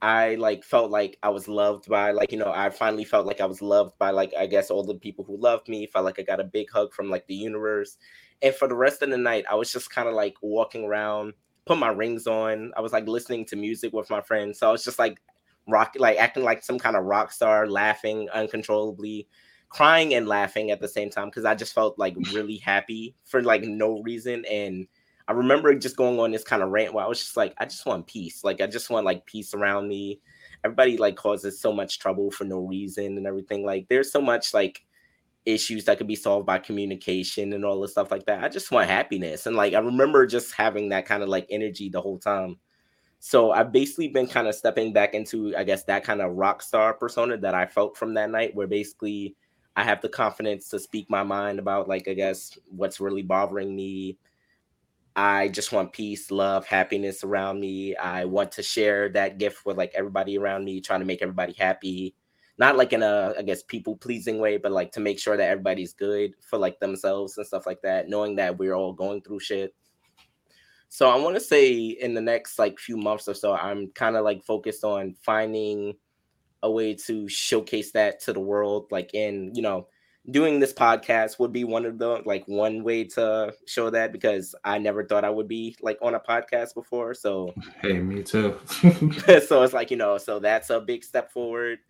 I 0.00 0.34
like 0.34 0.64
felt 0.64 0.90
like 0.90 1.18
I 1.22 1.30
was 1.30 1.48
loved 1.48 1.88
by 1.88 2.10
like 2.10 2.30
you 2.30 2.38
know 2.38 2.52
I 2.54 2.70
finally 2.70 3.04
felt 3.04 3.26
like 3.26 3.40
I 3.40 3.46
was 3.46 3.62
loved 3.62 3.96
by 3.98 4.10
like 4.10 4.32
I 4.38 4.46
guess 4.46 4.70
all 4.70 4.84
the 4.84 4.94
people 4.94 5.24
who 5.24 5.40
loved 5.40 5.68
me. 5.68 5.86
Felt 5.86 6.04
like 6.04 6.18
I 6.18 6.22
got 6.22 6.40
a 6.40 6.44
big 6.44 6.70
hug 6.70 6.92
from 6.92 7.10
like 7.10 7.26
the 7.26 7.34
universe, 7.34 7.96
and 8.42 8.54
for 8.54 8.68
the 8.68 8.76
rest 8.76 9.02
of 9.02 9.10
the 9.10 9.18
night 9.18 9.44
I 9.50 9.54
was 9.54 9.72
just 9.72 9.90
kind 9.90 10.08
of 10.08 10.14
like 10.14 10.34
walking 10.42 10.84
around, 10.84 11.34
put 11.66 11.78
my 11.78 11.88
rings 11.88 12.26
on. 12.26 12.72
I 12.76 12.80
was 12.80 12.92
like 12.92 13.08
listening 13.08 13.44
to 13.46 13.56
music 13.56 13.92
with 13.92 14.10
my 14.10 14.20
friends, 14.20 14.58
so 14.58 14.68
I 14.68 14.72
was 14.72 14.84
just 14.84 14.98
like 14.98 15.20
rock 15.66 15.94
like 15.98 16.18
acting 16.18 16.44
like 16.44 16.62
some 16.62 16.78
kind 16.78 16.96
of 16.96 17.04
rock 17.04 17.32
star, 17.32 17.66
laughing 17.68 18.28
uncontrollably, 18.32 19.28
crying 19.68 20.14
and 20.14 20.28
laughing 20.28 20.70
at 20.70 20.80
the 20.80 20.88
same 20.88 21.10
time 21.10 21.26
because 21.26 21.44
I 21.44 21.54
just 21.54 21.74
felt 21.74 21.98
like 21.98 22.16
really 22.32 22.58
happy 22.58 23.14
for 23.24 23.42
like 23.42 23.62
no 23.62 24.02
reason 24.02 24.44
and 24.46 24.86
I 25.26 25.32
remember 25.32 25.74
just 25.74 25.96
going 25.96 26.20
on 26.20 26.32
this 26.32 26.44
kind 26.44 26.62
of 26.62 26.68
rant 26.68 26.92
where 26.92 27.04
I 27.04 27.08
was 27.08 27.18
just 27.18 27.36
like, 27.36 27.54
I 27.58 27.64
just 27.64 27.86
want 27.86 28.06
peace. 28.06 28.44
Like 28.44 28.60
I 28.60 28.66
just 28.66 28.90
want 28.90 29.06
like 29.06 29.24
peace 29.24 29.54
around 29.54 29.88
me. 29.88 30.20
Everybody 30.64 30.98
like 30.98 31.16
causes 31.16 31.60
so 31.60 31.72
much 31.72 31.98
trouble 31.98 32.30
for 32.30 32.44
no 32.44 32.58
reason 32.58 33.16
and 33.16 33.26
everything. 33.26 33.64
Like 33.64 33.86
there's 33.88 34.12
so 34.12 34.20
much 34.20 34.52
like 34.52 34.84
issues 35.46 35.84
that 35.84 35.98
could 35.98 36.06
be 36.06 36.16
solved 36.16 36.46
by 36.46 36.58
communication 36.58 37.52
and 37.52 37.64
all 37.64 37.80
this 37.80 37.92
stuff 37.92 38.10
like 38.10 38.26
that. 38.26 38.44
I 38.44 38.48
just 38.48 38.70
want 38.70 38.88
happiness. 38.88 39.46
And 39.46 39.56
like 39.56 39.72
I 39.72 39.78
remember 39.78 40.26
just 40.26 40.54
having 40.54 40.90
that 40.90 41.06
kind 41.06 41.22
of 41.22 41.28
like 41.28 41.46
energy 41.50 41.88
the 41.88 42.00
whole 42.00 42.18
time. 42.18 42.58
So 43.26 43.52
I've 43.52 43.72
basically 43.72 44.08
been 44.08 44.26
kind 44.26 44.46
of 44.48 44.54
stepping 44.54 44.92
back 44.92 45.14
into, 45.14 45.56
I 45.56 45.64
guess, 45.64 45.82
that 45.84 46.04
kind 46.04 46.20
of 46.20 46.34
rock 46.34 46.60
star 46.60 46.92
persona 46.92 47.38
that 47.38 47.54
I 47.54 47.64
felt 47.64 47.96
from 47.96 48.12
that 48.14 48.28
night, 48.28 48.54
where 48.54 48.66
basically 48.66 49.34
I 49.76 49.82
have 49.82 50.02
the 50.02 50.10
confidence 50.10 50.68
to 50.68 50.78
speak 50.78 51.08
my 51.08 51.22
mind 51.22 51.58
about, 51.58 51.88
like, 51.88 52.06
I 52.06 52.12
guess, 52.12 52.58
what's 52.68 53.00
really 53.00 53.22
bothering 53.22 53.74
me, 53.74 54.18
I 55.16 55.48
just 55.48 55.72
want 55.72 55.94
peace, 55.94 56.30
love, 56.30 56.66
happiness 56.66 57.24
around 57.24 57.60
me. 57.60 57.96
I 57.96 58.26
want 58.26 58.52
to 58.52 58.62
share 58.62 59.08
that 59.14 59.38
gift 59.38 59.64
with 59.64 59.78
like 59.78 59.92
everybody 59.94 60.36
around 60.36 60.66
me, 60.66 60.82
trying 60.82 61.00
to 61.00 61.06
make 61.06 61.22
everybody 61.22 61.54
happy. 61.54 62.14
Not 62.58 62.76
like 62.76 62.92
in 62.92 63.02
a, 63.02 63.32
I 63.38 63.42
guess, 63.42 63.62
people 63.62 63.96
pleasing 63.96 64.38
way, 64.38 64.58
but 64.58 64.70
like 64.70 64.92
to 64.92 65.00
make 65.00 65.18
sure 65.18 65.38
that 65.38 65.48
everybody's 65.48 65.94
good 65.94 66.34
for 66.42 66.58
like 66.58 66.78
themselves 66.78 67.38
and 67.38 67.46
stuff 67.46 67.64
like 67.64 67.80
that, 67.84 68.10
knowing 68.10 68.36
that 68.36 68.58
we're 68.58 68.74
all 68.74 68.92
going 68.92 69.22
through 69.22 69.40
shit. 69.40 69.74
So 70.94 71.10
I 71.10 71.16
want 71.16 71.34
to 71.34 71.40
say 71.40 71.74
in 71.74 72.14
the 72.14 72.20
next 72.20 72.56
like 72.56 72.78
few 72.78 72.96
months 72.96 73.26
or 73.26 73.34
so, 73.34 73.52
I'm 73.52 73.88
kind 73.96 74.14
of 74.14 74.22
like 74.22 74.44
focused 74.44 74.84
on 74.84 75.16
finding 75.24 75.94
a 76.62 76.70
way 76.70 76.94
to 77.06 77.28
showcase 77.28 77.90
that 77.90 78.20
to 78.20 78.32
the 78.32 78.38
world, 78.38 78.86
like 78.92 79.12
in, 79.12 79.50
you 79.56 79.62
know, 79.62 79.88
doing 80.30 80.60
this 80.60 80.72
podcast 80.72 81.40
would 81.40 81.52
be 81.52 81.64
one 81.64 81.84
of 81.84 81.98
the 81.98 82.22
like 82.24 82.46
one 82.46 82.84
way 82.84 83.02
to 83.02 83.52
show 83.66 83.90
that 83.90 84.12
because 84.12 84.54
I 84.62 84.78
never 84.78 85.04
thought 85.04 85.24
I 85.24 85.30
would 85.30 85.48
be 85.48 85.74
like 85.82 85.98
on 86.00 86.14
a 86.14 86.20
podcast 86.20 86.74
before. 86.74 87.12
So 87.12 87.52
hey, 87.82 87.94
me 87.94 88.22
too. 88.22 88.60
so 88.68 89.64
it's 89.64 89.74
like 89.74 89.90
you 89.90 89.96
know, 89.96 90.16
so 90.16 90.38
that's 90.38 90.70
a 90.70 90.80
big 90.80 91.02
step 91.02 91.32
forward. 91.32 91.80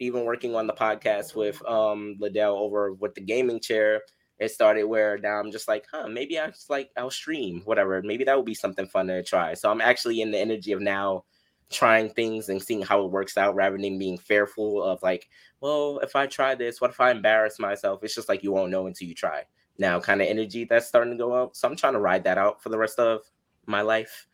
Even 0.00 0.24
working 0.24 0.56
on 0.56 0.66
the 0.66 0.72
podcast 0.72 1.36
with 1.36 1.64
um 1.64 2.16
Liddell 2.18 2.56
over 2.56 2.92
with 2.92 3.14
the 3.14 3.20
gaming 3.20 3.60
chair, 3.60 4.00
it 4.38 4.50
started 4.50 4.84
where 4.84 5.18
now 5.18 5.40
I'm 5.40 5.50
just 5.50 5.68
like, 5.68 5.86
huh, 5.92 6.08
maybe 6.08 6.38
I 6.38 6.48
just 6.48 6.70
like 6.70 6.90
I'll 6.96 7.10
stream 7.10 7.62
whatever. 7.64 8.00
Maybe 8.02 8.24
that 8.24 8.36
would 8.36 8.46
be 8.46 8.54
something 8.54 8.86
fun 8.86 9.08
to 9.08 9.22
try. 9.22 9.54
So 9.54 9.70
I'm 9.70 9.80
actually 9.80 10.20
in 10.20 10.30
the 10.30 10.38
energy 10.38 10.72
of 10.72 10.80
now 10.80 11.24
trying 11.70 12.08
things 12.10 12.48
and 12.48 12.62
seeing 12.62 12.82
how 12.82 13.04
it 13.04 13.10
works 13.10 13.36
out 13.36 13.54
rather 13.54 13.76
than 13.76 13.98
being 13.98 14.18
fearful 14.18 14.82
of 14.82 15.02
like, 15.02 15.28
well, 15.60 15.98
if 16.02 16.16
I 16.16 16.26
try 16.26 16.54
this, 16.54 16.80
what 16.80 16.90
if 16.90 17.00
I 17.00 17.10
embarrass 17.10 17.58
myself? 17.58 18.02
It's 18.02 18.14
just 18.14 18.28
like 18.28 18.42
you 18.42 18.52
won't 18.52 18.70
know 18.70 18.86
until 18.86 19.08
you 19.08 19.14
try. 19.14 19.44
Now, 19.78 20.00
kind 20.00 20.20
of 20.20 20.28
energy 20.28 20.64
that's 20.64 20.86
starting 20.86 21.12
to 21.12 21.18
go 21.18 21.32
up. 21.32 21.54
So 21.54 21.68
I'm 21.68 21.76
trying 21.76 21.92
to 21.92 22.00
ride 22.00 22.24
that 22.24 22.38
out 22.38 22.62
for 22.62 22.68
the 22.68 22.78
rest 22.78 22.98
of 22.98 23.20
my 23.66 23.82
life. 23.82 24.26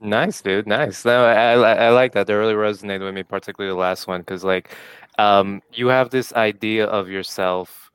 nice, 0.00 0.40
dude. 0.40 0.66
Nice. 0.66 1.04
No, 1.04 1.24
I, 1.24 1.52
I, 1.52 1.74
I 1.86 1.88
like 1.90 2.12
that. 2.12 2.26
That 2.26 2.34
really 2.34 2.54
resonated 2.54 3.04
with 3.04 3.14
me, 3.14 3.22
particularly 3.22 3.72
the 3.72 3.78
last 3.78 4.06
one, 4.06 4.20
because 4.20 4.42
like, 4.42 4.70
um, 5.18 5.62
you 5.72 5.88
have 5.88 6.10
this 6.10 6.32
idea 6.32 6.86
of 6.86 7.08
yourself 7.08 7.90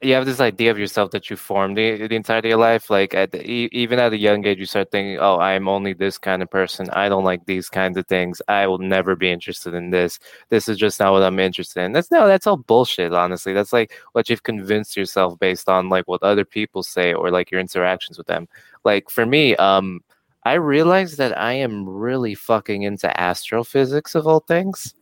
you 0.00 0.14
have 0.14 0.26
this 0.26 0.38
idea 0.40 0.70
of 0.70 0.78
yourself 0.78 1.10
that 1.10 1.28
you 1.28 1.34
formed 1.34 1.76
the, 1.76 2.06
the 2.06 2.14
entirety 2.14 2.48
of 2.48 2.50
your 2.50 2.58
life 2.58 2.88
like 2.88 3.14
at 3.14 3.32
the, 3.32 3.42
even 3.48 3.98
at 3.98 4.12
a 4.12 4.16
young 4.16 4.46
age 4.46 4.58
you 4.58 4.66
start 4.66 4.90
thinking 4.92 5.18
oh 5.18 5.38
i'm 5.40 5.66
only 5.66 5.92
this 5.92 6.18
kind 6.18 6.40
of 6.42 6.50
person. 6.50 6.88
I 6.90 7.08
don't 7.08 7.24
like 7.24 7.46
these 7.46 7.68
kinds 7.68 7.96
of 7.96 8.06
things. 8.06 8.40
I 8.46 8.66
will 8.68 8.78
never 8.78 9.16
be 9.16 9.30
interested 9.30 9.74
in 9.74 9.90
this. 9.90 10.20
This 10.50 10.68
is 10.68 10.76
just 10.76 11.00
not 11.00 11.12
what 11.12 11.22
i'm 11.22 11.40
interested 11.40 11.82
in. 11.82 11.92
That's 11.92 12.10
no 12.10 12.28
that's 12.28 12.46
all 12.46 12.56
bullshit 12.56 13.12
honestly. 13.12 13.52
That's 13.52 13.72
like 13.72 13.92
what 14.12 14.28
you've 14.30 14.44
convinced 14.44 14.96
yourself 14.96 15.38
based 15.38 15.68
on 15.68 15.88
like 15.88 16.06
what 16.06 16.22
other 16.22 16.44
people 16.44 16.82
say 16.82 17.12
or 17.12 17.30
like 17.30 17.50
your 17.50 17.60
interactions 17.60 18.18
with 18.18 18.28
them. 18.28 18.48
Like 18.84 19.10
for 19.10 19.26
me 19.26 19.56
um 19.56 20.00
i 20.44 20.52
realized 20.54 21.18
that 21.18 21.36
i 21.36 21.52
am 21.52 21.88
really 21.88 22.34
fucking 22.34 22.82
into 22.82 23.20
astrophysics 23.20 24.14
of 24.14 24.26
all 24.28 24.40
things 24.40 24.94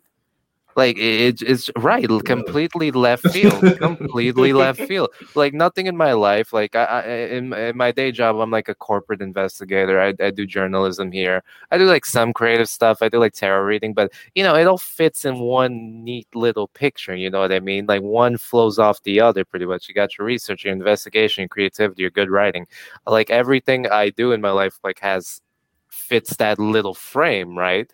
like 0.76 0.98
it, 0.98 1.40
it's 1.40 1.70
right, 1.78 2.06
completely 2.26 2.90
left 2.90 3.26
field, 3.32 3.78
completely 3.78 4.52
left 4.52 4.80
field. 4.82 5.08
Like 5.34 5.54
nothing 5.54 5.86
in 5.86 5.96
my 5.96 6.12
life. 6.12 6.52
Like 6.52 6.76
I, 6.76 6.84
I 6.84 7.02
in, 7.06 7.52
in, 7.54 7.76
my 7.76 7.92
day 7.92 8.12
job, 8.12 8.36
I'm 8.36 8.50
like 8.50 8.68
a 8.68 8.74
corporate 8.74 9.22
investigator. 9.22 9.98
I, 9.98 10.12
I 10.22 10.30
do 10.30 10.44
journalism 10.44 11.10
here. 11.10 11.42
I 11.70 11.78
do 11.78 11.86
like 11.86 12.04
some 12.04 12.34
creative 12.34 12.68
stuff. 12.68 12.98
I 13.00 13.08
do 13.08 13.18
like 13.18 13.32
tarot 13.32 13.62
reading, 13.62 13.94
but 13.94 14.12
you 14.34 14.42
know, 14.42 14.54
it 14.54 14.66
all 14.66 14.76
fits 14.76 15.24
in 15.24 15.38
one 15.38 16.04
neat 16.04 16.28
little 16.34 16.68
picture. 16.68 17.16
You 17.16 17.30
know 17.30 17.40
what 17.40 17.52
I 17.52 17.60
mean? 17.60 17.86
Like 17.86 18.02
one 18.02 18.36
flows 18.36 18.78
off 18.78 19.02
the 19.02 19.18
other, 19.18 19.46
pretty 19.46 19.64
much. 19.64 19.88
You 19.88 19.94
got 19.94 20.18
your 20.18 20.26
research, 20.26 20.64
your 20.64 20.74
investigation, 20.74 21.42
your 21.42 21.48
creativity, 21.48 22.02
your 22.02 22.10
good 22.10 22.30
writing. 22.30 22.66
Like 23.06 23.30
everything 23.30 23.88
I 23.88 24.10
do 24.10 24.32
in 24.32 24.42
my 24.42 24.50
life, 24.50 24.78
like 24.84 24.98
has 25.00 25.40
fits 25.88 26.36
that 26.36 26.58
little 26.58 26.94
frame, 26.94 27.56
right? 27.56 27.90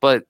But 0.00 0.24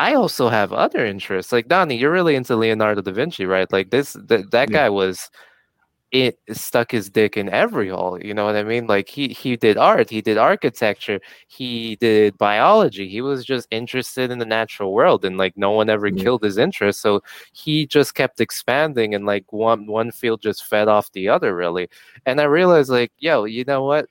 I 0.00 0.14
also 0.14 0.48
have 0.48 0.72
other 0.72 1.04
interests. 1.04 1.52
Like 1.52 1.68
Donnie, 1.68 1.98
you're 1.98 2.10
really 2.10 2.34
into 2.34 2.56
Leonardo 2.56 3.02
da 3.02 3.12
Vinci, 3.12 3.44
right? 3.44 3.70
Like 3.70 3.90
this, 3.90 4.16
th- 4.28 4.46
that 4.50 4.70
yeah. 4.70 4.76
guy 4.78 4.88
was 4.88 5.30
it 6.10 6.38
stuck 6.52 6.90
his 6.90 7.10
dick 7.10 7.36
in 7.36 7.50
every 7.50 7.90
hole. 7.90 8.18
You 8.20 8.32
know 8.34 8.46
what 8.46 8.56
I 8.56 8.64
mean? 8.64 8.86
Like 8.86 9.08
he 9.10 9.28
he 9.28 9.56
did 9.56 9.76
art, 9.76 10.08
he 10.08 10.22
did 10.22 10.38
architecture, 10.38 11.20
he 11.48 11.96
did 11.96 12.38
biology. 12.38 13.08
He 13.08 13.20
was 13.20 13.44
just 13.44 13.68
interested 13.70 14.30
in 14.30 14.38
the 14.38 14.46
natural 14.46 14.94
world, 14.94 15.24
and 15.24 15.36
like 15.36 15.56
no 15.58 15.70
one 15.70 15.90
ever 15.90 16.08
yeah. 16.08 16.22
killed 16.22 16.42
his 16.42 16.56
interest. 16.56 17.00
So 17.02 17.22
he 17.52 17.86
just 17.86 18.14
kept 18.14 18.40
expanding, 18.40 19.14
and 19.14 19.26
like 19.26 19.52
one 19.52 19.86
one 19.86 20.10
field 20.12 20.40
just 20.40 20.64
fed 20.64 20.88
off 20.88 21.12
the 21.12 21.28
other, 21.28 21.54
really. 21.54 21.88
And 22.26 22.40
I 22.40 22.44
realized, 22.44 22.90
like, 22.90 23.12
yo, 23.18 23.44
you 23.44 23.64
know 23.64 23.84
what? 23.84 24.06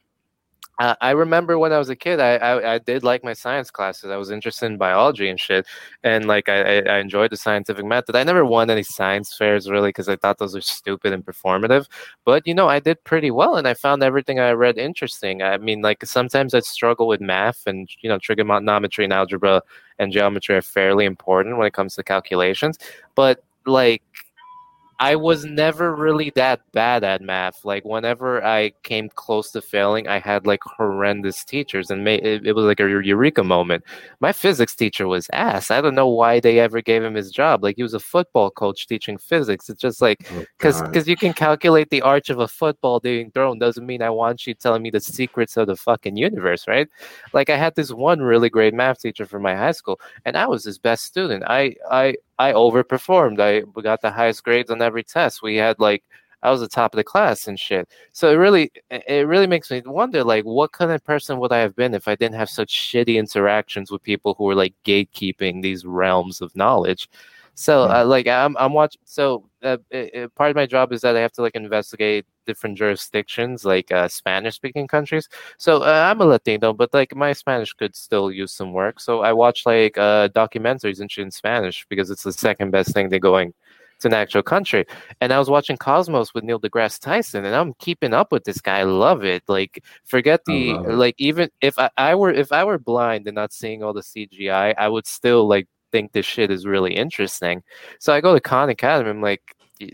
Uh, 0.80 0.96
I 1.02 1.12
remember 1.12 1.60
when 1.60 1.74
I 1.74 1.78
was 1.78 1.90
a 1.90 1.96
kid, 1.96 2.22
I, 2.22 2.38
I, 2.38 2.76
I 2.76 2.78
did 2.78 3.04
like 3.04 3.22
my 3.22 3.34
science 3.34 3.70
classes. 3.70 4.10
I 4.12 4.16
was 4.16 4.32
interested 4.32 4.68
in 4.68 4.78
biology 4.78 5.28
and 5.28 5.38
shit, 5.38 5.68
and 6.04 6.26
like 6.26 6.48
I 6.48 6.80
I 6.80 7.00
enjoyed 7.00 7.32
the 7.32 7.38
scientific 7.38 7.84
method. 7.84 8.16
I 8.16 8.24
never 8.24 8.46
won 8.46 8.70
any 8.70 8.84
science 8.84 9.36
fairs 9.36 9.70
really 9.70 9.90
because 9.90 10.08
I 10.08 10.16
thought 10.16 10.38
those 10.38 10.56
were 10.56 10.62
stupid 10.62 11.12
and 11.12 11.26
performative. 11.26 11.88
But 12.24 12.48
you 12.48 12.54
know, 12.54 12.70
I 12.70 12.80
did 12.80 13.04
pretty 13.04 13.30
well, 13.30 13.58
and 13.58 13.68
I 13.68 13.74
found 13.74 14.04
everything 14.04 14.40
I 14.40 14.52
read 14.52 14.78
interesting. 14.78 15.42
I 15.44 15.58
mean, 15.58 15.82
like 15.82 16.06
sometimes 16.06 16.54
I 16.54 16.62
struggle 16.62 17.08
with 17.08 17.20
math, 17.20 17.68
and 17.68 17.90
you 18.00 18.08
know, 18.10 18.18
trigonometry 18.18 19.04
and 19.04 19.12
algebra 19.12 19.62
and 20.00 20.14
geometry 20.14 20.56
are 20.56 20.62
fairly 20.62 21.04
important 21.04 21.58
when 21.58 21.68
it 21.68 21.74
comes 21.74 21.96
to 21.96 22.04
calculations. 22.04 22.80
But 23.16 23.44
like 23.66 24.02
I 25.02 25.16
was 25.16 25.46
never 25.46 25.96
really 25.96 26.30
that 26.36 26.60
bad 26.74 27.06
at 27.06 27.22
math. 27.22 27.64
Like 27.64 27.86
whenever 27.86 28.44
I 28.44 28.72
came 28.84 29.08
close 29.08 29.50
to 29.52 29.62
failing, 29.62 30.10
I 30.10 30.20
had 30.20 30.46
like 30.46 30.60
horrendous 30.64 31.46
teachers, 31.46 31.90
and 31.90 32.06
it, 32.06 32.46
it 32.46 32.54
was 32.54 32.66
like 32.66 32.82
a 32.82 32.90
eureka 32.90 33.44
moment. 33.44 33.86
My 34.20 34.34
physics 34.34 34.76
teacher 34.76 35.08
was 35.08 35.30
ass. 35.32 35.72
I 35.72 35.80
don't 35.80 35.96
know 35.96 36.10
why 36.10 36.42
they 36.42 36.60
ever 36.60 36.82
gave 36.82 37.02
him 37.02 37.16
his 37.16 37.32
job. 37.32 37.64
Like 37.64 37.78
he 37.78 37.84
was 37.84 37.94
a 37.94 38.00
football 38.00 38.52
coach 38.52 38.88
teaching 38.88 39.18
physics. 39.18 39.70
It's 39.70 39.82
just 39.82 40.02
like 40.02 40.20
because 40.58 40.82
oh, 40.82 40.86
because 40.88 41.08
you 41.08 41.16
can 41.16 41.32
calculate 41.32 41.90
the 41.92 42.02
arch 42.02 42.30
of 42.30 42.40
a 42.40 42.48
football 42.48 43.00
being 43.00 43.32
thrown 43.32 43.58
doesn't 43.58 43.86
mean 43.86 44.02
I 44.02 44.10
want 44.10 44.46
you 44.46 44.54
telling 44.54 44.82
me 44.82 44.90
the 44.90 45.00
secrets 45.00 45.56
of 45.56 45.68
the 45.68 45.78
fucking 45.78 46.18
universe, 46.18 46.68
right? 46.68 46.90
Like 47.32 47.50
I 47.50 47.56
had 47.56 47.76
this 47.76 47.94
one 47.94 48.20
really 48.20 48.50
great 48.50 48.74
math 48.74 49.00
teacher 49.00 49.26
from 49.26 49.44
my 49.44 49.56
high 49.56 49.72
school, 49.72 49.98
and 50.26 50.36
I 50.36 50.46
was 50.46 50.66
his 50.66 50.78
best 50.78 51.06
student. 51.06 51.46
I 51.48 51.76
I 51.90 52.16
I 52.40 52.54
overperformed. 52.54 53.40
I 53.40 53.62
got 53.82 54.02
the 54.02 54.12
highest 54.12 54.44
grades 54.44 54.72
on 54.72 54.82
every 54.82 55.04
test. 55.04 55.44
We 55.44 55.58
had 55.58 55.78
like 55.80 56.04
I 56.42 56.52
was 56.52 56.62
the 56.62 56.70
top 56.70 56.94
of 56.94 56.98
the 56.98 57.04
class 57.04 57.48
and 57.48 57.60
shit. 57.60 57.90
So 58.14 58.32
it 58.32 58.36
really 58.36 58.72
it 58.90 59.28
really 59.28 59.46
makes 59.48 59.70
me 59.70 59.84
wonder 59.86 60.24
like 60.24 60.46
what 60.46 60.72
kind 60.72 60.92
of 60.92 61.04
person 61.04 61.38
would 61.40 61.52
I 61.52 61.60
have 61.60 61.76
been 61.76 61.94
if 61.94 62.08
I 62.08 62.16
didn't 62.16 62.36
have 62.36 62.50
such 62.50 62.74
shitty 62.74 63.18
interactions 63.18 63.92
with 63.92 64.02
people 64.04 64.36
who 64.38 64.46
were 64.46 64.56
like 64.56 64.74
gatekeeping 64.86 65.62
these 65.62 65.86
realms 65.86 66.40
of 66.42 66.56
knowledge. 66.56 67.10
So 67.56 67.84
uh, 67.84 68.06
like 68.06 68.26
I'm 68.28 68.56
I'm 68.58 68.72
watching. 68.72 69.02
So 69.04 69.50
uh, 69.62 69.78
it, 69.92 70.14
it, 70.14 70.36
part 70.36 70.50
of 70.50 70.56
my 70.56 70.66
job 70.66 70.94
is 70.94 71.02
that 71.02 71.18
I 71.18 71.20
have 71.20 71.34
to 71.34 71.42
like 71.42 71.56
investigate 71.56 72.26
different 72.50 72.78
jurisdictions, 72.78 73.58
like 73.74 73.92
uh, 73.92 74.08
Spanish 74.08 74.56
speaking 74.56 74.88
countries. 74.88 75.30
So 75.58 75.72
uh, 75.90 76.08
I'm 76.08 76.22
a 76.22 76.26
Latino, 76.26 76.74
but 76.74 76.94
like 76.94 77.16
my 77.16 77.34
Spanish 77.34 77.72
could 77.74 77.96
still 77.96 78.28
use 78.42 78.52
some 78.52 78.72
work. 78.74 79.00
So 79.00 79.22
I 79.30 79.32
watch 79.34 79.60
like 79.66 79.96
uh, 79.98 80.30
documentaries 80.30 81.00
in, 81.04 81.10
in 81.24 81.32
Spanish 81.32 81.86
because 81.92 82.10
it's 82.10 82.24
the 82.24 82.34
second 82.48 82.72
best 82.72 82.94
thing 82.94 83.10
they're 83.10 83.30
going 83.34 83.54
to 84.00 84.08
an 84.08 84.14
actual 84.14 84.44
country. 84.44 84.86
And 85.22 85.32
I 85.32 85.40
was 85.40 85.50
watching 85.50 85.78
Cosmos 85.78 86.34
with 86.34 86.44
Neil 86.44 86.60
deGrasse 86.60 87.00
Tyson, 87.00 87.46
and 87.46 87.56
I'm 87.56 87.74
keeping 87.80 88.14
up 88.14 88.32
with 88.32 88.44
this 88.46 88.62
guy. 88.62 88.80
I 88.80 88.84
love 88.84 89.24
it. 89.24 89.44
Like, 89.48 89.84
forget 90.06 90.42
the 90.46 90.74
like. 90.74 91.16
Even 91.18 91.50
if 91.62 91.78
I, 91.78 91.90
I 91.98 92.16
were 92.16 92.32
if 92.32 92.52
I 92.52 92.64
were 92.64 92.80
blind 92.80 93.28
and 93.28 93.36
not 93.36 93.54
seeing 93.54 93.84
all 93.84 93.94
the 93.94 94.02
CGI, 94.02 94.74
I 94.78 94.88
would 94.88 95.08
still 95.08 95.48
like 95.48 95.68
think 95.92 96.12
this 96.12 96.26
shit 96.26 96.52
is 96.52 96.66
really 96.66 96.96
interesting. 96.96 97.64
So 98.00 98.14
I 98.14 98.22
go 98.22 98.34
to 98.34 98.40
Khan 98.40 98.70
Academy. 98.70 99.10
I'm 99.10 99.22
like, 99.22 99.42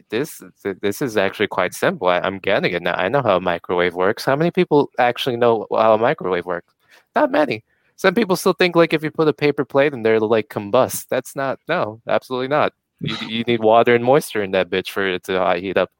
this 0.09 0.43
this 0.81 1.01
is 1.01 1.17
actually 1.17 1.47
quite 1.47 1.73
simple. 1.73 2.07
I, 2.07 2.25
am 2.25 2.39
getting 2.39 2.73
it 2.73 2.81
now. 2.81 2.95
I 2.95 3.07
know 3.07 3.21
how 3.21 3.37
a 3.37 3.41
microwave 3.41 3.93
works. 3.93 4.25
How 4.25 4.35
many 4.35 4.51
people 4.51 4.89
actually 4.99 5.37
know 5.37 5.67
how 5.71 5.93
a 5.93 5.97
microwave 5.97 6.45
works? 6.45 6.73
Not 7.15 7.31
many. 7.31 7.63
Some 7.95 8.13
people 8.13 8.35
still 8.35 8.53
think 8.53 8.75
like 8.75 8.93
if 8.93 9.03
you 9.03 9.11
put 9.11 9.27
a 9.27 9.33
paper 9.33 9.63
plate 9.63 9.93
in 9.93 10.03
there, 10.03 10.15
it'll 10.15 10.29
like 10.29 10.49
combust. 10.49 11.07
That's 11.09 11.35
not 11.35 11.59
no, 11.67 12.01
absolutely 12.07 12.49
not. 12.49 12.73
You, 12.99 13.15
you 13.27 13.43
need 13.43 13.61
water 13.61 13.95
and 13.95 14.03
moisture 14.03 14.43
in 14.43 14.51
that 14.51 14.69
bitch 14.69 14.89
for 14.89 15.07
it 15.07 15.23
to 15.25 15.55
heat 15.55 15.77
up. 15.77 15.91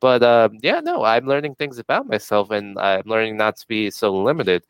But 0.00 0.22
um, 0.22 0.58
yeah, 0.62 0.80
no, 0.80 1.04
I'm 1.04 1.26
learning 1.26 1.56
things 1.56 1.78
about 1.78 2.06
myself, 2.06 2.50
and 2.50 2.78
I'm 2.78 3.02
learning 3.06 3.36
not 3.36 3.56
to 3.58 3.66
be 3.66 3.90
so 3.90 4.14
limited. 4.14 4.64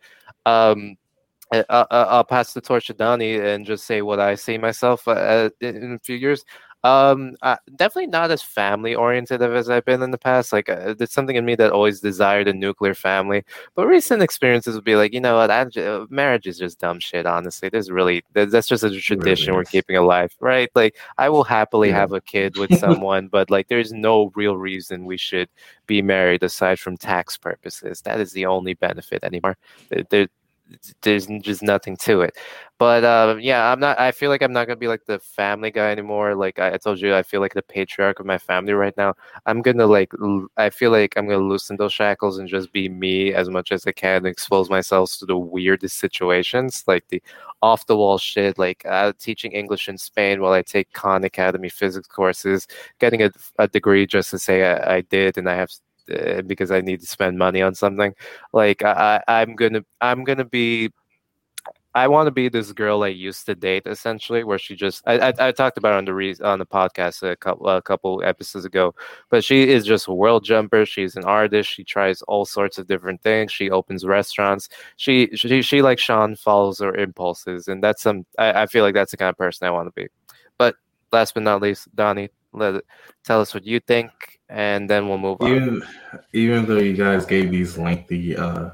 Um, 0.44 0.96
uh, 1.52 1.62
uh, 1.68 1.86
I'll 1.90 2.24
pass 2.24 2.52
the 2.52 2.60
torch 2.60 2.88
to 2.88 2.94
Donnie 2.94 3.36
and 3.36 3.64
just 3.64 3.84
say 3.84 4.02
what 4.02 4.18
I 4.18 4.34
see 4.34 4.58
myself 4.58 5.06
uh, 5.06 5.50
in 5.60 5.92
a 5.92 5.98
few 6.00 6.16
years. 6.16 6.44
Um, 6.86 7.36
uh, 7.42 7.56
definitely 7.74 8.06
not 8.06 8.30
as 8.30 8.44
family 8.44 8.94
oriented 8.94 9.42
as 9.42 9.68
I've 9.68 9.84
been 9.84 10.02
in 10.02 10.12
the 10.12 10.18
past. 10.18 10.52
Like, 10.52 10.68
uh, 10.68 10.94
there's 10.94 11.10
something 11.10 11.34
in 11.34 11.44
me 11.44 11.56
that 11.56 11.72
always 11.72 12.00
desired 12.00 12.46
a 12.46 12.52
nuclear 12.52 12.94
family. 12.94 13.44
But 13.74 13.88
recent 13.88 14.22
experiences 14.22 14.76
would 14.76 14.84
be 14.84 14.94
like, 14.94 15.12
you 15.12 15.20
know 15.20 15.36
what? 15.36 15.50
I, 15.50 15.62
uh, 15.62 16.06
marriage 16.10 16.46
is 16.46 16.58
just 16.58 16.78
dumb 16.78 17.00
shit. 17.00 17.26
Honestly, 17.26 17.68
there's 17.68 17.90
really 17.90 18.22
that's 18.34 18.68
just 18.68 18.84
a 18.84 19.00
tradition 19.00 19.48
really 19.48 19.58
we're 19.58 19.64
keeping 19.64 19.96
alive, 19.96 20.32
right? 20.38 20.70
Like, 20.76 20.96
I 21.18 21.28
will 21.28 21.42
happily 21.42 21.88
yeah. 21.88 21.96
have 21.96 22.12
a 22.12 22.20
kid 22.20 22.56
with 22.56 22.78
someone, 22.78 23.26
but 23.26 23.50
like, 23.50 23.66
there's 23.66 23.92
no 23.92 24.30
real 24.36 24.56
reason 24.56 25.06
we 25.06 25.16
should 25.16 25.48
be 25.88 26.02
married 26.02 26.44
aside 26.44 26.78
from 26.78 26.96
tax 26.96 27.36
purposes. 27.36 28.00
That 28.02 28.20
is 28.20 28.30
the 28.30 28.46
only 28.46 28.74
benefit 28.74 29.24
anymore. 29.24 29.56
There, 30.10 30.28
there's 31.02 31.26
just 31.26 31.62
nothing 31.62 31.96
to 31.98 32.22
it. 32.22 32.36
But 32.78 33.04
uh, 33.04 33.36
yeah, 33.40 33.72
I'm 33.72 33.80
not. 33.80 33.98
I 33.98 34.12
feel 34.12 34.28
like 34.28 34.42
I'm 34.42 34.52
not 34.52 34.66
gonna 34.66 34.76
be 34.76 34.88
like 34.88 35.06
the 35.06 35.18
family 35.18 35.70
guy 35.70 35.90
anymore. 35.90 36.34
Like 36.34 36.58
I, 36.58 36.74
I, 36.74 36.76
told 36.76 37.00
you, 37.00 37.14
I 37.14 37.22
feel 37.22 37.40
like 37.40 37.54
the 37.54 37.62
patriarch 37.62 38.20
of 38.20 38.26
my 38.26 38.36
family 38.36 38.74
right 38.74 38.94
now. 38.98 39.14
I'm 39.46 39.62
gonna 39.62 39.86
like. 39.86 40.12
L- 40.22 40.48
I 40.58 40.68
feel 40.70 40.90
like 40.90 41.14
I'm 41.16 41.26
gonna 41.26 41.42
loosen 41.42 41.76
those 41.78 41.94
shackles 41.94 42.38
and 42.38 42.48
just 42.48 42.72
be 42.72 42.88
me 42.88 43.32
as 43.32 43.48
much 43.48 43.72
as 43.72 43.86
I 43.86 43.92
can. 43.92 44.16
And 44.18 44.26
expose 44.26 44.68
myself 44.68 45.16
to 45.18 45.26
the 45.26 45.38
weirdest 45.38 45.98
situations, 45.98 46.84
like 46.86 47.08
the 47.08 47.22
off 47.62 47.86
the 47.86 47.96
wall 47.96 48.18
shit, 48.18 48.58
like 48.58 48.84
uh, 48.86 49.12
teaching 49.18 49.52
English 49.52 49.88
in 49.88 49.96
Spain 49.96 50.40
while 50.42 50.52
I 50.52 50.62
take 50.62 50.92
Khan 50.92 51.24
Academy 51.24 51.70
physics 51.70 52.06
courses, 52.08 52.66
getting 52.98 53.22
a, 53.22 53.30
a 53.58 53.68
degree 53.68 54.06
just 54.06 54.30
to 54.30 54.38
say 54.38 54.64
I, 54.64 54.96
I 54.96 55.00
did, 55.02 55.38
and 55.38 55.48
I 55.48 55.54
have 55.56 55.70
uh, 56.12 56.42
because 56.42 56.70
I 56.70 56.80
need 56.80 57.00
to 57.00 57.06
spend 57.06 57.38
money 57.38 57.62
on 57.62 57.74
something. 57.74 58.14
Like 58.52 58.82
I, 58.82 59.22
I'm 59.28 59.54
gonna 59.56 59.84
I'm 60.00 60.24
gonna 60.24 60.44
be 60.44 60.90
I 61.96 62.08
want 62.08 62.26
to 62.26 62.30
be 62.30 62.50
this 62.50 62.72
girl 62.72 63.04
I 63.04 63.08
used 63.08 63.46
to 63.46 63.54
date, 63.54 63.84
essentially, 63.86 64.44
where 64.44 64.58
she 64.58 64.76
just 64.76 65.02
I, 65.06 65.30
I, 65.30 65.48
I 65.48 65.52
talked 65.52 65.78
about 65.78 65.94
on 65.94 66.04
the 66.04 66.12
re, 66.12 66.36
on 66.44 66.58
the 66.58 66.66
podcast 66.66 67.22
a 67.22 67.34
couple 67.36 67.66
a 67.70 67.80
couple 67.80 68.22
episodes 68.22 68.66
ago, 68.66 68.94
but 69.30 69.42
she 69.42 69.66
is 69.66 69.86
just 69.86 70.06
a 70.06 70.12
world 70.12 70.44
jumper. 70.44 70.84
She's 70.84 71.16
an 71.16 71.24
artist. 71.24 71.70
She 71.70 71.84
tries 71.84 72.20
all 72.22 72.44
sorts 72.44 72.76
of 72.76 72.86
different 72.86 73.22
things. 73.22 73.50
She 73.50 73.70
opens 73.70 74.04
restaurants. 74.04 74.68
She 74.98 75.30
she 75.34 75.62
she 75.62 75.80
like 75.80 75.98
Sean 75.98 76.36
follows 76.36 76.80
her 76.80 76.94
impulses, 76.94 77.66
and 77.66 77.82
that's 77.82 78.02
some 78.02 78.26
I, 78.38 78.64
I 78.64 78.66
feel 78.66 78.84
like 78.84 78.94
that's 78.94 79.12
the 79.12 79.16
kind 79.16 79.30
of 79.30 79.38
person 79.38 79.66
I 79.66 79.70
want 79.70 79.88
to 79.88 79.92
be. 79.98 80.08
But 80.58 80.76
last 81.12 81.32
but 81.32 81.44
not 81.44 81.62
least, 81.62 81.88
Donnie, 81.94 82.28
let 82.52 82.82
tell 83.24 83.40
us 83.40 83.54
what 83.54 83.64
you 83.64 83.80
think 83.80 84.35
and 84.48 84.88
then 84.88 85.08
we'll 85.08 85.18
move 85.18 85.38
even, 85.42 85.82
on. 85.82 86.22
Even 86.32 86.66
though 86.66 86.78
you 86.78 86.94
guys 86.94 87.26
gave 87.26 87.50
these 87.50 87.76
lengthy 87.76 88.36
uh 88.36 88.70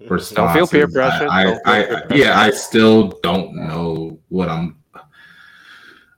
responses, 0.00 0.32
don't 0.32 0.52
feel 0.52 0.66
peer 0.66 0.88
pressure. 0.88 1.28
I, 1.30 1.52
I, 1.64 1.80
I 1.80 1.84
pressure. 1.84 2.16
yeah, 2.16 2.38
I 2.38 2.50
still 2.50 3.18
don't 3.22 3.54
know 3.54 4.18
what 4.28 4.48
I'm. 4.48 4.76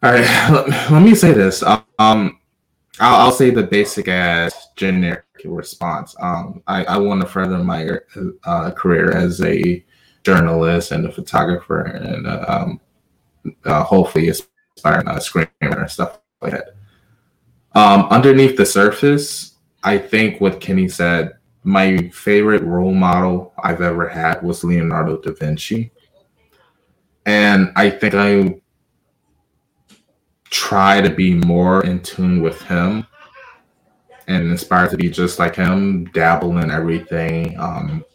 All 0.02 0.12
right, 0.12 0.50
let, 0.50 0.90
let 0.90 1.02
me 1.02 1.14
say 1.14 1.32
this. 1.32 1.62
Um, 1.62 2.38
I'll, 2.98 3.26
I'll, 3.26 3.32
say 3.32 3.50
the 3.50 3.62
basic 3.62 4.08
as 4.08 4.54
generic 4.76 5.24
response. 5.44 6.14
Um, 6.20 6.62
I, 6.66 6.84
I 6.84 6.96
want 6.98 7.20
to 7.20 7.26
further 7.26 7.58
my 7.58 7.90
uh, 8.44 8.70
career 8.72 9.12
as 9.12 9.40
a 9.42 9.84
journalist 10.22 10.92
and 10.92 11.06
a 11.06 11.12
photographer, 11.12 11.82
and 11.82 12.26
uh, 12.26 12.44
um, 12.48 12.80
uh, 13.64 13.82
hopefully 13.82 14.28
aspiring 14.28 15.06
a 15.08 15.12
screenwriter 15.12 15.80
and 15.80 15.90
stuff 15.90 16.20
like 16.40 16.52
that. 16.52 16.75
Um, 17.76 18.04
underneath 18.04 18.56
the 18.56 18.64
surface, 18.64 19.56
I 19.82 19.98
think 19.98 20.40
what 20.40 20.62
Kenny 20.62 20.88
said, 20.88 21.34
my 21.62 22.08
favorite 22.08 22.62
role 22.62 22.94
model 22.94 23.52
I've 23.62 23.82
ever 23.82 24.08
had 24.08 24.42
was 24.42 24.64
Leonardo 24.64 25.18
da 25.18 25.34
Vinci. 25.34 25.90
And 27.26 27.72
I 27.76 27.90
think 27.90 28.14
I 28.14 28.62
try 30.48 31.02
to 31.02 31.10
be 31.10 31.34
more 31.34 31.84
in 31.84 32.00
tune 32.00 32.40
with 32.40 32.62
him 32.62 33.06
and 34.26 34.50
inspired 34.50 34.88
to 34.92 34.96
be 34.96 35.10
just 35.10 35.38
like 35.38 35.56
him, 35.56 36.06
dabble 36.14 36.56
in 36.56 36.70
everything, 36.70 37.60
um, 37.60 38.06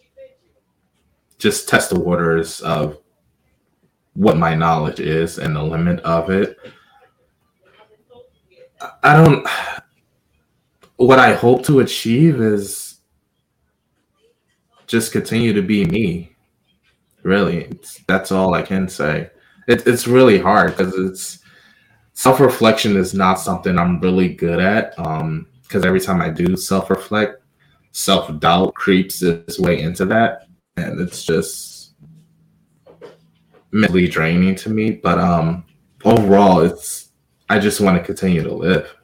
just 1.38 1.70
test 1.70 1.92
the 1.92 2.00
waters 2.00 2.62
of 2.62 2.98
what 4.14 4.38
my 4.38 4.56
knowledge 4.56 5.00
is 5.00 5.38
and 5.38 5.56
the 5.56 5.62
limit 5.62 6.00
of 6.00 6.32
it. 6.32 6.58
I 9.04 9.16
don't. 9.16 9.48
What 10.98 11.20
I 11.20 11.34
hope 11.34 11.66
to 11.66 11.80
achieve 11.80 12.40
is 12.42 13.00
just 14.88 15.12
continue 15.12 15.54
to 15.54 15.62
be 15.62 15.86
me. 15.86 16.36
Really, 17.24 17.66
it's, 17.66 18.00
that's 18.08 18.32
all 18.32 18.54
I 18.54 18.62
can 18.62 18.88
say. 18.88 19.30
It, 19.68 19.88
it's 19.88 20.08
really 20.08 20.40
hard 20.40 20.76
because 20.76 20.96
it's 20.98 21.40
self 22.14 22.40
reflection 22.40 22.98
is 22.98 23.14
not 23.14 23.40
something 23.40 23.78
I'm 23.78 24.00
really 24.00 24.34
good 24.34 24.60
at. 24.60 24.98
Um, 25.00 25.48
because 25.64 25.86
every 25.86 26.02
time 26.02 26.22
I 26.22 26.30
do 26.30 26.58
self 26.58 26.90
reflect, 26.90 27.42
self 27.92 28.38
doubt 28.40 28.74
creeps 28.74 29.22
its 29.22 29.58
way 29.58 29.80
into 29.82 30.06
that, 30.06 30.48
and 30.76 31.00
it's 31.00 31.24
just 31.24 31.94
mentally 33.72 34.08
draining 34.08 34.56
to 34.56 34.70
me. 34.70 34.92
But 34.92 35.18
um, 35.18 35.64
overall, 36.04 36.60
it's 36.60 37.01
I 37.52 37.60
just 37.60 37.82
want 37.82 37.98
to 37.98 38.04
continue 38.04 38.42
to 38.44 38.54
live. 38.54 38.96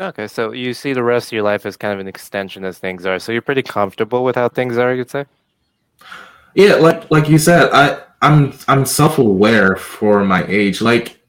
Okay, 0.00 0.26
so 0.26 0.50
you 0.50 0.74
see 0.74 0.92
the 0.92 1.04
rest 1.04 1.28
of 1.28 1.32
your 1.32 1.44
life 1.44 1.64
as 1.66 1.76
kind 1.76 1.94
of 1.94 2.00
an 2.00 2.08
extension 2.08 2.64
as 2.64 2.78
things 2.78 3.06
are. 3.06 3.20
So 3.20 3.30
you're 3.30 3.42
pretty 3.42 3.62
comfortable 3.62 4.24
with 4.24 4.34
how 4.34 4.48
things 4.48 4.76
are, 4.76 4.92
you'd 4.92 5.08
say? 5.08 5.24
Yeah, 6.56 6.74
like 6.74 7.08
like 7.12 7.28
you 7.28 7.38
said, 7.38 7.70
I 7.72 8.02
I'm 8.22 8.54
I'm 8.66 8.84
self-aware 8.84 9.76
for 9.76 10.24
my 10.24 10.44
age. 10.48 10.80
Like 10.80 11.20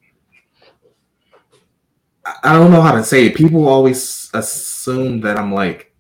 I 2.44 2.54
don't 2.54 2.72
know 2.72 2.82
how 2.82 2.94
to 2.94 3.04
say 3.04 3.28
it. 3.28 3.36
People 3.36 3.68
always 3.68 4.32
assume 4.34 5.22
that 5.22 5.38
I'm 5.38 5.54
like 5.54 5.94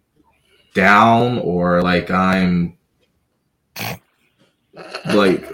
down 0.73 1.37
or 1.37 1.83
like 1.83 2.09
I'm 2.09 2.79
like 5.13 5.47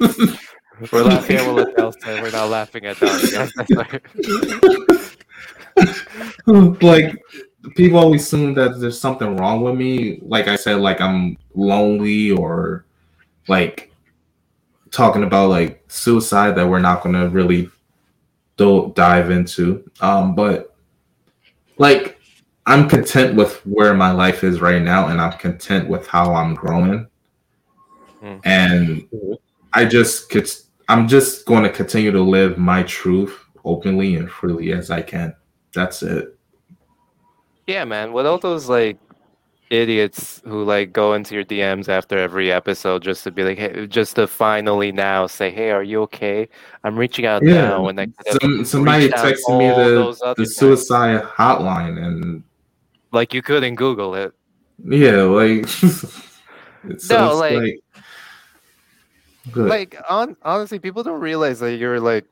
We're 0.90 1.02
laughing 1.04 1.36
at 1.36 1.46
what 1.46 1.66
Littell. 1.66 1.92
We're 2.06 2.30
not 2.30 2.48
laughing 2.48 2.86
at 2.86 2.98
that. 2.98 4.02
like 6.82 7.22
people 7.76 7.98
always 7.98 8.22
assume 8.22 8.54
that 8.54 8.80
there's 8.80 8.98
something 8.98 9.36
wrong 9.36 9.62
with 9.62 9.76
me. 9.76 10.18
Like 10.22 10.48
I 10.48 10.56
said, 10.56 10.80
like 10.80 11.00
I'm 11.00 11.36
lonely 11.54 12.30
or 12.30 12.84
like 13.48 13.92
talking 14.90 15.22
about 15.22 15.50
like 15.50 15.84
suicide 15.88 16.56
that 16.56 16.68
we're 16.68 16.80
not 16.80 17.02
gonna 17.02 17.28
really 17.28 17.70
don't 18.56 18.94
dive 18.94 19.30
into. 19.30 19.88
Um, 20.00 20.34
but 20.34 20.74
like 21.78 22.20
I'm 22.66 22.88
content 22.88 23.36
with 23.36 23.64
where 23.66 23.94
my 23.94 24.12
life 24.12 24.44
is 24.44 24.60
right 24.60 24.82
now, 24.82 25.08
and 25.08 25.20
I'm 25.20 25.38
content 25.38 25.88
with 25.88 26.06
how 26.06 26.34
I'm 26.34 26.54
growing. 26.54 27.06
Mm. 28.22 28.40
And 28.44 29.38
I 29.72 29.84
just 29.84 30.30
could 30.30 30.48
I'm 30.92 31.08
just 31.08 31.46
going 31.46 31.62
to 31.62 31.70
continue 31.70 32.10
to 32.10 32.20
live 32.20 32.58
my 32.58 32.82
truth 32.82 33.34
openly 33.64 34.14
and 34.14 34.30
freely 34.30 34.72
as 34.72 34.90
I 34.90 35.00
can. 35.00 35.34
That's 35.72 36.02
it. 36.02 36.38
Yeah, 37.66 37.86
man. 37.86 38.12
With 38.12 38.26
all 38.26 38.36
those 38.36 38.68
like 38.68 38.98
idiots 39.70 40.42
who 40.44 40.64
like 40.64 40.92
go 40.92 41.14
into 41.14 41.34
your 41.34 41.44
DMs 41.44 41.88
after 41.88 42.18
every 42.18 42.52
episode 42.52 43.02
just 43.02 43.24
to 43.24 43.30
be 43.30 43.42
like, 43.42 43.56
hey, 43.56 43.86
just 43.86 44.16
to 44.16 44.26
finally 44.26 44.92
now 44.92 45.26
say, 45.26 45.50
hey, 45.50 45.70
are 45.70 45.82
you 45.82 46.02
okay? 46.02 46.46
I'm 46.84 46.98
reaching 46.98 47.24
out 47.24 47.42
yeah. 47.42 47.54
now. 47.54 47.88
And 47.88 48.14
Some, 48.42 48.62
somebody 48.66 49.08
texted 49.08 49.58
me 49.58 49.68
the, 49.68 50.34
the 50.36 50.44
suicide 50.44 51.22
hotline 51.22 52.04
and 52.04 52.42
like 53.12 53.32
you 53.32 53.40
couldn't 53.40 53.76
Google 53.76 54.14
it. 54.14 54.34
Yeah, 54.84 55.22
like 55.22 55.66
no, 57.08 57.34
like, 57.36 57.56
like 57.56 57.80
Good. 59.50 59.68
Like 59.68 59.96
on 60.08 60.36
honestly, 60.42 60.78
people 60.78 61.02
don't 61.02 61.20
realize 61.20 61.58
that 61.60 61.76
you're 61.76 62.00
like 62.00 62.24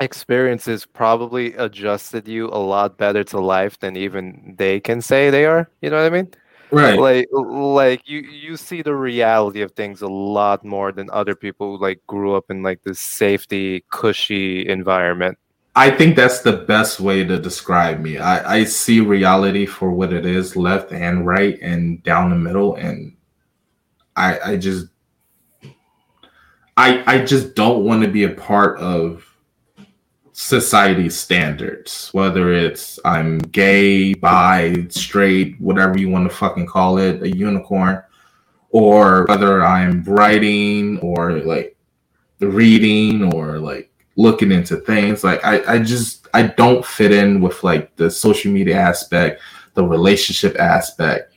experiences 0.00 0.86
probably 0.86 1.54
adjusted 1.54 2.28
you 2.28 2.46
a 2.46 2.58
lot 2.58 2.96
better 2.98 3.24
to 3.24 3.40
life 3.40 3.78
than 3.80 3.96
even 3.96 4.54
they 4.58 4.80
can 4.80 5.00
say 5.00 5.30
they 5.30 5.44
are. 5.44 5.68
You 5.82 5.90
know 5.90 6.02
what 6.02 6.12
I 6.12 6.16
mean? 6.16 6.30
Right. 6.70 6.98
Like 6.98 7.28
like 7.32 8.08
you 8.08 8.20
you 8.20 8.56
see 8.56 8.82
the 8.82 8.94
reality 8.94 9.62
of 9.62 9.72
things 9.72 10.02
a 10.02 10.08
lot 10.08 10.64
more 10.64 10.92
than 10.92 11.08
other 11.10 11.34
people 11.34 11.76
who 11.76 11.82
like 11.82 12.00
grew 12.06 12.34
up 12.34 12.50
in 12.50 12.62
like 12.62 12.82
this 12.82 13.00
safety 13.00 13.84
cushy 13.90 14.68
environment. 14.68 15.38
I 15.76 15.90
think 15.90 16.16
that's 16.16 16.40
the 16.40 16.52
best 16.52 16.98
way 16.98 17.24
to 17.24 17.38
describe 17.38 18.00
me. 18.00 18.18
I, 18.18 18.56
I 18.56 18.64
see 18.64 19.00
reality 19.00 19.64
for 19.64 19.92
what 19.92 20.12
it 20.12 20.26
is, 20.26 20.56
left 20.56 20.92
and 20.92 21.24
right 21.24 21.56
and 21.62 22.02
down 22.02 22.30
the 22.30 22.36
middle, 22.36 22.74
and 22.74 23.16
I 24.16 24.40
I 24.40 24.56
just 24.56 24.86
I 26.78 27.02
I 27.06 27.24
just 27.24 27.56
don't 27.56 27.84
want 27.84 28.02
to 28.04 28.08
be 28.08 28.22
a 28.22 28.30
part 28.30 28.78
of 28.78 29.24
society's 30.32 31.16
standards, 31.16 32.10
whether 32.12 32.52
it's 32.52 33.00
I'm 33.04 33.38
gay, 33.38 34.14
bi, 34.14 34.86
straight, 34.88 35.60
whatever 35.60 35.98
you 35.98 36.08
want 36.08 36.30
to 36.30 36.36
fucking 36.36 36.66
call 36.66 36.98
it, 36.98 37.20
a 37.20 37.36
unicorn, 37.36 38.00
or 38.70 39.24
whether 39.26 39.64
I'm 39.64 40.04
writing 40.04 41.00
or 41.00 41.32
like 41.40 41.76
reading 42.38 43.34
or 43.34 43.58
like 43.58 43.90
looking 44.14 44.52
into 44.52 44.76
things. 44.76 45.24
Like 45.24 45.44
I, 45.44 45.74
I 45.74 45.78
just 45.80 46.28
I 46.32 46.44
don't 46.44 46.86
fit 46.86 47.10
in 47.10 47.40
with 47.40 47.64
like 47.64 47.96
the 47.96 48.08
social 48.08 48.52
media 48.52 48.76
aspect, 48.76 49.40
the 49.74 49.84
relationship 49.84 50.54
aspect. 50.60 51.34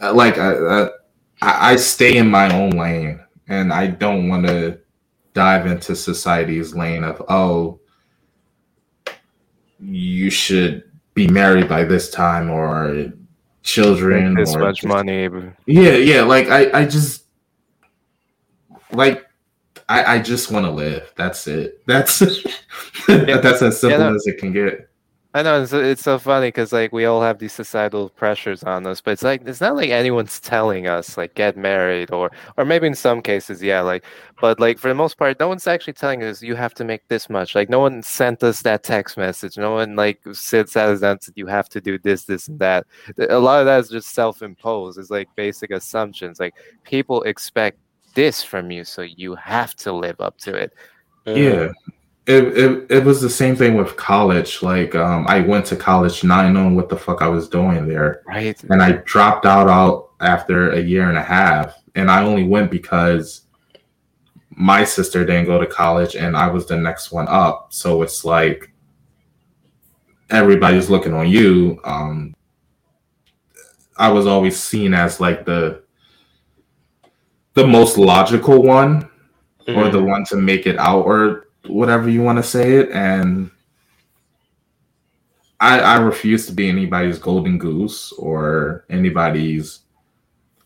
Uh, 0.00 0.14
like 0.14 0.38
I, 0.38 0.84
I, 1.42 1.72
I 1.72 1.76
stay 1.76 2.16
in 2.18 2.30
my 2.30 2.54
own 2.54 2.70
lane, 2.70 3.23
and 3.48 3.72
I 3.72 3.88
don't 3.88 4.28
want 4.28 4.46
to 4.46 4.78
dive 5.34 5.66
into 5.66 5.96
society's 5.96 6.74
lane 6.74 7.04
of 7.04 7.22
oh 7.28 7.80
you 9.80 10.30
should 10.30 10.84
be 11.14 11.26
married 11.26 11.68
by 11.68 11.84
this 11.84 12.10
time 12.10 12.50
or 12.50 13.12
children 13.62 14.34
this 14.34 14.54
or 14.54 14.60
much 14.60 14.76
just- 14.82 14.86
money. 14.88 15.28
yeah 15.66 15.92
yeah 15.96 16.22
like 16.22 16.48
i 16.48 16.80
i 16.80 16.84
just 16.84 17.24
like 18.92 19.24
i 19.88 20.14
i 20.14 20.18
just 20.18 20.50
want 20.50 20.64
to 20.64 20.70
live 20.70 21.12
that's 21.16 21.46
it 21.48 21.82
that's 21.86 22.18
that's 23.08 23.62
as 23.62 23.80
simple 23.80 23.98
no. 23.98 24.14
as 24.14 24.26
it 24.26 24.38
can 24.38 24.52
get 24.52 24.88
I 25.36 25.42
know 25.42 25.60
it's, 25.60 25.72
it's 25.72 26.02
so 26.02 26.16
funny 26.20 26.46
because 26.46 26.72
like 26.72 26.92
we 26.92 27.06
all 27.06 27.20
have 27.20 27.40
these 27.40 27.52
societal 27.52 28.08
pressures 28.10 28.62
on 28.62 28.86
us, 28.86 29.00
but 29.00 29.10
it's 29.10 29.24
like 29.24 29.42
it's 29.44 29.60
not 29.60 29.74
like 29.74 29.90
anyone's 29.90 30.38
telling 30.38 30.86
us 30.86 31.16
like 31.18 31.34
get 31.34 31.56
married 31.56 32.12
or 32.12 32.30
or 32.56 32.64
maybe 32.64 32.86
in 32.86 32.94
some 32.94 33.20
cases 33.20 33.60
yeah 33.60 33.80
like 33.80 34.04
but 34.40 34.60
like 34.60 34.78
for 34.78 34.86
the 34.86 34.94
most 34.94 35.18
part 35.18 35.40
no 35.40 35.48
one's 35.48 35.66
actually 35.66 35.92
telling 35.92 36.22
us 36.22 36.40
you 36.40 36.54
have 36.54 36.72
to 36.74 36.84
make 36.84 37.08
this 37.08 37.28
much 37.28 37.56
like 37.56 37.68
no 37.68 37.80
one 37.80 38.00
sent 38.00 38.44
us 38.44 38.62
that 38.62 38.84
text 38.84 39.16
message 39.16 39.58
no 39.58 39.72
one 39.72 39.96
like 39.96 40.20
sits 40.32 40.76
at 40.76 40.88
us 40.88 41.02
and 41.02 41.20
said 41.20 41.34
you 41.36 41.48
have 41.48 41.68
to 41.68 41.80
do 41.80 41.98
this 41.98 42.26
this 42.26 42.46
and 42.46 42.60
that. 42.60 42.86
A 43.28 43.38
lot 43.40 43.58
of 43.58 43.66
that 43.66 43.80
is 43.80 43.88
just 43.88 44.14
self-imposed 44.14 44.98
it's 45.00 45.10
like 45.10 45.28
basic 45.34 45.72
assumptions 45.72 46.38
like 46.38 46.54
people 46.84 47.24
expect 47.24 47.78
this 48.14 48.44
from 48.44 48.70
you 48.70 48.84
so 48.84 49.02
you 49.02 49.34
have 49.34 49.74
to 49.74 49.92
live 49.92 50.20
up 50.20 50.38
to 50.38 50.54
it. 50.54 50.72
Yeah 51.26 51.72
it, 52.26 52.56
it 52.56 52.86
it 52.90 53.04
was 53.04 53.20
the 53.20 53.28
same 53.28 53.54
thing 53.54 53.74
with 53.74 53.96
college 53.96 54.62
like 54.62 54.94
um 54.94 55.26
i 55.28 55.40
went 55.40 55.66
to 55.66 55.76
college 55.76 56.24
not 56.24 56.50
knowing 56.50 56.74
what 56.74 56.88
the 56.88 56.96
fuck 56.96 57.20
i 57.20 57.28
was 57.28 57.48
doing 57.48 57.86
there 57.86 58.22
right 58.26 58.62
and 58.64 58.82
I 58.82 58.92
dropped 58.92 59.44
out 59.44 59.68
out 59.68 60.04
after 60.24 60.70
a 60.70 60.80
year 60.80 61.08
and 61.08 61.18
a 61.18 61.22
half. 61.22 61.80
And 61.94 62.10
I 62.10 62.24
only 62.24 62.44
went 62.44 62.70
because 62.70 63.42
my 64.50 64.84
sister 64.84 65.24
didn't 65.24 65.46
go 65.46 65.58
to 65.58 65.66
college 65.66 66.16
and 66.16 66.36
I 66.36 66.48
was 66.48 66.66
the 66.66 66.76
next 66.76 67.12
one 67.12 67.28
up. 67.28 67.72
So 67.72 68.02
it's 68.02 68.24
like 68.24 68.72
everybody's 70.30 70.90
looking 70.90 71.14
on 71.14 71.28
you. 71.28 71.80
Um, 71.84 72.34
I 73.96 74.10
was 74.10 74.26
always 74.26 74.58
seen 74.58 74.94
as 74.94 75.20
like 75.20 75.44
the 75.44 75.84
the 77.54 77.66
most 77.66 77.96
logical 77.96 78.60
one 78.62 79.08
or 79.68 79.88
the 79.88 80.02
one 80.02 80.24
to 80.24 80.36
make 80.36 80.66
it 80.66 80.76
out 80.76 81.04
or 81.04 81.43
whatever 81.66 82.08
you 82.08 82.22
want 82.22 82.38
to 82.38 82.42
say 82.42 82.76
it 82.76 82.90
and 82.92 83.50
I, 85.60 85.80
I 85.80 85.96
refuse 85.96 86.46
to 86.46 86.52
be 86.52 86.68
anybody's 86.68 87.18
golden 87.18 87.58
goose 87.58 88.12
or 88.12 88.84
anybody's 88.90 89.80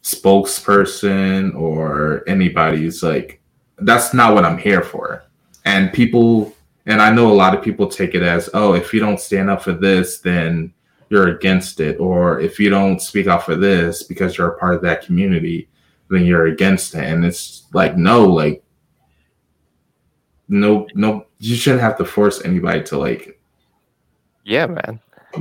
spokesperson 0.02 1.54
or 1.54 2.24
anybody's 2.26 3.02
like 3.02 3.40
that's 3.80 4.12
not 4.12 4.34
what 4.34 4.44
I'm 4.44 4.58
here 4.58 4.82
for. 4.82 5.24
And 5.64 5.92
people 5.92 6.54
and 6.86 7.02
I 7.02 7.10
know 7.12 7.30
a 7.30 7.34
lot 7.34 7.54
of 7.54 7.62
people 7.62 7.86
take 7.86 8.14
it 8.14 8.22
as, 8.22 8.48
oh, 8.54 8.72
if 8.72 8.94
you 8.94 9.00
don't 9.00 9.20
stand 9.20 9.50
up 9.50 9.62
for 9.62 9.72
this, 9.72 10.20
then 10.20 10.72
you're 11.10 11.36
against 11.36 11.80
it. 11.80 12.00
Or 12.00 12.40
if 12.40 12.58
you 12.58 12.70
don't 12.70 13.00
speak 13.00 13.26
out 13.26 13.44
for 13.44 13.56
this 13.56 14.02
because 14.02 14.36
you're 14.36 14.54
a 14.54 14.58
part 14.58 14.74
of 14.74 14.82
that 14.82 15.04
community, 15.04 15.68
then 16.08 16.24
you're 16.24 16.46
against 16.46 16.94
it. 16.94 17.04
And 17.04 17.24
it's 17.24 17.64
like, 17.74 17.96
no, 17.96 18.24
like 18.24 18.62
no 20.48 20.86
no 20.94 21.26
you 21.38 21.54
shouldn't 21.54 21.82
have 21.82 21.96
to 21.96 22.04
force 22.04 22.44
anybody 22.44 22.82
to 22.82 22.98
like 22.98 23.38
yeah 24.44 24.66
man 24.66 25.00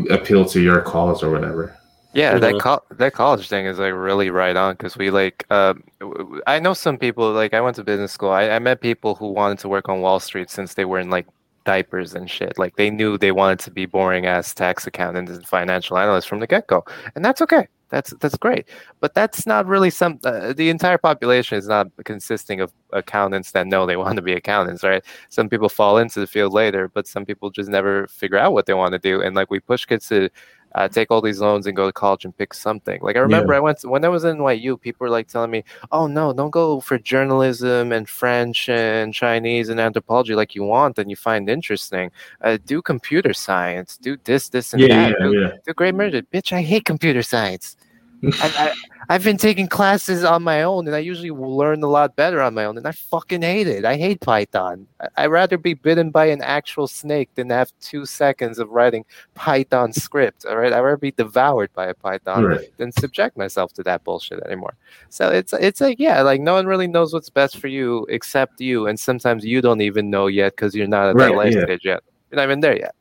appeal 0.10 0.46
to 0.46 0.62
your 0.62 0.82
cause 0.82 1.24
or 1.24 1.32
whatever. 1.32 1.76
Yeah, 2.14 2.40
that 2.40 2.60
co- 2.60 2.84
that 2.92 3.14
college 3.14 3.48
thing 3.48 3.66
is 3.66 3.78
like 3.78 3.94
really 3.94 4.30
right 4.32 4.56
on 4.56 4.74
because 4.74 4.98
we 4.98 5.12
like 5.12 5.46
um, 5.52 5.84
w- 6.00 6.18
w- 6.18 6.42
I 6.48 6.60
know 6.60 6.74
some 6.74 6.98
people 6.98 7.32
like 7.32 7.54
I 7.54 7.62
went 7.62 7.76
to 7.76 7.84
business 7.84 8.12
school. 8.12 8.32
I, 8.32 8.50
I 8.50 8.60
met 8.60 8.82
people 8.82 9.14
who 9.14 9.28
wanted 9.28 9.60
to 9.60 9.70
work 9.70 9.88
on 9.88 10.02
Wall 10.02 10.20
Street 10.20 10.50
since 10.50 10.74
they 10.74 10.86
were 10.86 11.00
in 11.00 11.10
like 11.12 11.28
diapers 11.66 12.16
and 12.16 12.30
shit. 12.30 12.58
Like 12.58 12.76
they 12.76 12.90
knew 12.90 13.18
they 13.18 13.32
wanted 13.32 13.60
to 13.60 13.72
be 13.72 13.86
boring 13.86 14.26
ass 14.26 14.54
tax 14.54 14.88
accountants 14.88 15.32
and 15.32 15.46
financial 15.46 15.98
analysts 15.98 16.26
from 16.26 16.40
the 16.40 16.48
get 16.48 16.66
go, 16.66 16.84
and 17.14 17.24
that's 17.24 17.42
okay. 17.42 17.68
That's 17.90 18.14
that's 18.20 18.38
great. 18.38 18.68
But 19.00 19.14
that's 19.14 19.46
not 19.46 19.66
really 19.66 19.90
some. 19.90 20.20
Uh, 20.24 20.54
the 20.54 20.70
entire 20.70 20.98
population 20.98 21.58
is 21.58 21.68
not 21.68 21.88
consisting 22.04 22.60
of 22.60 22.74
accountants 22.92 23.52
that 23.52 23.68
know 23.68 23.86
they 23.86 23.96
want 23.98 24.18
to 24.18 24.22
be 24.22 24.34
accountants, 24.34 24.84
right? 24.84 25.04
Some 25.30 25.48
people 25.50 25.70
fall 25.70 25.98
into 25.98 26.20
the 26.20 26.28
field 26.28 26.54
later, 26.54 26.90
but 26.90 27.08
some 27.08 27.26
people 27.26 27.50
just 27.50 27.70
never 27.70 28.08
figure 28.08 28.38
out 28.38 28.54
what 28.54 28.66
they 28.66 28.74
want 28.74 28.92
to 28.94 29.00
do. 29.00 29.22
And 29.22 29.36
like 29.36 29.50
we 29.50 29.60
push 29.60 29.86
kids 29.86 30.08
to 30.10 30.30
uh, 30.76 30.88
take 30.88 31.12
all 31.12 31.22
these 31.22 31.40
loans 31.40 31.68
and 31.68 31.76
go 31.76 31.86
to 31.88 31.94
college 31.94 32.26
and 32.26 32.38
pick 32.38 32.54
something. 32.54 33.00
Like 33.02 33.16
I 33.16 33.20
remember 33.20 33.54
I 33.54 33.60
went 33.60 33.80
to, 33.80 33.90
when 33.90 34.06
I 34.06 34.10
was 34.10 34.24
in 34.24 34.38
NYU, 34.38 34.80
people 34.80 35.06
were 35.06 35.10
like 35.10 35.28
telling 35.28 35.52
me, 35.52 35.64
"Oh 35.92 36.08
no, 36.08 36.34
don't 36.34 36.52
go 36.52 36.80
for 36.82 36.98
journalism 36.98 37.92
and 37.92 38.08
French 38.08 38.70
and 38.70 39.14
Chinese 39.14 39.70
and 39.70 39.80
anthropology 39.80 40.36
like 40.36 40.56
you 40.56 40.64
want 40.64 41.00
and 41.00 41.10
you 41.10 41.16
find 41.16 41.50
interesting. 41.50 42.12
Uh, 42.42 42.58
do 42.66 42.82
computer 42.82 43.34
science, 43.34 43.98
do 43.98 44.18
this, 44.24 44.50
this, 44.50 44.74
and 44.74 44.82
Yeah, 44.82 44.88
that. 44.88 45.10
yeah, 45.20 45.26
do, 45.26 45.34
yeah. 45.34 45.50
do 45.66 45.74
great 45.74 45.96
murder, 45.96 46.22
bitch. 46.22 46.52
I 46.54 46.62
hate 46.62 46.86
computer 46.86 47.24
science. 47.24 47.76
I, 48.24 48.32
I, 48.42 48.74
I've 49.10 49.24
been 49.24 49.38
taking 49.38 49.68
classes 49.68 50.24
on 50.24 50.44
my 50.44 50.64
own, 50.64 50.86
and 50.88 50.96
I 50.96 51.00
usually 51.00 51.32
learn 51.32 51.82
a 51.84 51.88
lot 51.88 52.16
better 52.16 52.42
on 52.42 52.54
my 52.54 52.66
own. 52.66 52.78
And 52.78 52.88
I 52.88 52.92
fucking 52.92 53.42
hate 53.42 53.68
it. 53.68 53.86
I 53.86 53.96
hate 53.96 54.20
Python. 54.22 54.86
I, 55.00 55.08
I'd 55.18 55.28
rather 55.28 55.58
be 55.58 55.74
bitten 55.74 56.10
by 56.12 56.26
an 56.26 56.42
actual 56.42 56.88
snake 56.88 57.30
than 57.36 57.50
have 57.50 57.72
two 57.80 58.06
seconds 58.06 58.60
of 58.60 58.70
writing 58.70 59.06
Python 59.36 59.94
script. 59.94 60.46
All 60.46 60.58
right, 60.58 60.74
I'd 60.74 60.80
rather 60.82 60.98
be 60.98 61.12
devoured 61.12 61.72
by 61.74 61.88
a 61.88 61.94
Python 61.94 62.44
Right. 62.44 62.70
than 62.78 62.92
subject 62.92 63.38
myself 63.38 63.72
to 63.74 63.84
that 63.84 64.04
bullshit 64.04 64.42
anymore. 64.44 64.76
So 65.10 65.30
it's 65.30 65.54
it's 65.54 65.82
like 65.82 66.00
yeah, 66.00 66.22
like 66.22 66.42
no 66.42 66.54
one 66.54 66.66
really 66.68 66.88
knows 66.88 67.14
what's 67.14 67.30
best 67.30 67.58
for 67.58 67.68
you 67.68 68.06
except 68.10 68.60
you, 68.60 68.88
and 68.88 69.00
sometimes 69.00 69.46
you 69.46 69.62
don't 69.62 69.82
even 69.82 70.10
know 70.10 70.28
yet 70.28 70.54
because 70.56 70.76
you're 70.76 70.88
not 70.88 71.10
at 71.10 71.18
that 71.18 71.28
Right, 71.30 71.36
life 71.36 71.54
yeah. 71.56 71.64
stage 71.64 71.86
yet. 71.86 72.04
You're 72.30 72.38
not 72.38 72.44
even 72.46 72.60
there 72.60 72.78
yet. 72.78 72.94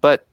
But 0.00 0.27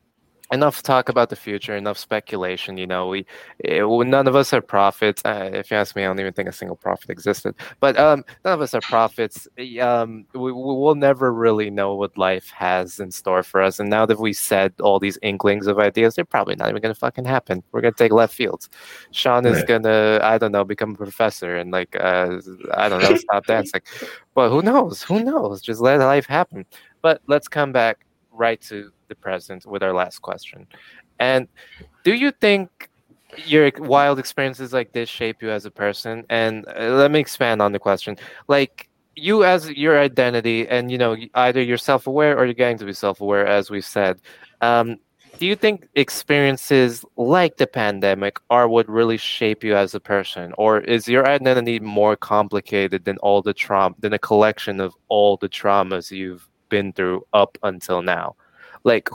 enough 0.52 0.82
talk 0.84 1.10
about 1.10 1.30
the 1.30 1.36
future, 1.36 1.76
enough 1.76 1.98
speculation. 1.98 2.78
You 2.78 2.88
know, 2.88 3.08
we 3.08 3.26
eh, 3.64 3.82
well, 3.82 4.06
none 4.08 4.28
of 4.28 4.36
us 4.36 4.54
are 4.54 4.62
prophets. 4.62 5.22
Uh, 5.26 5.50
if 5.54 5.72
you 5.72 5.78
ask 5.78 5.96
me, 5.96 6.04
I 6.04 6.08
don't 6.08 6.20
even 6.20 6.34
think 6.34 6.48
a 6.50 6.52
single 6.54 6.76
prophet 6.76 7.10
existed. 7.10 7.56
But 7.80 7.98
um, 8.00 8.24
none 8.44 8.54
of 8.54 8.62
us 8.62 8.74
are 8.74 8.82
prophets. 8.82 9.48
Eh, 9.58 9.80
Um, 9.80 10.26
we, 10.34 10.52
we 10.52 10.52
will 10.54 10.96
never 10.96 11.34
really 11.34 11.70
know 11.70 11.96
what 11.96 12.18
life 12.18 12.50
has 12.52 13.00
in 13.00 13.12
store 13.12 13.44
for 13.44 13.62
us. 13.62 13.80
And 13.80 13.90
now 13.90 14.06
that 14.06 14.20
we 14.20 14.34
said 14.34 14.74
all 14.82 15.00
these 15.00 15.18
inklings 15.22 15.68
of 15.68 15.80
ideas, 15.80 16.16
they're 16.16 16.26
probably 16.26 16.56
not 16.56 16.70
even 16.70 16.82
gonna 16.82 16.96
fucking 16.96 17.26
happen. 17.26 17.64
We're 17.72 17.82
gonna 17.82 17.94
take 17.94 18.12
left 18.14 18.34
fields. 18.34 18.70
Sean 19.12 19.46
is 19.46 19.62
Right. 19.62 19.66
gonna, 19.66 20.20
I 20.24 20.38
don't 20.38 20.52
know, 20.52 20.64
become 20.64 20.92
a 20.92 20.98
professor 20.98 21.56
and 21.58 21.72
like, 21.72 21.96
uh, 22.00 22.40
I 22.74 22.90
don't 22.90 23.02
know, 23.02 23.16
stop 23.16 23.46
dancing. 23.48 23.82
But 24.36 24.50
who 24.50 24.62
knows? 24.62 25.02
Who 25.04 25.24
knows? 25.24 25.62
Just 25.62 25.82
let 25.82 26.00
life 26.00 26.26
happen. 26.28 26.66
But 27.02 27.22
let's 27.28 27.48
come 27.48 27.72
back 27.72 28.06
right 28.32 28.60
to 28.62 28.92
the 29.08 29.16
present 29.16 29.66
with 29.66 29.84
our 29.84 29.94
last 29.94 30.22
question. 30.22 30.68
And 31.20 31.48
do 32.04 32.14
you 32.14 32.32
think 32.32 32.90
your 33.46 33.72
wild 33.78 34.20
experiences 34.20 34.74
like 34.74 34.94
this 34.94 35.10
shape 35.10 35.42
you 35.42 35.50
as 35.50 35.66
a 35.66 35.72
person? 35.72 36.26
And 36.30 36.66
uh, 36.68 36.96
let 36.96 37.12
me 37.12 37.20
expand 37.20 37.62
on 37.62 37.72
the 37.72 37.80
question. 37.80 38.18
Like 38.48 38.90
you 39.16 39.44
as 39.44 39.70
your 39.70 40.00
identity, 40.00 40.68
and 40.68 40.92
you 40.92 40.98
know, 40.98 41.16
either 41.36 41.62
you're 41.62 41.78
self-aware 41.78 42.38
or 42.38 42.46
you're 42.46 42.54
getting 42.54 42.78
to 42.80 42.86
be 42.86 42.94
self-aware, 42.94 43.48
as 43.48 43.70
we've 43.70 43.86
said. 43.86 44.20
Um, 44.62 44.98
do 45.38 45.46
you 45.46 45.56
think 45.56 45.88
experiences 45.96 47.04
like 47.18 47.58
the 47.58 47.68
pandemic 47.68 48.40
are 48.50 48.70
what 48.70 48.88
really 48.88 49.18
shape 49.18 49.64
you 49.64 49.76
as 49.76 49.94
a 49.94 50.00
person, 50.00 50.54
or 50.58 50.80
is 50.80 51.08
your 51.08 51.28
identity 51.28 51.80
more 51.80 52.16
complicated 52.16 53.04
than 53.04 53.18
all 53.18 53.42
the 53.42 53.54
trauma, 53.54 53.96
than 54.00 54.14
a 54.14 54.20
collection 54.20 54.80
of 54.80 54.94
all 55.10 55.36
the 55.38 55.50
traumas 55.50 56.10
you've 56.12 56.48
been 56.70 56.94
through 56.94 57.26
up 57.34 57.58
until 57.64 58.02
now. 58.02 58.36
Like, 58.86 59.10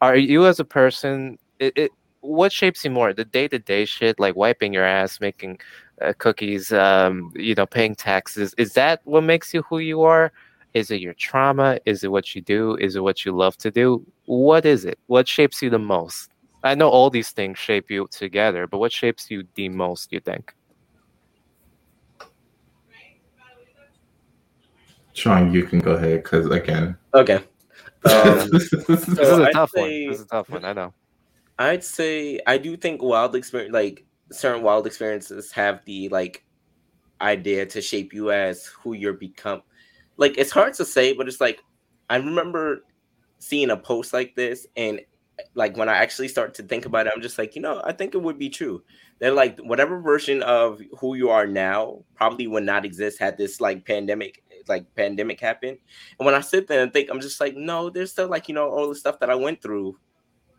are 0.00 0.16
you 0.16 0.46
as 0.46 0.58
a 0.58 0.64
person? 0.64 1.38
It, 1.60 1.74
it 1.76 1.90
what 2.22 2.52
shapes 2.52 2.84
you 2.84 2.90
more, 2.90 3.12
the 3.12 3.24
day 3.24 3.46
to 3.48 3.58
day 3.58 3.84
shit, 3.84 4.18
like 4.18 4.34
wiping 4.34 4.72
your 4.72 4.84
ass, 4.84 5.20
making 5.20 5.58
uh, 6.02 6.14
cookies, 6.18 6.72
um, 6.72 7.30
you 7.36 7.54
know, 7.54 7.66
paying 7.66 7.94
taxes. 7.94 8.54
Is 8.58 8.72
that 8.72 9.00
what 9.04 9.22
makes 9.22 9.54
you 9.54 9.62
who 9.62 9.78
you 9.78 10.02
are? 10.02 10.32
Is 10.72 10.90
it 10.90 11.00
your 11.00 11.14
trauma? 11.14 11.78
Is 11.84 12.02
it 12.02 12.10
what 12.10 12.34
you 12.34 12.40
do? 12.40 12.76
Is 12.76 12.96
it 12.96 13.02
what 13.02 13.24
you 13.24 13.32
love 13.32 13.56
to 13.58 13.70
do? 13.70 14.04
What 14.24 14.64
is 14.64 14.84
it? 14.84 14.98
What 15.06 15.28
shapes 15.28 15.60
you 15.62 15.68
the 15.68 15.78
most? 15.78 16.30
I 16.62 16.74
know 16.74 16.88
all 16.88 17.10
these 17.10 17.30
things 17.30 17.58
shape 17.58 17.90
you 17.90 18.06
together, 18.10 18.66
but 18.66 18.78
what 18.78 18.92
shapes 18.92 19.30
you 19.30 19.44
the 19.54 19.68
most, 19.68 20.12
you 20.12 20.20
think? 20.20 20.54
Sean, 25.12 25.52
you 25.52 25.64
can 25.64 25.80
go 25.80 25.92
ahead 25.92 26.22
because 26.22 26.46
again. 26.46 26.96
Okay. 27.14 27.40
Um, 28.04 28.48
this 28.50 28.72
is 28.72 29.18
a 29.18 29.44
I'd 29.44 29.52
tough 29.52 29.70
say, 29.70 29.80
one. 29.80 30.10
This 30.10 30.20
is 30.20 30.26
a 30.26 30.28
tough 30.28 30.48
one. 30.50 30.64
I 30.64 30.72
know. 30.72 30.94
I'd 31.58 31.84
say 31.84 32.40
I 32.46 32.56
do 32.58 32.76
think 32.76 33.02
wild 33.02 33.34
experience, 33.36 33.72
like 33.72 34.06
certain 34.32 34.62
wild 34.62 34.86
experiences, 34.86 35.52
have 35.52 35.84
the 35.84 36.08
like 36.08 36.44
idea 37.20 37.66
to 37.66 37.82
shape 37.82 38.12
you 38.14 38.30
as 38.30 38.66
who 38.66 38.94
you're 38.94 39.12
become. 39.12 39.62
Like 40.16 40.38
it's 40.38 40.50
hard 40.50 40.74
to 40.74 40.84
say, 40.84 41.12
but 41.12 41.28
it's 41.28 41.40
like 41.40 41.60
I 42.08 42.16
remember 42.16 42.84
seeing 43.38 43.70
a 43.70 43.76
post 43.76 44.12
like 44.12 44.34
this, 44.34 44.66
and 44.76 45.00
like 45.54 45.76
when 45.76 45.88
I 45.88 45.96
actually 45.96 46.28
start 46.28 46.54
to 46.54 46.62
think 46.62 46.86
about 46.86 47.06
it, 47.06 47.12
I'm 47.14 47.22
just 47.22 47.38
like, 47.38 47.54
you 47.54 47.62
know, 47.62 47.82
I 47.84 47.92
think 47.92 48.14
it 48.14 48.22
would 48.22 48.38
be 48.38 48.48
true. 48.48 48.82
They're 49.18 49.32
like 49.32 49.58
whatever 49.60 50.00
version 50.00 50.42
of 50.42 50.80
who 50.98 51.14
you 51.14 51.30
are 51.30 51.46
now 51.46 52.04
probably 52.14 52.46
would 52.46 52.64
not 52.64 52.84
exist 52.84 53.18
had 53.18 53.36
this 53.36 53.60
like 53.60 53.84
pandemic 53.84 54.42
like 54.68 54.94
pandemic 54.94 55.40
happened. 55.40 55.78
And 56.18 56.26
when 56.26 56.34
I 56.34 56.40
sit 56.40 56.66
there 56.66 56.82
and 56.82 56.92
think, 56.92 57.08
I'm 57.10 57.20
just 57.20 57.40
like, 57.40 57.56
no, 57.56 57.90
there's 57.90 58.12
still 58.12 58.28
like, 58.28 58.48
you 58.48 58.54
know, 58.54 58.68
all 58.68 58.88
the 58.88 58.94
stuff 58.94 59.20
that 59.20 59.30
I 59.30 59.34
went 59.34 59.62
through 59.62 59.98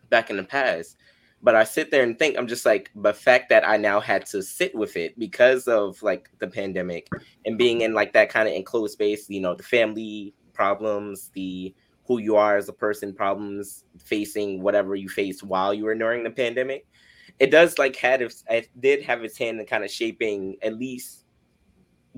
back 0.09 0.29
in 0.29 0.37
the 0.37 0.43
past. 0.43 0.97
But 1.43 1.55
I 1.55 1.63
sit 1.63 1.89
there 1.89 2.03
and 2.03 2.19
think, 2.19 2.37
I'm 2.37 2.47
just 2.47 2.65
like, 2.65 2.91
the 2.95 3.13
fact 3.13 3.49
that 3.49 3.67
I 3.67 3.77
now 3.77 3.99
had 3.99 4.25
to 4.27 4.43
sit 4.43 4.75
with 4.75 4.95
it 4.95 5.17
because 5.17 5.67
of 5.67 6.01
like 6.03 6.29
the 6.39 6.47
pandemic 6.47 7.07
and 7.45 7.57
being 7.57 7.81
in 7.81 7.93
like 7.93 8.13
that 8.13 8.29
kind 8.29 8.47
of 8.47 8.53
enclosed 8.53 8.93
space, 8.93 9.27
you 9.27 9.41
know, 9.41 9.55
the 9.55 9.63
family 9.63 10.35
problems, 10.53 11.31
the 11.33 11.73
who 12.05 12.19
you 12.19 12.35
are 12.35 12.57
as 12.57 12.69
a 12.69 12.73
person 12.73 13.13
problems, 13.13 13.85
facing 13.97 14.61
whatever 14.61 14.95
you 14.95 15.09
faced 15.09 15.43
while 15.43 15.73
you 15.73 15.85
were 15.85 15.95
during 15.95 16.23
the 16.23 16.29
pandemic. 16.29 16.85
It 17.39 17.49
does 17.49 17.79
like 17.79 17.95
had 17.95 18.21
it 18.21 18.69
did 18.79 19.01
have 19.03 19.23
its 19.23 19.37
hand 19.37 19.59
in 19.59 19.65
kind 19.65 19.83
of 19.83 19.89
shaping 19.89 20.57
at 20.61 20.77
least 20.77 21.20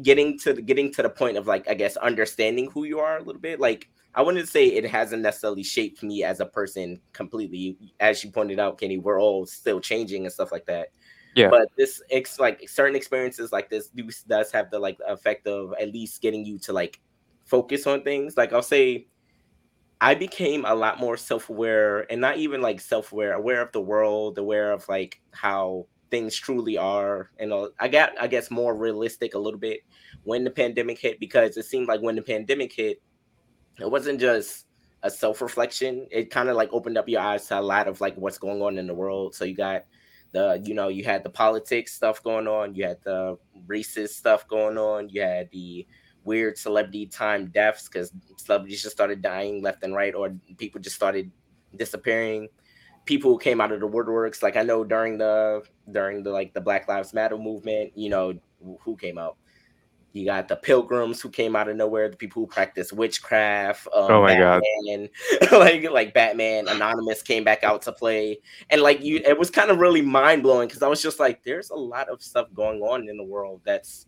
getting 0.02 0.38
to 0.40 0.54
the 0.54 0.62
getting 0.62 0.92
to 0.94 1.04
the 1.04 1.10
point 1.10 1.38
of 1.38 1.48
like 1.48 1.70
I 1.70 1.74
guess 1.74 1.98
understanding 1.98 2.70
who 2.72 2.86
you 2.86 3.00
are 3.00 3.18
a 3.18 3.24
little 3.24 3.42
bit. 3.42 3.60
Like 3.60 3.90
I 4.16 4.22
wouldn't 4.22 4.48
say 4.48 4.66
it 4.66 4.86
hasn't 4.86 5.22
necessarily 5.22 5.64
shaped 5.64 6.04
me 6.04 6.24
as 6.24 6.40
a 6.40 6.46
person 6.46 7.00
completely. 7.14 7.78
As 8.00 8.24
you 8.24 8.32
pointed 8.32 8.60
out, 8.60 8.80
Kenny, 8.80 8.98
we're 8.98 9.22
all 9.22 9.46
still 9.46 9.80
changing 9.80 10.26
and 10.26 10.34
stuff 10.34 10.52
like 10.52 10.66
that. 10.66 10.90
Yeah. 11.36 11.50
But 11.50 11.70
this 11.78 12.02
it's 12.10 12.40
like 12.40 12.68
certain 12.70 12.96
experiences 12.96 13.52
like 13.52 13.70
this 13.70 13.90
does 14.28 14.52
have 14.52 14.70
the 14.72 14.80
like 14.80 14.98
effect 15.08 15.48
of 15.48 15.74
at 15.80 15.92
least 15.92 16.22
getting 16.22 16.46
you 16.46 16.60
to 16.60 16.74
like 16.74 17.00
focus 17.46 17.88
on 17.88 18.04
things. 18.04 18.38
Like 18.38 18.54
I'll 18.54 18.62
say 18.62 19.08
I 20.02 20.16
became 20.16 20.66
a 20.66 20.76
lot 20.76 21.00
more 21.00 21.16
self-aware 21.16 22.12
and 22.12 22.20
not 22.20 22.38
even 22.38 22.62
like 22.62 22.82
self-aware, 22.82 23.34
aware 23.34 23.62
of 23.62 23.72
the 23.72 23.82
world, 23.82 24.38
aware 24.38 24.74
of 24.74 24.88
like 24.90 25.22
how 25.32 25.88
things 26.14 26.36
truly 26.36 26.78
are 26.78 27.32
and 27.40 27.52
uh, 27.52 27.68
i 27.80 27.88
got 27.88 28.12
i 28.22 28.28
guess 28.28 28.52
more 28.52 28.76
realistic 28.76 29.34
a 29.34 29.40
little 29.40 29.60
bit 29.60 29.80
when 30.24 30.44
the 30.44 30.52
pandemic 30.52 31.00
hit 31.00 31.20
because 31.20 31.58
it 31.58 31.66
seemed 31.66 31.88
like 31.88 32.02
when 32.02 32.16
the 32.16 32.22
pandemic 32.22 32.72
hit 32.72 33.02
it 33.80 33.90
wasn't 33.90 34.20
just 34.20 34.68
a 35.06 35.10
self-reflection. 35.10 36.08
It 36.12 36.30
kind 36.30 36.48
of 36.48 36.56
like 36.56 36.70
opened 36.72 36.98
up 36.98 37.10
your 37.10 37.20
eyes 37.20 37.48
to 37.48 37.60
a 37.60 37.62
lot 37.62 37.88
of 37.88 38.00
like 38.00 38.16
what's 38.16 38.38
going 38.38 38.62
on 38.62 38.78
in 38.78 38.88
the 38.88 38.94
world. 38.94 39.36
So 39.36 39.44
you 39.44 39.56
got 39.56 39.84
the 40.34 40.62
you 40.66 40.74
know 40.74 40.90
you 40.90 41.04
had 41.04 41.24
the 41.24 41.30
politics 41.30 41.94
stuff 41.94 42.22
going 42.22 42.48
on 42.48 42.76
you 42.76 42.84
had 42.84 42.98
the 43.04 43.38
racist 43.68 44.10
stuff 44.10 44.48
going 44.48 44.78
on 44.78 45.08
you 45.10 45.22
had 45.22 45.50
the 45.52 45.88
weird 46.26 46.58
celebrity 46.58 47.06
time 47.06 47.48
deaths 47.48 47.88
because 47.88 48.12
celebrities 48.38 48.82
just 48.82 48.96
started 48.96 49.22
dying 49.22 49.62
left 49.62 49.84
and 49.84 49.96
right 49.96 50.16
or 50.16 50.36
people 50.58 50.82
just 50.82 50.96
started 50.96 51.32
disappearing 51.76 52.50
people 53.06 53.32
who 53.32 53.40
came 53.40 53.62
out 53.62 53.72
of 53.72 53.80
the 53.80 53.88
woodworks. 53.88 54.42
Like 54.42 54.58
I 54.58 54.64
know 54.64 54.84
during 54.84 55.18
the 55.18 55.64
during 55.92 56.24
the 56.24 56.32
like 56.32 56.54
the 56.54 56.62
Black 56.62 56.88
Lives 56.88 57.14
Matter 57.14 57.38
movement, 57.38 57.92
you 57.96 58.10
know, 58.10 58.34
who 58.82 58.96
came 58.96 59.18
out. 59.18 59.38
You 60.14 60.26
got 60.26 60.48
the 60.48 60.56
pilgrims 60.56 61.20
who 61.22 61.30
came 61.30 61.56
out 61.56 61.68
of 61.68 61.76
nowhere, 61.76 62.08
the 62.08 62.16
people 62.16 62.44
who 62.44 62.48
practice 62.48 62.94
witchcraft. 62.94 63.88
Um, 63.88 64.12
oh 64.12 64.22
my 64.22 64.36
Batman, 64.36 65.10
god! 65.42 65.52
like 65.60 65.90
like 65.90 66.14
Batman, 66.14 66.68
Anonymous 66.68 67.24
came 67.24 67.44
back 67.44 67.64
out 67.64 67.82
to 67.84 67.92
play, 67.92 68.40
and 68.70 68.82
like 68.82 69.02
you, 69.04 69.22
it 69.26 69.38
was 69.38 69.50
kind 69.50 69.72
of 69.72 69.80
really 69.80 70.04
mind 70.04 70.44
blowing 70.44 70.68
because 70.68 70.84
I 70.84 70.88
was 70.88 71.02
just 71.02 71.20
like, 71.20 71.44
there's 71.44 71.72
a 71.72 71.76
lot 71.76 72.10
of 72.10 72.22
stuff 72.22 72.48
going 72.54 72.80
on 72.82 73.10
in 73.10 73.18
the 73.18 73.24
world 73.24 73.62
that's 73.66 74.06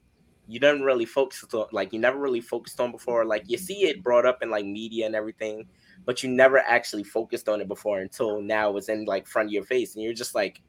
you 0.48 0.60
didn't 0.60 0.84
really 0.84 1.06
focus 1.06 1.44
on, 1.52 1.66
like 1.72 1.92
you 1.92 1.98
never 1.98 2.20
really 2.20 2.42
focused 2.42 2.80
on 2.80 2.92
before. 2.92 3.26
Like 3.26 3.46
you 3.48 3.58
see 3.58 3.88
it 3.88 4.04
brought 4.04 4.28
up 4.28 4.44
in 4.44 4.52
like 4.52 4.66
media 4.66 5.08
and 5.08 5.16
everything, 5.16 5.66
but 6.06 6.24
you 6.24 6.30
never 6.30 6.60
actually 6.60 7.04
focused 7.04 7.50
on 7.50 7.62
it 7.62 7.68
before 7.68 8.00
until 8.00 8.42
now 8.42 8.76
it's 8.78 8.90
in 8.90 9.06
like 9.06 9.28
front 9.28 9.50
of 9.50 9.54
your 9.54 9.64
face 9.64 9.96
and 9.96 10.04
you're 10.04 10.14
just 10.14 10.36
like 10.36 10.62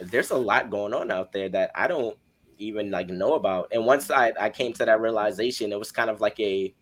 there's 0.00 0.30
a 0.30 0.36
lot 0.36 0.70
going 0.70 0.94
on 0.94 1.10
out 1.10 1.32
there 1.32 1.48
that 1.48 1.70
I 1.74 1.86
don't 1.86 2.16
even 2.58 2.90
like 2.90 3.08
know 3.08 3.34
about. 3.34 3.68
And 3.72 3.84
once 3.84 4.10
I, 4.10 4.32
I 4.38 4.50
came 4.50 4.72
to 4.74 4.84
that 4.84 5.00
realization, 5.00 5.72
it 5.72 5.78
was 5.78 5.92
kind 5.92 6.10
of 6.10 6.20
like 6.20 6.38
a 6.40 6.74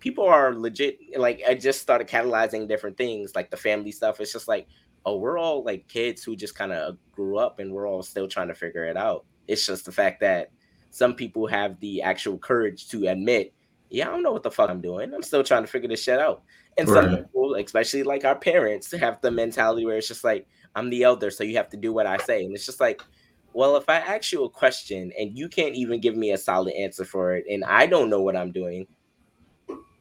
people 0.00 0.24
are 0.26 0.54
legit 0.54 0.98
like 1.16 1.42
I 1.48 1.54
just 1.54 1.80
started 1.80 2.08
catalyzing 2.08 2.68
different 2.68 2.96
things, 2.96 3.34
like 3.34 3.50
the 3.50 3.56
family 3.56 3.92
stuff. 3.92 4.20
It's 4.20 4.32
just 4.32 4.48
like, 4.48 4.66
oh, 5.06 5.16
we're 5.16 5.38
all 5.38 5.64
like 5.64 5.88
kids 5.88 6.22
who 6.22 6.36
just 6.36 6.54
kind 6.54 6.72
of 6.72 6.98
grew 7.12 7.38
up 7.38 7.58
and 7.58 7.72
we're 7.72 7.88
all 7.88 8.02
still 8.02 8.28
trying 8.28 8.48
to 8.48 8.54
figure 8.54 8.84
it 8.84 8.96
out. 8.96 9.24
It's 9.48 9.66
just 9.66 9.84
the 9.84 9.92
fact 9.92 10.20
that 10.20 10.50
some 10.90 11.14
people 11.14 11.46
have 11.46 11.80
the 11.80 12.02
actual 12.02 12.38
courage 12.38 12.88
to 12.88 13.08
admit 13.08 13.53
yeah, 13.94 14.08
I 14.08 14.10
don't 14.10 14.24
know 14.24 14.32
what 14.32 14.42
the 14.42 14.50
fuck 14.50 14.68
I'm 14.68 14.80
doing. 14.80 15.14
I'm 15.14 15.22
still 15.22 15.44
trying 15.44 15.62
to 15.62 15.68
figure 15.68 15.88
this 15.88 16.02
shit 16.02 16.18
out. 16.18 16.42
And 16.76 16.88
right. 16.88 17.04
some 17.04 17.16
people, 17.16 17.54
especially 17.54 18.02
like 18.02 18.24
our 18.24 18.34
parents, 18.34 18.90
have 18.92 19.20
the 19.20 19.30
mentality 19.30 19.86
where 19.86 19.96
it's 19.96 20.08
just 20.08 20.24
like, 20.24 20.48
I'm 20.74 20.90
the 20.90 21.04
elder, 21.04 21.30
so 21.30 21.44
you 21.44 21.56
have 21.56 21.68
to 21.70 21.76
do 21.76 21.92
what 21.92 22.06
I 22.06 22.16
say. 22.16 22.44
And 22.44 22.54
it's 22.54 22.66
just 22.66 22.80
like, 22.80 23.00
well, 23.52 23.76
if 23.76 23.88
I 23.88 23.98
ask 23.98 24.32
you 24.32 24.42
a 24.42 24.50
question 24.50 25.12
and 25.16 25.38
you 25.38 25.48
can't 25.48 25.76
even 25.76 26.00
give 26.00 26.16
me 26.16 26.32
a 26.32 26.38
solid 26.38 26.74
answer 26.74 27.04
for 27.04 27.36
it, 27.36 27.44
and 27.48 27.64
I 27.64 27.86
don't 27.86 28.10
know 28.10 28.20
what 28.20 28.34
I'm 28.34 28.50
doing, 28.50 28.88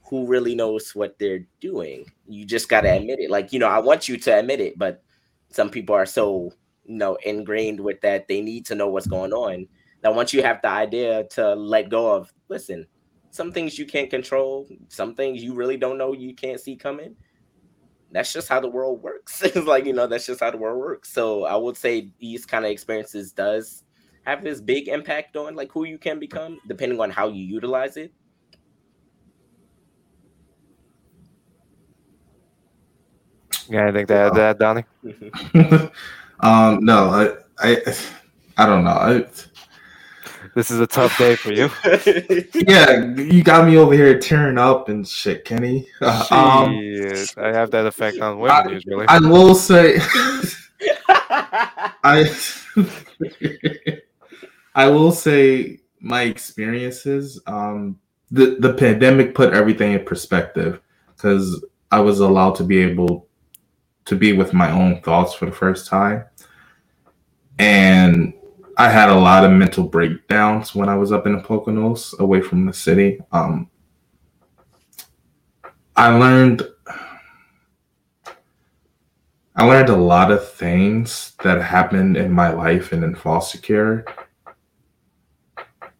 who 0.03 0.25
really 0.25 0.55
knows 0.55 0.95
what 0.95 1.19
they're 1.19 1.45
doing? 1.61 2.11
You 2.27 2.45
just 2.45 2.69
got 2.69 2.81
to 2.81 2.89
admit 2.89 3.19
it. 3.19 3.29
Like, 3.29 3.53
you 3.53 3.59
know, 3.59 3.67
I 3.67 3.77
want 3.77 4.09
you 4.09 4.17
to 4.17 4.39
admit 4.39 4.59
it, 4.59 4.79
but 4.79 5.03
some 5.49 5.69
people 5.69 5.93
are 5.93 6.07
so, 6.07 6.51
you 6.85 6.95
know, 6.95 7.15
ingrained 7.23 7.79
with 7.79 8.01
that 8.01 8.27
they 8.27 8.41
need 8.41 8.65
to 8.65 8.75
know 8.75 8.87
what's 8.87 9.05
going 9.05 9.33
on. 9.33 9.67
Now, 10.03 10.13
once 10.13 10.33
you 10.33 10.41
have 10.41 10.61
the 10.63 10.69
idea 10.69 11.25
to 11.31 11.53
let 11.53 11.89
go 11.89 12.11
of, 12.11 12.33
listen, 12.49 12.87
some 13.33 13.51
things 13.51 13.79
you 13.79 13.87
can't 13.87 14.11
control, 14.11 14.67
some 14.89 15.15
things 15.15 15.43
you 15.43 15.55
really 15.55 15.75
don't 15.75 15.97
know 15.97 16.13
you 16.13 16.35
can't 16.35 16.59
see 16.59 16.75
coming. 16.75 17.15
That's 18.11 18.31
just 18.31 18.47
how 18.47 18.59
the 18.59 18.67
world 18.67 19.01
works. 19.01 19.41
it's 19.43 19.55
like, 19.57 19.85
you 19.85 19.93
know, 19.93 20.05
that's 20.05 20.27
just 20.27 20.39
how 20.39 20.51
the 20.51 20.57
world 20.57 20.77
works. 20.77 21.11
So 21.11 21.43
I 21.45 21.55
would 21.55 21.75
say 21.75 22.11
these 22.19 22.45
kind 22.45 22.63
of 22.63 22.69
experiences 22.69 23.31
does 23.31 23.85
have 24.21 24.43
this 24.43 24.61
big 24.61 24.87
impact 24.87 25.35
on 25.35 25.55
like 25.55 25.71
who 25.71 25.85
you 25.85 25.97
can 25.97 26.19
become, 26.19 26.59
depending 26.67 26.99
on 27.01 27.09
how 27.09 27.27
you 27.27 27.43
utilize 27.43 27.97
it. 27.97 28.13
Yeah, 33.67 33.87
I 33.87 33.91
think 33.91 34.09
that 34.09 34.35
that 34.35 34.59
Donnie. 34.59 34.85
um, 36.39 36.85
no, 36.85 37.09
I, 37.09 37.29
I, 37.57 37.95
I 38.57 38.65
don't 38.67 38.83
know. 38.83 38.91
I, 38.91 39.25
this 40.55 40.69
is 40.69 40.79
a 40.79 40.87
tough 40.87 41.17
day 41.17 41.35
for 41.35 41.51
you. 41.51 41.69
yeah, 42.53 43.05
you 43.15 43.43
got 43.43 43.67
me 43.67 43.77
over 43.77 43.93
here 43.93 44.17
tearing 44.19 44.57
up 44.57 44.89
and 44.89 45.07
shit, 45.07 45.45
Kenny. 45.45 45.87
Uh, 46.01 46.25
um, 46.31 46.69
I 47.37 47.51
have 47.51 47.71
that 47.71 47.85
effect 47.85 48.19
on 48.19 48.39
women 48.39 48.67
I, 48.67 48.71
usually. 48.71 49.05
I 49.07 49.19
will 49.19 49.55
say, 49.55 49.97
I, 51.09 52.35
I 54.75 54.87
will 54.87 55.11
say 55.11 55.79
my 55.99 56.23
experiences. 56.23 57.41
Um, 57.47 57.99
the 58.31 58.57
the 58.59 58.73
pandemic 58.73 59.35
put 59.35 59.53
everything 59.53 59.93
in 59.93 60.05
perspective 60.05 60.81
because 61.15 61.63
I 61.91 61.99
was 61.99 62.19
allowed 62.19 62.55
to 62.55 62.63
be 62.63 62.79
able 62.79 63.27
to 64.05 64.15
be 64.15 64.33
with 64.33 64.53
my 64.53 64.69
own 64.71 65.01
thoughts 65.01 65.33
for 65.33 65.45
the 65.45 65.51
first 65.51 65.87
time, 65.87 66.25
and 67.57 68.32
I 68.77 68.89
had 68.89 69.09
a 69.09 69.15
lot 69.15 69.45
of 69.45 69.51
mental 69.51 69.83
breakdowns 69.83 70.73
when 70.73 70.89
I 70.89 70.95
was 70.95 71.11
up 71.11 71.27
in 71.27 71.33
the 71.33 71.43
Poconos, 71.43 72.17
away 72.19 72.41
from 72.41 72.65
the 72.65 72.73
city. 72.73 73.19
Um, 73.31 73.69
I 75.95 76.09
learned 76.17 76.63
I 79.55 79.65
learned 79.65 79.89
a 79.89 79.95
lot 79.95 80.31
of 80.31 80.51
things 80.51 81.33
that 81.43 81.61
happened 81.61 82.17
in 82.17 82.31
my 82.31 82.51
life 82.51 82.91
and 82.91 83.03
in 83.03 83.13
foster 83.13 83.59
care, 83.59 84.03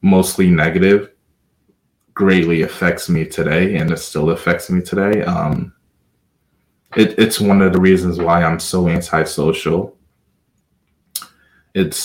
mostly 0.01 0.49
negative, 0.49 1.11
greatly 2.15 2.63
affects 2.63 3.09
me 3.09 3.25
today, 3.25 3.75
and 3.75 3.91
it 3.91 3.97
still 3.97 4.31
affects 4.31 4.71
me 4.71 4.81
today. 4.81 5.21
Um, 5.21 5.71
it, 6.95 7.17
it's 7.19 7.39
one 7.39 7.61
of 7.61 7.73
the 7.73 7.79
reasons 7.79 8.17
why 8.17 8.43
I'm 8.43 8.59
so 8.59 8.87
antisocial. 8.87 9.95
It's 11.75 11.97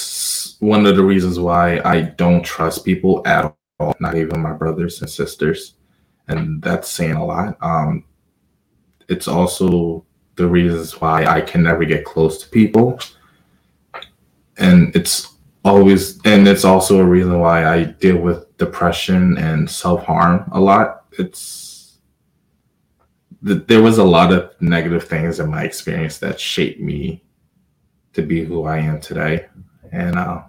one 0.61 0.87
of 0.87 0.97
the 0.97 1.05
reasons 1.05 1.39
why 1.39 1.81
I 1.85 2.03
don't 2.03 2.43
trust 2.43 2.85
people 2.85 3.23
at 3.27 3.55
all, 3.79 3.95
not 4.01 4.17
even 4.17 4.41
my 4.41 4.53
brothers 4.53 5.01
and 5.01 5.11
sisters. 5.11 5.75
And 6.29 6.61
that's 6.63 6.89
saying 6.89 7.15
a 7.15 7.25
lot. 7.25 7.57
Um, 7.61 8.05
it's 9.09 9.29
also 9.29 10.05
the 10.37 10.47
reasons 10.47 11.01
why 11.01 11.25
I 11.25 11.41
can 11.41 11.63
never 11.63 11.85
get 11.85 12.05
close 12.05 12.43
to 12.43 12.49
people. 12.51 13.01
And 14.59 14.95
it's 14.95 15.37
always, 15.65 16.21
and 16.25 16.47
it's 16.47 16.65
also 16.65 17.01
a 17.01 17.05
reason 17.05 17.39
why 17.41 17.67
I 17.67 17.85
deal 17.85 18.19
with 18.19 18.57
depression 18.59 19.39
and 19.39 19.71
self 19.71 20.05
harm 20.05 20.49
a 20.53 20.61
lot. 20.61 21.05
It's, 21.19 21.99
there 23.41 23.83
was 23.83 23.99
a 23.99 24.05
lot 24.05 24.33
of 24.33 24.51
negative 24.61 25.05
things 25.05 25.39
in 25.39 25.51
my 25.51 25.63
experience 25.63 26.19
that 26.19 26.41
shaped 26.41 26.81
me 26.81 27.23
to 28.13 28.23
be 28.23 28.45
who 28.45 28.65
I 28.65 28.79
am 28.79 29.01
today. 29.01 29.47
And 29.93 30.17
uh, 30.17 30.43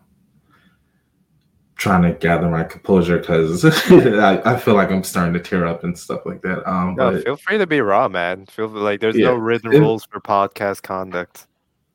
trying 1.80 2.02
to 2.02 2.12
gather 2.12 2.50
my 2.50 2.64
composure 2.64 3.18
because 3.18 3.64
I, 3.90 4.42
I, 4.44 4.60
feel 4.60 4.76
like 4.76 4.92
I'm 4.92 5.02
starting 5.02 5.34
to 5.34 5.40
tear 5.40 5.66
up 5.66 5.86
and 5.86 5.98
stuff 5.98 6.26
like 6.26 6.42
that. 6.42 6.70
Um, 6.70 6.96
no, 6.96 7.12
but, 7.12 7.24
feel 7.24 7.38
free 7.38 7.58
to 7.58 7.66
be 7.66 7.80
raw, 7.80 8.10
man. 8.10 8.46
Feel 8.48 8.68
like 8.68 9.00
there's 9.00 9.18
yeah, 9.18 9.28
no 9.28 9.36
written 9.36 9.74
it, 9.74 9.80
rules 9.80 10.06
for 10.06 10.20
podcast 10.20 10.84
conduct. 10.84 11.48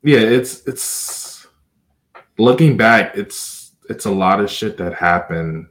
Yeah, 0.02 0.20
it's 0.20 0.66
it's 0.66 1.46
looking 2.38 2.78
back, 2.78 3.14
it's 3.14 3.72
it's 3.90 4.06
a 4.06 4.10
lot 4.10 4.40
of 4.40 4.50
shit 4.50 4.78
that 4.78 4.94
happened. 4.94 5.66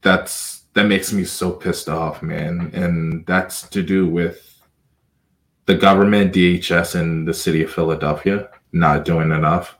That's 0.00 0.62
that 0.72 0.84
makes 0.84 1.12
me 1.12 1.24
so 1.24 1.52
pissed 1.52 1.90
off, 1.90 2.22
man, 2.22 2.70
and 2.72 3.26
that's 3.26 3.68
to 3.68 3.82
do 3.82 4.08
with 4.08 4.62
the 5.66 5.74
government, 5.74 6.32
DHS, 6.32 6.98
and 6.98 7.28
the 7.28 7.34
city 7.34 7.62
of 7.62 7.70
Philadelphia 7.70 8.48
not 8.72 9.04
doing 9.04 9.30
enough 9.30 9.76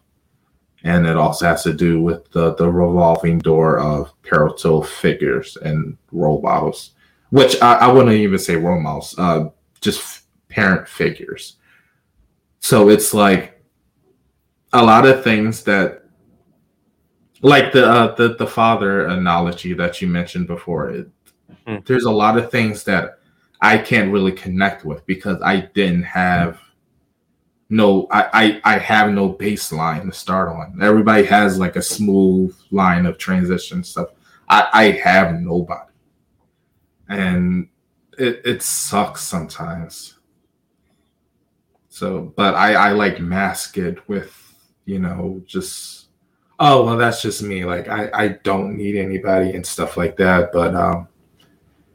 and 0.86 1.04
it 1.04 1.16
also 1.16 1.46
has 1.46 1.64
to 1.64 1.72
do 1.72 2.00
with 2.00 2.30
the 2.30 2.54
the 2.54 2.70
revolving 2.70 3.38
door 3.40 3.78
of 3.80 4.12
parental 4.22 4.82
figures 4.82 5.56
and 5.56 5.98
role 6.12 6.40
models, 6.40 6.92
which 7.30 7.60
I, 7.60 7.74
I 7.74 7.92
wouldn't 7.92 8.14
even 8.14 8.38
say 8.38 8.54
role 8.54 8.80
models, 8.80 9.14
uh, 9.18 9.50
just 9.80 10.22
parent 10.48 10.88
figures. 10.88 11.56
So 12.60 12.88
it's 12.88 13.12
like 13.12 13.60
a 14.72 14.84
lot 14.84 15.06
of 15.06 15.24
things 15.24 15.64
that, 15.64 16.04
like 17.42 17.72
the 17.72 17.84
uh, 17.84 18.14
the 18.14 18.36
the 18.36 18.46
father 18.46 19.06
analogy 19.06 19.74
that 19.74 20.00
you 20.00 20.06
mentioned 20.06 20.46
before. 20.46 20.90
It, 20.90 21.08
mm. 21.66 21.84
There's 21.84 22.04
a 22.04 22.10
lot 22.12 22.38
of 22.38 22.52
things 22.52 22.84
that 22.84 23.18
I 23.60 23.78
can't 23.78 24.12
really 24.12 24.32
connect 24.32 24.84
with 24.84 25.04
because 25.04 25.42
I 25.42 25.68
didn't 25.74 26.04
have 26.04 26.60
no 27.68 28.06
I, 28.10 28.60
I 28.64 28.74
i 28.74 28.78
have 28.78 29.10
no 29.10 29.32
baseline 29.32 30.04
to 30.06 30.12
start 30.12 30.48
on. 30.48 30.78
Everybody 30.80 31.24
has 31.24 31.58
like 31.58 31.76
a 31.76 31.82
smooth 31.82 32.56
line 32.70 33.06
of 33.06 33.18
transition 33.18 33.82
stuff. 33.82 34.08
I 34.48 34.68
i 34.72 34.84
have 34.92 35.40
nobody. 35.40 35.90
And 37.08 37.68
it 38.18 38.42
it 38.44 38.62
sucks 38.62 39.22
sometimes. 39.22 40.14
So 41.88 42.32
but 42.36 42.54
i 42.54 42.74
i 42.74 42.92
like 42.92 43.20
mask 43.20 43.78
it 43.78 44.08
with 44.08 44.32
you 44.84 45.00
know 45.00 45.42
just 45.46 46.08
oh 46.60 46.84
well 46.84 46.96
that's 46.96 47.20
just 47.20 47.42
me. 47.42 47.64
Like 47.64 47.88
i 47.88 48.10
i 48.14 48.28
don't 48.28 48.76
need 48.76 48.96
anybody 48.96 49.56
and 49.56 49.66
stuff 49.66 49.96
like 49.96 50.16
that. 50.18 50.52
But 50.52 50.74
um 50.76 51.08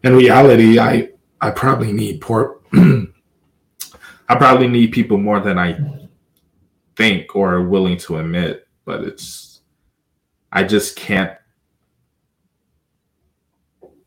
in 0.03 0.15
reality 0.15 0.79
i 0.79 1.09
i 1.39 1.49
probably 1.49 1.93
need 1.93 2.19
poor 2.19 2.59
I 4.31 4.35
probably 4.35 4.69
need 4.69 4.93
people 4.93 5.17
more 5.17 5.41
than 5.41 5.59
I 5.59 5.77
think 6.95 7.35
or 7.35 7.53
are 7.53 7.67
willing 7.67 7.97
to 7.97 8.15
admit, 8.15 8.65
but 8.85 9.03
it's 9.03 9.59
I 10.53 10.63
just 10.63 10.95
can't 10.95 11.33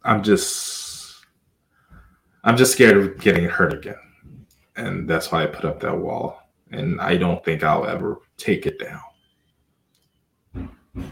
I'm 0.03 0.23
just 0.23 1.17
I'm 2.43 2.57
just 2.57 2.73
scared 2.73 2.97
of 2.97 3.21
getting 3.21 3.45
hurt 3.45 3.75
again. 3.75 3.97
And 4.77 5.07
that's 5.07 5.31
why 5.31 5.43
I 5.43 5.47
put 5.47 5.67
up 5.67 5.79
that 5.81 5.99
wall. 5.99 6.41
And 6.71 7.03
I 7.03 7.19
don't 7.19 7.45
think 7.45 7.63
I'll 7.63 7.87
ever 7.87 8.23
take 8.39 8.65
it 8.65 8.79
down. 8.79 9.03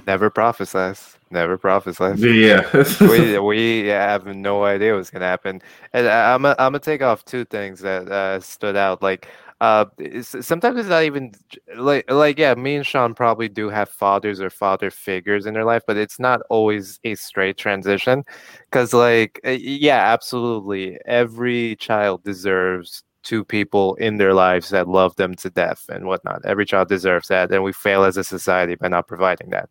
Never 0.07 0.31
prophesize. 0.31 1.17
Never 1.31 1.59
prophesize. 1.59 2.19
Yeah. 2.21 2.69
we 3.09 3.39
we 3.39 3.87
have 3.89 4.27
no 4.27 4.65
idea 4.65 4.95
what's 4.95 5.11
gonna 5.11 5.25
happen. 5.25 5.61
And 5.93 6.07
I'm 6.09 6.47
I'm 6.47 6.57
gonna 6.57 6.79
take 6.79 7.03
off 7.03 7.25
two 7.25 7.45
things 7.45 7.81
that 7.81 8.09
uh, 8.09 8.39
stood 8.41 8.77
out. 8.77 9.03
Like 9.03 9.29
uh, 9.61 9.87
sometimes 10.23 10.79
it's 10.79 10.89
not 10.89 11.05
even 11.05 11.33
like 11.77 12.11
like 12.11 12.39
yeah. 12.39 12.55
Me 12.55 12.77
and 12.77 12.87
Sean 12.87 13.15
probably 13.15 13.49
do 13.49 13.69
have 13.71 13.89
fathers 13.89 14.41
or 14.41 14.51
father 14.51 14.91
figures 14.91 15.47
in 15.47 15.55
their 15.55 15.65
life, 15.65 15.83
but 15.87 15.97
it's 15.97 16.21
not 16.21 16.43
always 16.51 17.01
a 17.05 17.15
straight 17.15 17.57
transition. 17.57 18.25
Because 18.71 18.93
like 18.93 19.41
yeah, 19.45 20.13
absolutely, 20.13 20.99
every 21.07 21.77
child 21.77 22.23
deserves 22.25 23.03
two 23.23 23.45
people 23.45 23.95
in 23.97 24.17
their 24.17 24.35
lives 24.35 24.71
that 24.71 24.89
love 24.89 25.17
them 25.17 25.35
to 25.37 25.51
death 25.51 25.87
and 25.89 26.07
whatnot. 26.07 26.45
Every 26.45 26.67
child 26.67 26.89
deserves 26.89 27.29
that, 27.29 27.51
and 27.53 27.63
we 27.63 27.73
fail 27.73 28.05
as 28.05 28.17
a 28.17 28.25
society 28.25 28.75
by 28.75 28.89
not 28.89 29.09
providing 29.09 29.51
that. 29.51 29.69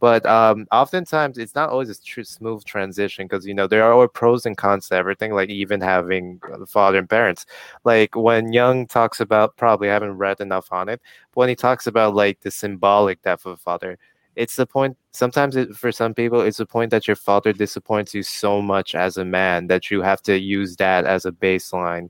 But 0.00 0.24
um, 0.24 0.66
oftentimes, 0.72 1.36
it's 1.36 1.54
not 1.54 1.68
always 1.68 1.90
a 1.90 2.02
true 2.02 2.24
smooth 2.24 2.64
transition 2.64 3.26
because 3.26 3.46
you 3.46 3.52
know 3.52 3.66
there 3.66 3.84
are 3.84 4.08
pros 4.08 4.46
and 4.46 4.56
cons 4.56 4.88
to 4.88 4.94
everything. 4.94 5.32
Like 5.32 5.50
even 5.50 5.80
having 5.80 6.40
the 6.58 6.66
father 6.66 6.98
and 6.98 7.08
parents. 7.08 7.44
Like 7.84 8.16
when 8.16 8.52
Jung 8.52 8.86
talks 8.86 9.20
about, 9.20 9.56
probably 9.56 9.90
I 9.90 9.92
haven't 9.92 10.16
read 10.16 10.40
enough 10.40 10.72
on 10.72 10.88
it. 10.88 11.00
But 11.32 11.40
when 11.40 11.48
he 11.50 11.54
talks 11.56 11.86
about 11.86 12.14
like 12.14 12.40
the 12.40 12.50
symbolic 12.50 13.20
death 13.22 13.44
of 13.44 13.52
a 13.52 13.56
father, 13.58 13.98
it's 14.36 14.56
the 14.56 14.66
point 14.66 14.96
sometimes 15.12 15.56
it, 15.56 15.74
for 15.76 15.92
some 15.92 16.14
people 16.14 16.40
it's 16.40 16.58
the 16.58 16.66
point 16.66 16.90
that 16.90 17.06
your 17.06 17.16
father 17.16 17.52
disappoints 17.52 18.14
you 18.14 18.22
so 18.22 18.62
much 18.62 18.94
as 18.94 19.16
a 19.16 19.24
man 19.24 19.66
that 19.66 19.90
you 19.90 20.00
have 20.02 20.22
to 20.22 20.38
use 20.38 20.76
that 20.76 21.04
as 21.04 21.26
a 21.26 21.32
baseline 21.32 22.08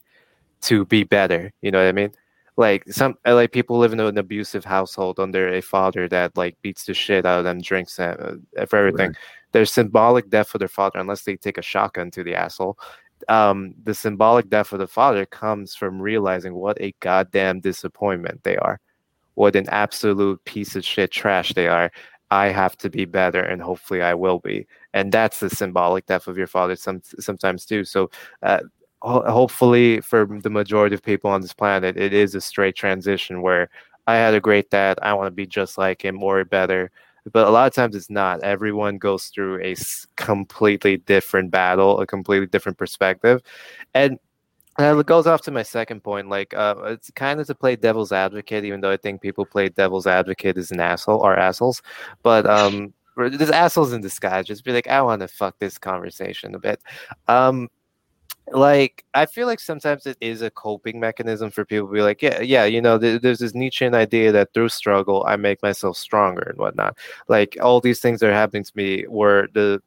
to 0.63 0.85
be 0.87 1.05
better. 1.05 1.53
You 1.63 1.71
know 1.71 1.79
what 1.79 1.89
I 1.89 1.93
mean? 1.93 2.13
Like 2.57 2.85
some 2.93 3.17
uh, 3.27 3.35
like 3.35 3.53
people 3.53 3.79
live 3.79 3.93
in 3.93 4.01
an 4.01 4.19
abusive 4.19 4.65
household 4.65 5.19
under 5.19 5.49
a 5.49 5.61
father 5.63 6.09
that 6.09 6.37
like 6.37 6.61
beats 6.63 6.85
the 6.85 6.95
shit 6.95 7.25
out 7.25 7.39
of 7.39 7.45
them, 7.45 7.61
drinks 7.61 7.99
uh, 7.99 8.37
for 8.69 8.77
everything. 8.77 9.09
Right. 9.09 9.17
There's 9.53 9.73
symbolic 9.73 10.29
death 10.29 10.49
for 10.49 10.59
their 10.59 10.69
father 10.69 10.99
unless 10.99 11.23
they 11.23 11.37
take 11.37 11.59
a 11.59 11.63
shotgun 11.63 12.11
to 12.13 12.23
the 12.23 12.35
asshole. 12.35 12.79
Um, 13.29 13.75
the 13.83 13.95
symbolic 13.95 14.49
death 14.49 14.73
of 14.73 14.79
the 14.79 14.87
father 14.87 15.27
comes 15.27 15.75
from 15.75 16.01
realizing 16.01 16.55
what 16.55 16.81
a 16.81 16.95
goddamn 17.01 17.61
disappointment 17.61 18.43
they 18.45 18.57
are, 18.57 18.81
what 19.35 19.57
an 19.57 19.69
absolute 19.69 20.43
piece 20.45 20.77
of 20.77 20.85
shit 20.85 21.11
trash 21.11 21.55
they 21.55 21.69
are. 21.69 21.91
I 22.31 22.47
have 22.47 22.77
to 22.79 22.91
be 22.91 23.07
better, 23.07 23.43
and 23.43 23.61
hopefully 23.61 24.03
I 24.03 24.15
will 24.15 24.39
be. 24.39 24.67
And 24.95 25.11
that's 25.11 25.41
the 25.41 25.51
symbolic 25.51 26.07
death 26.07 26.29
of 26.29 26.39
your 26.39 26.47
father. 26.47 26.77
Some 26.77 27.03
sometimes 27.19 27.65
too. 27.65 27.85
So 27.85 28.11
uh, 28.43 28.61
hopefully 29.03 30.01
for 30.01 30.27
the 30.43 30.51
majority 30.51 30.95
of 30.95 31.03
people 31.03 31.31
on 31.31 31.41
this 31.41 31.55
planet 31.55 31.97
it 31.97 32.13
is 32.13 32.35
a 32.35 32.41
straight 32.41 32.77
transition 32.77 33.41
where 33.41 33.69
i 34.07 34.15
had 34.15 34.35
a 34.35 34.41
great 34.41 34.69
dad 34.71 34.99
i 35.03 35.13
want 35.15 35.27
to 35.27 35.31
be 35.31 35.47
just 35.47 35.79
like 35.79 36.05
him 36.05 36.23
or 36.23 36.45
better 36.45 36.91
but 37.33 37.47
a 37.47 37.51
lot 37.51 37.67
of 37.67 37.75
times 37.75 37.95
it's 37.95 38.11
not. 38.11 38.43
Everyone 38.43 38.99
goes 38.99 39.27
through 39.27 39.63
a 39.63 39.77
completely 40.17 40.99
different 40.99 41.51
battle 41.51 42.01
a 42.01 42.07
completely 42.07 42.47
different 42.47 42.79
perspective 42.79 43.43
and 43.95 44.19
it 44.79 45.07
goes 45.07 45.27
off 45.27 45.43
to 45.43 45.51
my 45.51 45.63
second 45.63 46.03
point 46.03 46.29
like 46.29 46.55
uh, 46.55 46.75
it's 46.85 47.11
kind 47.11 47.41
of 47.41 47.47
to 47.47 47.55
play 47.55 47.77
devil's 47.77 48.13
advocate 48.13 48.65
even 48.65 48.81
though 48.81 48.91
i 48.91 48.97
think 48.97 49.21
people 49.21 49.45
play 49.45 49.69
devil's 49.69 50.07
advocate 50.07 50.57
as 50.57 50.71
an 50.71 50.81
asshole 50.81 51.19
or 51.19 51.37
assholes 51.37 51.83
but 52.23 52.47
um 52.47 52.93
there's 53.17 53.51
assholes 53.51 53.93
in 53.93 54.01
disguise 54.01 54.47
just 54.47 54.65
be 54.65 54.73
like 54.73 54.87
i 54.87 55.03
want 55.03 55.21
to 55.21 55.29
fuck 55.29 55.59
this 55.59 55.77
conversation 55.77 56.55
a 56.55 56.59
bit. 56.59 56.81
Um 57.29 57.69
like 58.53 59.05
I 59.15 59.27
feel 59.27 59.47
like 59.47 59.61
sometimes 59.61 60.07
it 60.07 60.17
is 60.21 60.43
a 60.43 60.51
coping 60.51 61.01
mechanism 61.01 61.51
for 61.51 61.65
people 61.65 61.89
to 61.89 61.95
be 61.95 62.03
like, 62.03 62.23
yeah, 62.23 62.41
yeah, 62.41 62.65
you 62.65 62.81
know, 62.81 62.99
th- 62.99 63.23
there's 63.23 63.39
this 63.39 63.55
Nietzschean 63.55 63.95
idea 63.95 64.33
that 64.33 64.53
through 64.55 64.69
struggle 64.71 65.25
I 65.27 65.37
make 65.37 65.63
myself 65.63 65.97
stronger 65.97 66.43
and 66.43 66.59
whatnot. 66.59 66.99
Like 67.29 67.57
all 67.61 67.81
these 67.81 68.01
things 68.01 68.21
that 68.21 68.31
are 68.31 68.35
happening 68.35 68.65
to 68.65 68.73
me 68.75 69.07
were 69.09 69.49
the 69.55 69.83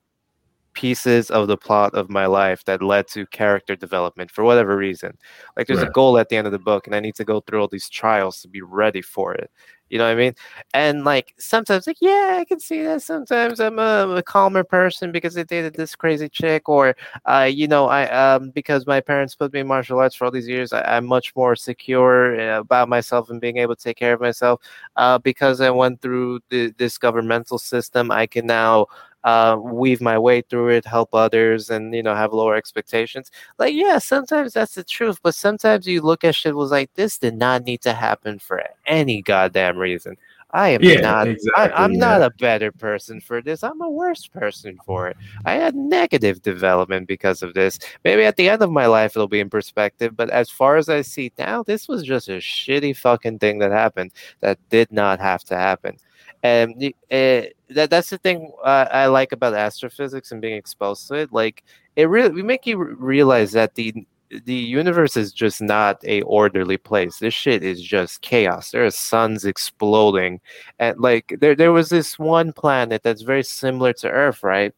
pieces 0.73 1.29
of 1.29 1.47
the 1.47 1.57
plot 1.57 1.93
of 1.93 2.09
my 2.09 2.25
life 2.25 2.63
that 2.65 2.81
led 2.81 3.07
to 3.09 3.25
character 3.27 3.75
development 3.75 4.31
for 4.31 4.43
whatever 4.43 4.75
reason. 4.75 5.17
Like 5.55 5.67
there's 5.67 5.79
right. 5.79 5.87
a 5.87 5.91
goal 5.91 6.17
at 6.17 6.29
the 6.29 6.35
end 6.35 6.47
of 6.47 6.53
the 6.53 6.59
book, 6.59 6.87
and 6.87 6.95
I 6.95 6.99
need 6.99 7.15
to 7.15 7.25
go 7.25 7.41
through 7.41 7.61
all 7.61 7.67
these 7.67 7.89
trials 7.89 8.41
to 8.41 8.47
be 8.47 8.61
ready 8.61 9.01
for 9.01 9.33
it. 9.33 9.49
You 9.89 9.99
know 9.99 10.05
what 10.05 10.13
I 10.13 10.15
mean? 10.15 10.33
And 10.73 11.03
like 11.03 11.35
sometimes, 11.37 11.85
like 11.85 11.97
yeah, 12.01 12.37
I 12.39 12.45
can 12.45 12.59
see 12.59 12.81
that. 12.81 13.03
Sometimes 13.03 13.59
I'm 13.59 13.77
a, 13.77 14.07
a 14.15 14.23
calmer 14.23 14.63
person 14.63 15.11
because 15.11 15.37
I 15.37 15.43
dated 15.43 15.75
this 15.75 15.95
crazy 15.95 16.27
chick, 16.29 16.67
or 16.67 16.95
uh, 17.25 17.47
you 17.51 17.67
know, 17.67 17.85
I 17.85 18.09
um 18.09 18.49
because 18.49 18.87
my 18.87 19.01
parents 19.01 19.35
put 19.35 19.53
me 19.53 19.59
in 19.59 19.67
martial 19.67 19.99
arts 19.99 20.15
for 20.15 20.25
all 20.25 20.31
these 20.31 20.47
years, 20.47 20.73
I, 20.73 20.97
am 20.97 21.05
much 21.05 21.35
more 21.35 21.55
secure 21.55 22.39
uh, 22.39 22.61
about 22.61 22.89
myself 22.89 23.29
and 23.29 23.39
being 23.39 23.57
able 23.57 23.75
to 23.75 23.83
take 23.83 23.97
care 23.97 24.13
of 24.13 24.21
myself. 24.21 24.61
Uh, 24.95 25.19
because 25.19 25.61
I 25.61 25.69
went 25.69 26.01
through 26.01 26.39
the, 26.49 26.73
this 26.79 26.97
governmental 26.97 27.59
system, 27.59 28.09
I 28.09 28.25
can 28.25 28.47
now 28.47 28.87
uh, 29.23 29.57
weave 29.59 30.01
my 30.01 30.17
way 30.17 30.41
through 30.41 30.69
it, 30.69 30.85
help 30.85 31.13
others, 31.13 31.69
and 31.69 31.93
you 31.93 32.03
know 32.03 32.15
have 32.15 32.33
lower 32.33 32.55
expectations. 32.55 33.31
Like, 33.57 33.73
yeah, 33.73 33.97
sometimes 33.99 34.53
that's 34.53 34.75
the 34.75 34.83
truth, 34.83 35.19
but 35.23 35.35
sometimes 35.35 35.87
you 35.87 36.01
look 36.01 36.23
at 36.23 36.35
shit 36.35 36.55
was 36.55 36.71
like 36.71 36.93
this 36.95 37.17
did 37.17 37.35
not 37.35 37.63
need 37.63 37.81
to 37.81 37.93
happen 37.93 38.39
for 38.39 38.63
any 38.85 39.21
goddamn 39.21 39.77
reason. 39.77 40.17
I 40.53 40.69
am 40.69 40.81
Yeah, 40.83 41.01
not. 41.01 41.27
exactly, 41.27 41.73
I, 41.73 41.83
I'm 41.83 41.93
not 41.93 42.21
a 42.21 42.29
better 42.39 42.71
person 42.71 43.19
for 43.19 43.41
this. 43.41 43.63
I'm 43.63 43.81
a 43.81 43.89
worse 43.89 44.27
person 44.27 44.77
for 44.85 45.07
it. 45.07 45.17
I 45.45 45.53
had 45.53 45.75
negative 45.75 46.43
development 46.43 47.07
because 47.07 47.41
of 47.41 47.55
this. 47.55 47.79
Maybe 48.05 48.23
at 48.23 48.35
the 48.35 48.49
end 48.49 48.61
of 48.61 48.71
my 48.71 48.85
life 48.85 49.15
it'll 49.15 49.27
be 49.27 49.39
in 49.39 49.49
perspective, 49.49 50.15
but 50.15 50.29
as 50.29 50.51
far 50.51 50.77
as 50.77 50.89
I 50.89 51.01
see 51.01 51.31
now, 51.39 51.63
this 51.63 51.87
was 51.87 52.03
just 52.03 52.29
a 52.29 52.33
shitty 52.37 52.95
fucking 52.97 53.39
thing 53.39 53.57
that 53.59 53.71
happened 53.71 54.11
that 54.41 54.59
did 54.69 54.91
not 54.91 55.19
have 55.19 55.43
to 55.45 55.57
happen. 55.57 55.97
And 56.43 56.93
eh, 57.09 57.47
that 57.69 57.89
that's 57.89 58.09
the 58.11 58.17
thing 58.19 58.51
uh, 58.63 58.85
I 58.91 59.07
like 59.07 59.31
about 59.31 59.53
astrophysics 59.55 60.31
and 60.31 60.41
being 60.41 60.55
exposed 60.55 61.07
to 61.07 61.15
it. 61.15 61.33
Like 61.33 61.63
it 61.95 62.05
really 62.09 62.29
we 62.29 62.43
make 62.43 62.67
you 62.67 62.77
realize 62.77 63.53
that 63.53 63.75
the 63.75 64.05
the 64.45 64.53
universe 64.53 65.17
is 65.17 65.31
just 65.33 65.61
not 65.61 66.03
a 66.05 66.21
orderly 66.23 66.77
place. 66.77 67.19
This 67.19 67.33
shit 67.33 67.63
is 67.63 67.81
just 67.81 68.21
chaos. 68.21 68.71
There 68.71 68.85
are 68.85 68.91
suns 68.91 69.45
exploding, 69.45 70.39
and 70.79 70.99
like 70.99 71.35
there 71.39 71.55
there 71.55 71.71
was 71.71 71.89
this 71.89 72.17
one 72.19 72.53
planet 72.53 73.03
that's 73.03 73.21
very 73.21 73.43
similar 73.43 73.93
to 73.93 74.09
Earth, 74.09 74.43
right? 74.43 74.73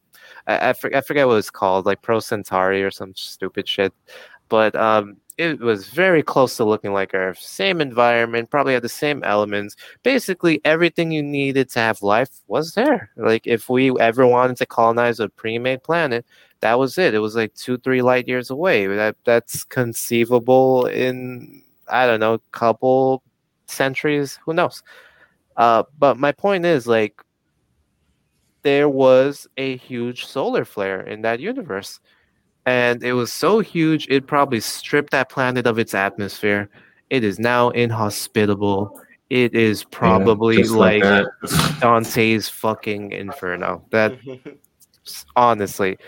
I 0.46 0.70
I, 0.70 0.72
for, 0.72 0.94
I 0.94 1.00
forget 1.00 1.26
what 1.26 1.38
it's 1.38 1.50
called, 1.50 1.86
like 1.86 2.02
Pro 2.02 2.20
Centauri 2.20 2.82
or 2.82 2.90
some 2.90 3.14
stupid 3.14 3.68
shit, 3.68 3.92
but 4.48 4.74
um. 4.76 5.16
It 5.38 5.60
was 5.60 5.88
very 5.88 6.22
close 6.22 6.56
to 6.56 6.64
looking 6.64 6.94
like 6.94 7.12
Earth. 7.14 7.38
Same 7.38 7.82
environment, 7.82 8.50
probably 8.50 8.72
had 8.72 8.82
the 8.82 8.88
same 8.88 9.22
elements. 9.22 9.76
Basically, 10.02 10.62
everything 10.64 11.10
you 11.10 11.22
needed 11.22 11.68
to 11.70 11.78
have 11.80 12.02
life 12.02 12.30
was 12.46 12.72
there. 12.72 13.10
Like, 13.16 13.46
if 13.46 13.68
we 13.68 13.90
ever 14.00 14.26
wanted 14.26 14.56
to 14.58 14.66
colonize 14.66 15.20
a 15.20 15.28
pre-made 15.28 15.82
planet, 15.82 16.24
that 16.60 16.78
was 16.78 16.96
it. 16.96 17.12
It 17.12 17.18
was 17.18 17.36
like 17.36 17.54
two, 17.54 17.76
three 17.78 18.00
light 18.00 18.26
years 18.28 18.48
away. 18.50 18.86
That 18.86 19.16
that's 19.24 19.62
conceivable 19.64 20.86
in 20.86 21.62
I 21.88 22.06
don't 22.06 22.20
know, 22.20 22.38
couple 22.52 23.22
centuries. 23.66 24.38
Who 24.44 24.54
knows? 24.54 24.82
Uh, 25.56 25.84
but 25.98 26.18
my 26.18 26.32
point 26.32 26.64
is 26.64 26.86
like 26.86 27.22
there 28.62 28.88
was 28.88 29.46
a 29.56 29.76
huge 29.76 30.26
solar 30.26 30.64
flare 30.64 31.00
in 31.02 31.22
that 31.22 31.40
universe, 31.40 32.00
and 32.66 33.02
it 33.02 33.14
was 33.14 33.32
so 33.32 33.60
huge 33.60 34.06
it 34.10 34.26
probably 34.26 34.60
stripped 34.60 35.12
that 35.12 35.30
planet 35.30 35.66
of 35.66 35.78
its 35.78 35.94
atmosphere. 35.94 36.68
It 37.08 37.22
is 37.22 37.38
now 37.38 37.70
inhospitable. 37.70 39.00
It 39.30 39.54
is 39.54 39.84
probably 39.84 40.58
just 40.58 40.72
like 40.72 41.02
that. 41.02 41.26
Dante's 41.80 42.48
fucking 42.48 43.12
inferno. 43.12 43.84
That 43.90 44.18
honestly 45.36 45.98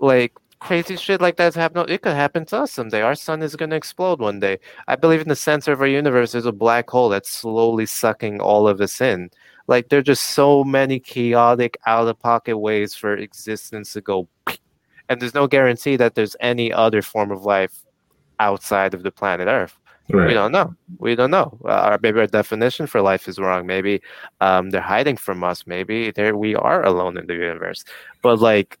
like 0.00 0.32
crazy 0.58 0.96
shit 0.96 1.20
like 1.20 1.36
that's 1.36 1.56
happening 1.56 1.86
it 1.88 2.02
could 2.02 2.14
happen 2.14 2.44
to 2.44 2.58
us 2.58 2.72
someday 2.72 3.00
our 3.00 3.14
sun 3.14 3.42
is 3.42 3.56
going 3.56 3.70
to 3.70 3.76
explode 3.76 4.20
one 4.20 4.40
day 4.40 4.58
i 4.88 4.96
believe 4.96 5.20
in 5.20 5.28
the 5.28 5.36
center 5.36 5.72
of 5.72 5.80
our 5.80 5.86
universe 5.86 6.32
there's 6.32 6.46
a 6.46 6.52
black 6.52 6.90
hole 6.90 7.08
that's 7.08 7.30
slowly 7.30 7.86
sucking 7.86 8.40
all 8.40 8.68
of 8.68 8.80
us 8.80 9.00
in 9.00 9.30
like 9.68 9.88
there 9.88 10.00
are 10.00 10.02
just 10.02 10.22
so 10.32 10.64
many 10.64 10.98
chaotic 10.98 11.78
out 11.86 12.08
of 12.08 12.18
pocket 12.18 12.58
ways 12.58 12.94
for 12.94 13.14
existence 13.14 13.92
to 13.92 14.00
go 14.00 14.28
and 15.10 15.20
there's 15.20 15.34
no 15.34 15.46
guarantee 15.46 15.96
that 15.96 16.14
there's 16.14 16.34
any 16.40 16.72
other 16.72 17.02
form 17.02 17.30
of 17.30 17.44
life 17.44 17.84
outside 18.38 18.94
of 18.94 19.02
the 19.02 19.10
planet 19.10 19.46
earth 19.46 19.78
we 20.12 20.34
don't 20.34 20.52
know. 20.52 20.74
We 20.98 21.14
don't 21.14 21.30
know. 21.30 21.58
Uh, 21.64 21.68
our, 21.68 21.98
maybe 22.02 22.20
our 22.20 22.26
definition 22.26 22.86
for 22.86 23.00
life 23.00 23.28
is 23.28 23.38
wrong. 23.38 23.66
Maybe 23.66 24.02
um, 24.40 24.70
they're 24.70 24.80
hiding 24.80 25.16
from 25.16 25.44
us. 25.44 25.66
Maybe 25.66 26.10
there 26.10 26.36
we 26.36 26.54
are 26.54 26.84
alone 26.84 27.16
in 27.16 27.26
the 27.26 27.34
universe. 27.34 27.84
But 28.22 28.40
like, 28.40 28.78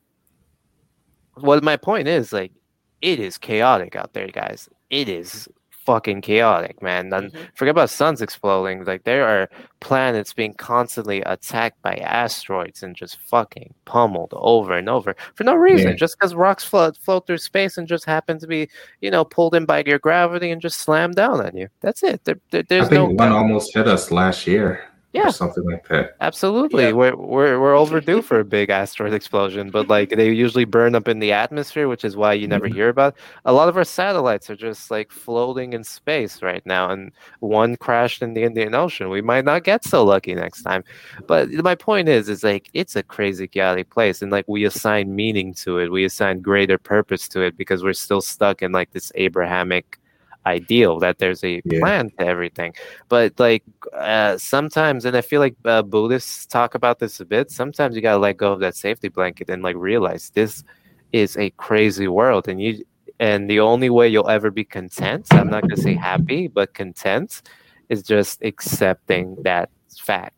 what 1.34 1.62
my 1.62 1.76
point 1.76 2.08
is, 2.08 2.32
like, 2.32 2.52
it 3.00 3.18
is 3.20 3.38
chaotic 3.38 3.96
out 3.96 4.12
there, 4.12 4.28
guys. 4.28 4.68
It 4.90 5.08
is 5.08 5.48
fucking 5.90 6.20
chaotic, 6.20 6.80
man. 6.82 7.12
And 7.12 7.32
Mhm. 7.32 7.38
forget 7.54 7.72
about 7.72 7.90
suns 7.90 8.22
exploding. 8.22 8.84
Like, 8.84 9.02
there 9.04 9.26
are 9.26 9.48
planets 9.80 10.32
being 10.32 10.54
constantly 10.54 11.20
attacked 11.22 11.80
by 11.82 11.94
asteroids 11.96 12.82
and 12.82 12.94
just 12.94 13.16
fucking 13.20 13.74
pummeled 13.86 14.32
over 14.36 14.74
and 14.74 14.88
over 14.88 15.16
for 15.34 15.44
no 15.44 15.54
reason. 15.54 15.90
Yeah. 15.90 15.96
Just 15.96 16.16
because 16.18 16.34
rocks 16.34 16.64
float 16.64 16.96
float 16.98 17.26
through 17.26 17.38
space 17.38 17.76
and 17.78 17.88
just 17.88 18.04
happen 18.04 18.38
to 18.38 18.46
be 18.46 18.68
you 19.00 19.10
know, 19.10 19.24
pulled 19.24 19.54
in 19.54 19.64
by 19.64 19.82
your 19.86 19.98
gravity 19.98 20.50
and 20.50 20.60
just 20.60 20.78
slam 20.80 21.12
down 21.12 21.44
on 21.44 21.56
you. 21.56 21.68
That's 21.80 22.02
it. 22.02 22.24
There, 22.24 22.38
there- 22.50 22.64
I 22.70 22.84
think 22.84 22.90
no 22.92 23.06
one 23.06 23.32
almost 23.32 23.74
hit 23.74 23.88
us 23.88 24.10
last 24.10 24.46
year. 24.46 24.84
Yeah. 25.12 25.26
Or 25.26 25.32
something 25.32 25.64
like 25.64 25.88
that. 25.88 26.14
absolutely. 26.20 26.84
Yeah. 26.84 26.92
We're 26.92 27.16
we're 27.16 27.60
we're 27.60 27.74
overdue 27.76 28.22
for 28.22 28.38
a 28.38 28.44
big 28.44 28.70
asteroid 28.70 29.12
explosion, 29.12 29.70
but 29.70 29.88
like 29.88 30.10
they 30.10 30.30
usually 30.32 30.64
burn 30.64 30.94
up 30.94 31.08
in 31.08 31.18
the 31.18 31.32
atmosphere, 31.32 31.88
which 31.88 32.04
is 32.04 32.16
why 32.16 32.32
you 32.34 32.46
never 32.46 32.68
Mhm. 32.68 32.74
hear 32.74 32.88
about. 32.90 33.16
A 33.44 33.52
lot 33.52 33.68
of 33.68 33.76
our 33.76 33.84
satellites 33.84 34.48
are 34.50 34.54
just 34.56 34.90
like 34.90 35.10
floating 35.10 35.72
in 35.72 35.82
space 35.82 36.42
right 36.42 36.64
now, 36.64 36.90
and 36.90 37.10
one 37.40 37.76
crashed 37.76 38.22
in 38.22 38.34
the 38.34 38.44
Indian 38.44 38.74
Ocean. 38.74 39.08
We 39.10 39.20
might 39.22 39.44
not 39.44 39.64
get 39.64 39.84
so 39.84 40.04
lucky 40.04 40.34
next 40.34 40.62
time. 40.62 40.84
But 41.26 41.50
my 41.50 41.74
point 41.74 42.08
is, 42.08 42.28
is 42.28 42.44
like 42.44 42.68
it's 42.72 42.94
a 42.96 43.02
crazy 43.02 43.48
chaotic 43.48 43.90
place, 43.90 44.22
and 44.22 44.30
like 44.30 44.44
we 44.48 44.64
assign 44.64 45.16
meaning 45.16 45.54
to 45.54 45.78
it, 45.78 45.90
we 45.90 46.04
assign 46.04 46.40
greater 46.40 46.78
purpose 46.78 47.28
to 47.30 47.40
it 47.42 47.56
because 47.56 47.82
we're 47.82 47.92
still 47.94 48.20
stuck 48.20 48.62
in 48.62 48.72
like 48.72 48.92
this 48.92 49.10
Abrahamic 49.16 49.98
ideal 50.46 50.98
that 50.98 51.18
there's 51.18 51.42
a 51.44 51.60
Yeah. 51.64 51.80
plan 51.80 52.10
to 52.18 52.26
everything 52.26 52.72
but 53.08 53.32
like 53.38 53.62
uh, 53.94 54.36
sometimes 54.38 55.04
and 55.04 55.16
i 55.16 55.20
feel 55.20 55.40
like 55.40 55.54
uh, 55.64 55.82
buddhists 55.82 56.46
talk 56.46 56.74
about 56.74 56.98
this 56.98 57.20
a 57.20 57.24
bit 57.24 57.50
sometimes 57.50 57.94
you 57.94 58.02
gotta 58.02 58.18
let 58.18 58.36
go 58.36 58.52
of 58.52 58.60
that 58.60 58.74
safety 58.76 59.08
blanket 59.08 59.48
and 59.50 59.62
like 59.62 59.76
realize 59.76 60.30
this 60.34 60.64
is 61.12 61.36
a 61.36 61.50
crazy 61.50 62.08
world 62.08 62.48
and 62.48 62.60
you 62.60 62.82
and 63.18 63.50
the 63.50 63.60
only 63.60 63.90
way 63.90 64.08
you'll 64.08 64.28
ever 64.30 64.50
be 64.50 64.64
content 64.64 65.26
i'm 65.32 65.50
not 65.50 65.66
gonna 65.68 65.76
say 65.76 65.94
happy 65.94 66.48
but 66.48 66.72
content 66.74 67.42
is 67.88 68.02
just 68.02 68.40
accepting 68.42 69.36
that 69.42 69.68
fact 69.98 70.34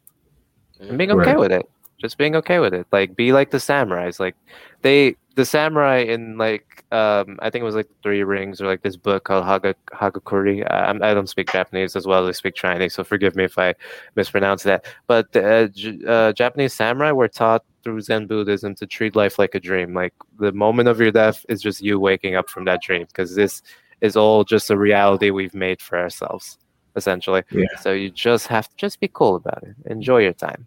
and 0.89 0.99
being 0.99 1.11
okay 1.13 1.33
Right. 1.33 1.39
with 1.39 1.53
it 1.53 1.65
just 2.03 2.19
being 2.19 2.37
okay 2.37 2.59
with 2.59 2.75
it. 2.75 2.87
Like 2.93 3.17
be 3.17 3.33
like 3.33 3.51
the 3.51 3.59
samurais. 3.59 4.21
Like 4.21 4.37
they 4.83 5.17
the 5.35 5.45
samurai 5.45 5.99
in 5.99 6.37
like 6.37 6.85
um 6.93 7.39
i 7.41 7.49
think 7.49 7.63
it 7.63 7.65
was 7.65 7.75
like 7.75 7.89
three 8.03 8.23
rings 8.23 8.61
or 8.61 8.67
like 8.67 8.83
this 8.83 8.97
book 8.97 9.25
called 9.25 9.45
Haga, 9.45 9.75
Hagakure. 9.93 10.67
I, 10.71 10.87
I'm- 10.87 10.99
don't 10.99 11.29
speak 11.29 11.51
japanese 11.51 11.97
as 11.97 12.07
well 12.07 12.27
as 12.27 12.29
I 12.29 12.33
speak 12.39 12.55
chinese 12.55 12.95
so 12.95 13.05
forgive 13.05 13.35
me 13.37 13.45
if 13.45 13.59
i 13.59 13.75
mispronounce 14.15 14.63
that. 14.65 14.85
But 15.07 15.33
the 15.33 15.45
uh, 15.65 15.67
J- 15.69 16.01
uh, 16.07 16.33
japanese 16.33 16.75
samurai 16.75 17.13
were 17.13 17.29
taught 17.29 17.65
through 17.83 18.01
zen 18.03 18.27
buddhism 18.27 18.75
to 18.77 18.87
treat 18.87 19.17
life 19.17 19.39
like 19.39 19.55
a 19.55 19.61
dream. 19.61 19.95
Like 19.95 20.15
the 20.39 20.53
moment 20.53 20.89
of 20.89 21.01
your 21.01 21.11
death 21.11 21.45
is 21.49 21.61
just 21.63 21.81
you 21.81 21.99
waking 21.99 22.37
up 22.37 22.49
from 22.49 22.65
that 22.67 22.83
dream 22.83 23.07
because 23.07 23.35
this 23.35 23.63
is 24.01 24.17
all 24.17 24.45
just 24.45 24.71
a 24.71 24.77
reality 24.77 25.31
we've 25.31 25.55
made 25.55 25.81
for 25.81 25.99
ourselves 25.99 26.59
essentially. 26.95 27.43
Yeah. 27.51 27.65
so 27.81 27.93
you 27.93 28.11
just 28.11 28.47
have 28.49 28.69
to 28.69 28.77
just 28.77 29.01
be 29.01 29.09
cool 29.09 29.37
about 29.37 29.63
it. 29.63 29.75
Enjoy 29.87 30.19
your 30.19 30.35
time 30.35 30.67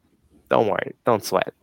don't 0.49 0.67
worry 0.67 0.93
don't 1.05 1.23
sweat 1.23 1.53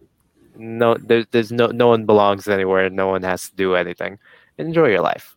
no 0.56 0.94
there's, 0.94 1.26
there's 1.30 1.52
no 1.52 1.66
no 1.68 1.88
one 1.88 2.04
belongs 2.06 2.48
anywhere 2.48 2.88
no 2.90 3.08
one 3.08 3.22
has 3.22 3.48
to 3.48 3.56
do 3.56 3.74
anything 3.74 4.18
enjoy 4.58 4.88
your 4.88 5.00
life 5.00 5.36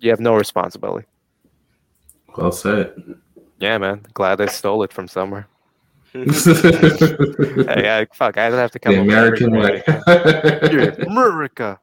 you 0.00 0.10
have 0.10 0.20
no 0.20 0.34
responsibility 0.34 1.06
Well 2.36 2.52
said. 2.52 2.94
yeah 3.58 3.78
man 3.78 4.04
glad 4.14 4.40
i 4.40 4.46
stole 4.46 4.82
it 4.82 4.92
from 4.92 5.08
somewhere 5.08 5.46
the 6.12 7.74
yeah 7.78 8.04
fuck 8.12 8.36
i 8.36 8.48
don't 8.50 8.58
have 8.58 8.70
to 8.72 8.78
come 8.78 8.92
with 8.96 9.00
American 9.08 9.50
way. 9.56 9.82
America. 11.06 11.78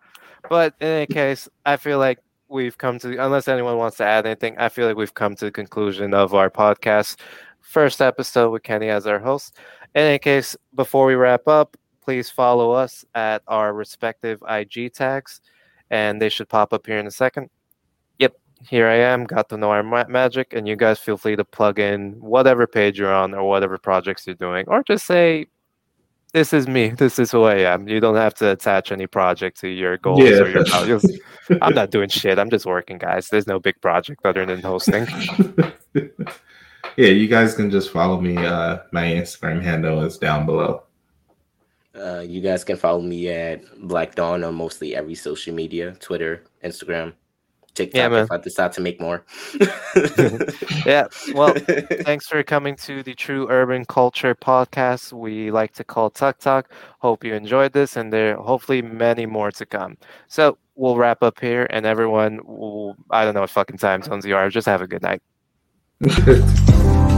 But 0.49 0.73
in 0.79 0.87
any 0.87 1.05
case, 1.07 1.49
I 1.65 1.77
feel 1.77 1.99
like 1.99 2.19
we've 2.47 2.77
come 2.77 2.97
to, 2.99 3.23
unless 3.23 3.47
anyone 3.47 3.77
wants 3.77 3.97
to 3.97 4.03
add 4.05 4.25
anything, 4.25 4.57
I 4.57 4.69
feel 4.69 4.87
like 4.87 4.95
we've 4.97 5.13
come 5.13 5.35
to 5.35 5.45
the 5.45 5.51
conclusion 5.51 6.13
of 6.13 6.33
our 6.33 6.49
podcast. 6.49 7.17
First 7.61 8.01
episode 8.01 8.49
with 8.51 8.63
Kenny 8.63 8.89
as 8.89 9.05
our 9.05 9.19
host. 9.19 9.57
In 9.95 10.03
any 10.03 10.19
case, 10.19 10.55
before 10.75 11.05
we 11.05 11.15
wrap 11.15 11.47
up, 11.47 11.75
please 12.03 12.29
follow 12.29 12.71
us 12.71 13.03
at 13.15 13.41
our 13.47 13.73
respective 13.73 14.41
IG 14.47 14.93
tags, 14.93 15.41
and 15.89 16.21
they 16.21 16.29
should 16.29 16.49
pop 16.49 16.73
up 16.73 16.85
here 16.85 16.97
in 16.99 17.07
a 17.07 17.11
second. 17.11 17.49
Yep, 18.19 18.33
here 18.67 18.87
I 18.87 18.95
am. 18.95 19.25
Got 19.25 19.49
to 19.49 19.57
know 19.57 19.71
our 19.71 19.83
ma- 19.83 20.07
magic, 20.07 20.53
and 20.53 20.67
you 20.67 20.75
guys 20.75 20.99
feel 20.99 21.17
free 21.17 21.35
to 21.35 21.43
plug 21.43 21.79
in 21.79 22.13
whatever 22.19 22.67
page 22.67 22.99
you're 22.99 23.13
on 23.13 23.33
or 23.33 23.43
whatever 23.47 23.77
projects 23.77 24.25
you're 24.27 24.35
doing, 24.35 24.65
or 24.67 24.83
just 24.83 25.05
say 25.05 25.47
this 26.33 26.53
is 26.53 26.67
me. 26.67 26.89
This 26.89 27.17
is 27.17 27.31
who 27.31 27.43
I 27.43 27.55
am. 27.55 27.87
You 27.87 27.99
don't 27.99 28.15
have 28.15 28.35
to 28.35 28.51
attach 28.51 28.91
any 28.91 29.07
project 29.07 29.59
to 29.61 29.67
your 29.67 29.97
goals 29.97 30.19
Yeah. 30.21 30.41
or 30.41 30.49
your 30.49 30.65
values. 30.65 31.03
I'm 31.63 31.73
not 31.73 31.89
doing 31.89 32.09
shit. 32.09 32.37
I'm 32.37 32.51
just 32.51 32.67
working, 32.67 32.99
guys. 32.99 33.29
There's 33.29 33.47
no 33.47 33.59
big 33.59 33.81
project 33.81 34.21
other 34.23 34.45
than 34.45 34.61
hosting. 34.61 35.07
yeah, 36.99 37.11
you 37.11 37.29
guys 37.29 37.55
can 37.55 37.71
just 37.71 37.91
follow 37.91 38.19
me. 38.19 38.35
Uh, 38.35 38.79
my 38.91 39.03
Instagram 39.05 39.61
handle 39.63 40.03
is 40.03 40.17
down 40.17 40.45
below. 40.45 40.83
Uh, 41.95 42.19
you 42.19 42.41
guys 42.41 42.65
can 42.65 42.75
follow 42.75 43.01
me 43.01 43.29
at 43.29 43.61
Black 43.87 44.15
Dawn 44.15 44.43
on 44.43 44.53
mostly 44.55 44.95
every 44.97 45.15
social 45.15 45.53
media 45.55 45.95
Twitter, 46.01 46.43
Instagram, 46.61 47.13
TikTok 47.73 47.97
Yeah, 47.97 48.09
man. 48.09 48.23
if 48.25 48.31
I 48.31 48.37
decide 48.37 48.73
to 48.73 48.81
make 48.81 48.99
more. 48.99 49.25
Yeah. 50.85 51.07
Well, 51.33 51.53
thanks 52.03 52.27
for 52.27 52.43
coming 52.43 52.75
to 52.87 53.01
the 53.03 53.13
True 53.13 53.47
Urban 53.49 53.85
Culture 53.85 54.35
podcast. 54.35 55.13
We 55.13 55.51
like 55.51 55.73
to 55.75 55.83
call 55.85 56.09
TUC 56.09 56.37
Talk. 56.39 56.71
Hope 56.99 57.23
you 57.23 57.33
enjoyed 57.33 57.71
this, 57.73 57.95
and 57.95 58.11
there 58.11 58.35
hopefully 58.35 58.81
many 58.81 59.25
more 59.25 59.51
to 59.51 59.65
come. 59.65 59.97
So 60.27 60.57
we'll 60.75 60.97
wrap 60.97 61.23
up 61.23 61.39
here, 61.39 61.65
and 61.69 61.85
everyone, 61.85 62.39
will, 62.45 62.95
I 63.09 63.23
don't 63.23 63.35
know 63.35 63.41
what 63.41 63.49
fucking 63.51 63.77
time 63.77 64.01
zones 64.03 64.25
you 64.25 64.35
are. 64.35 64.49
Just 64.49 64.67
have 64.67 64.81
a 64.81 64.87
good 64.87 65.01
night. 65.01 65.21
Tchau. 66.07 66.99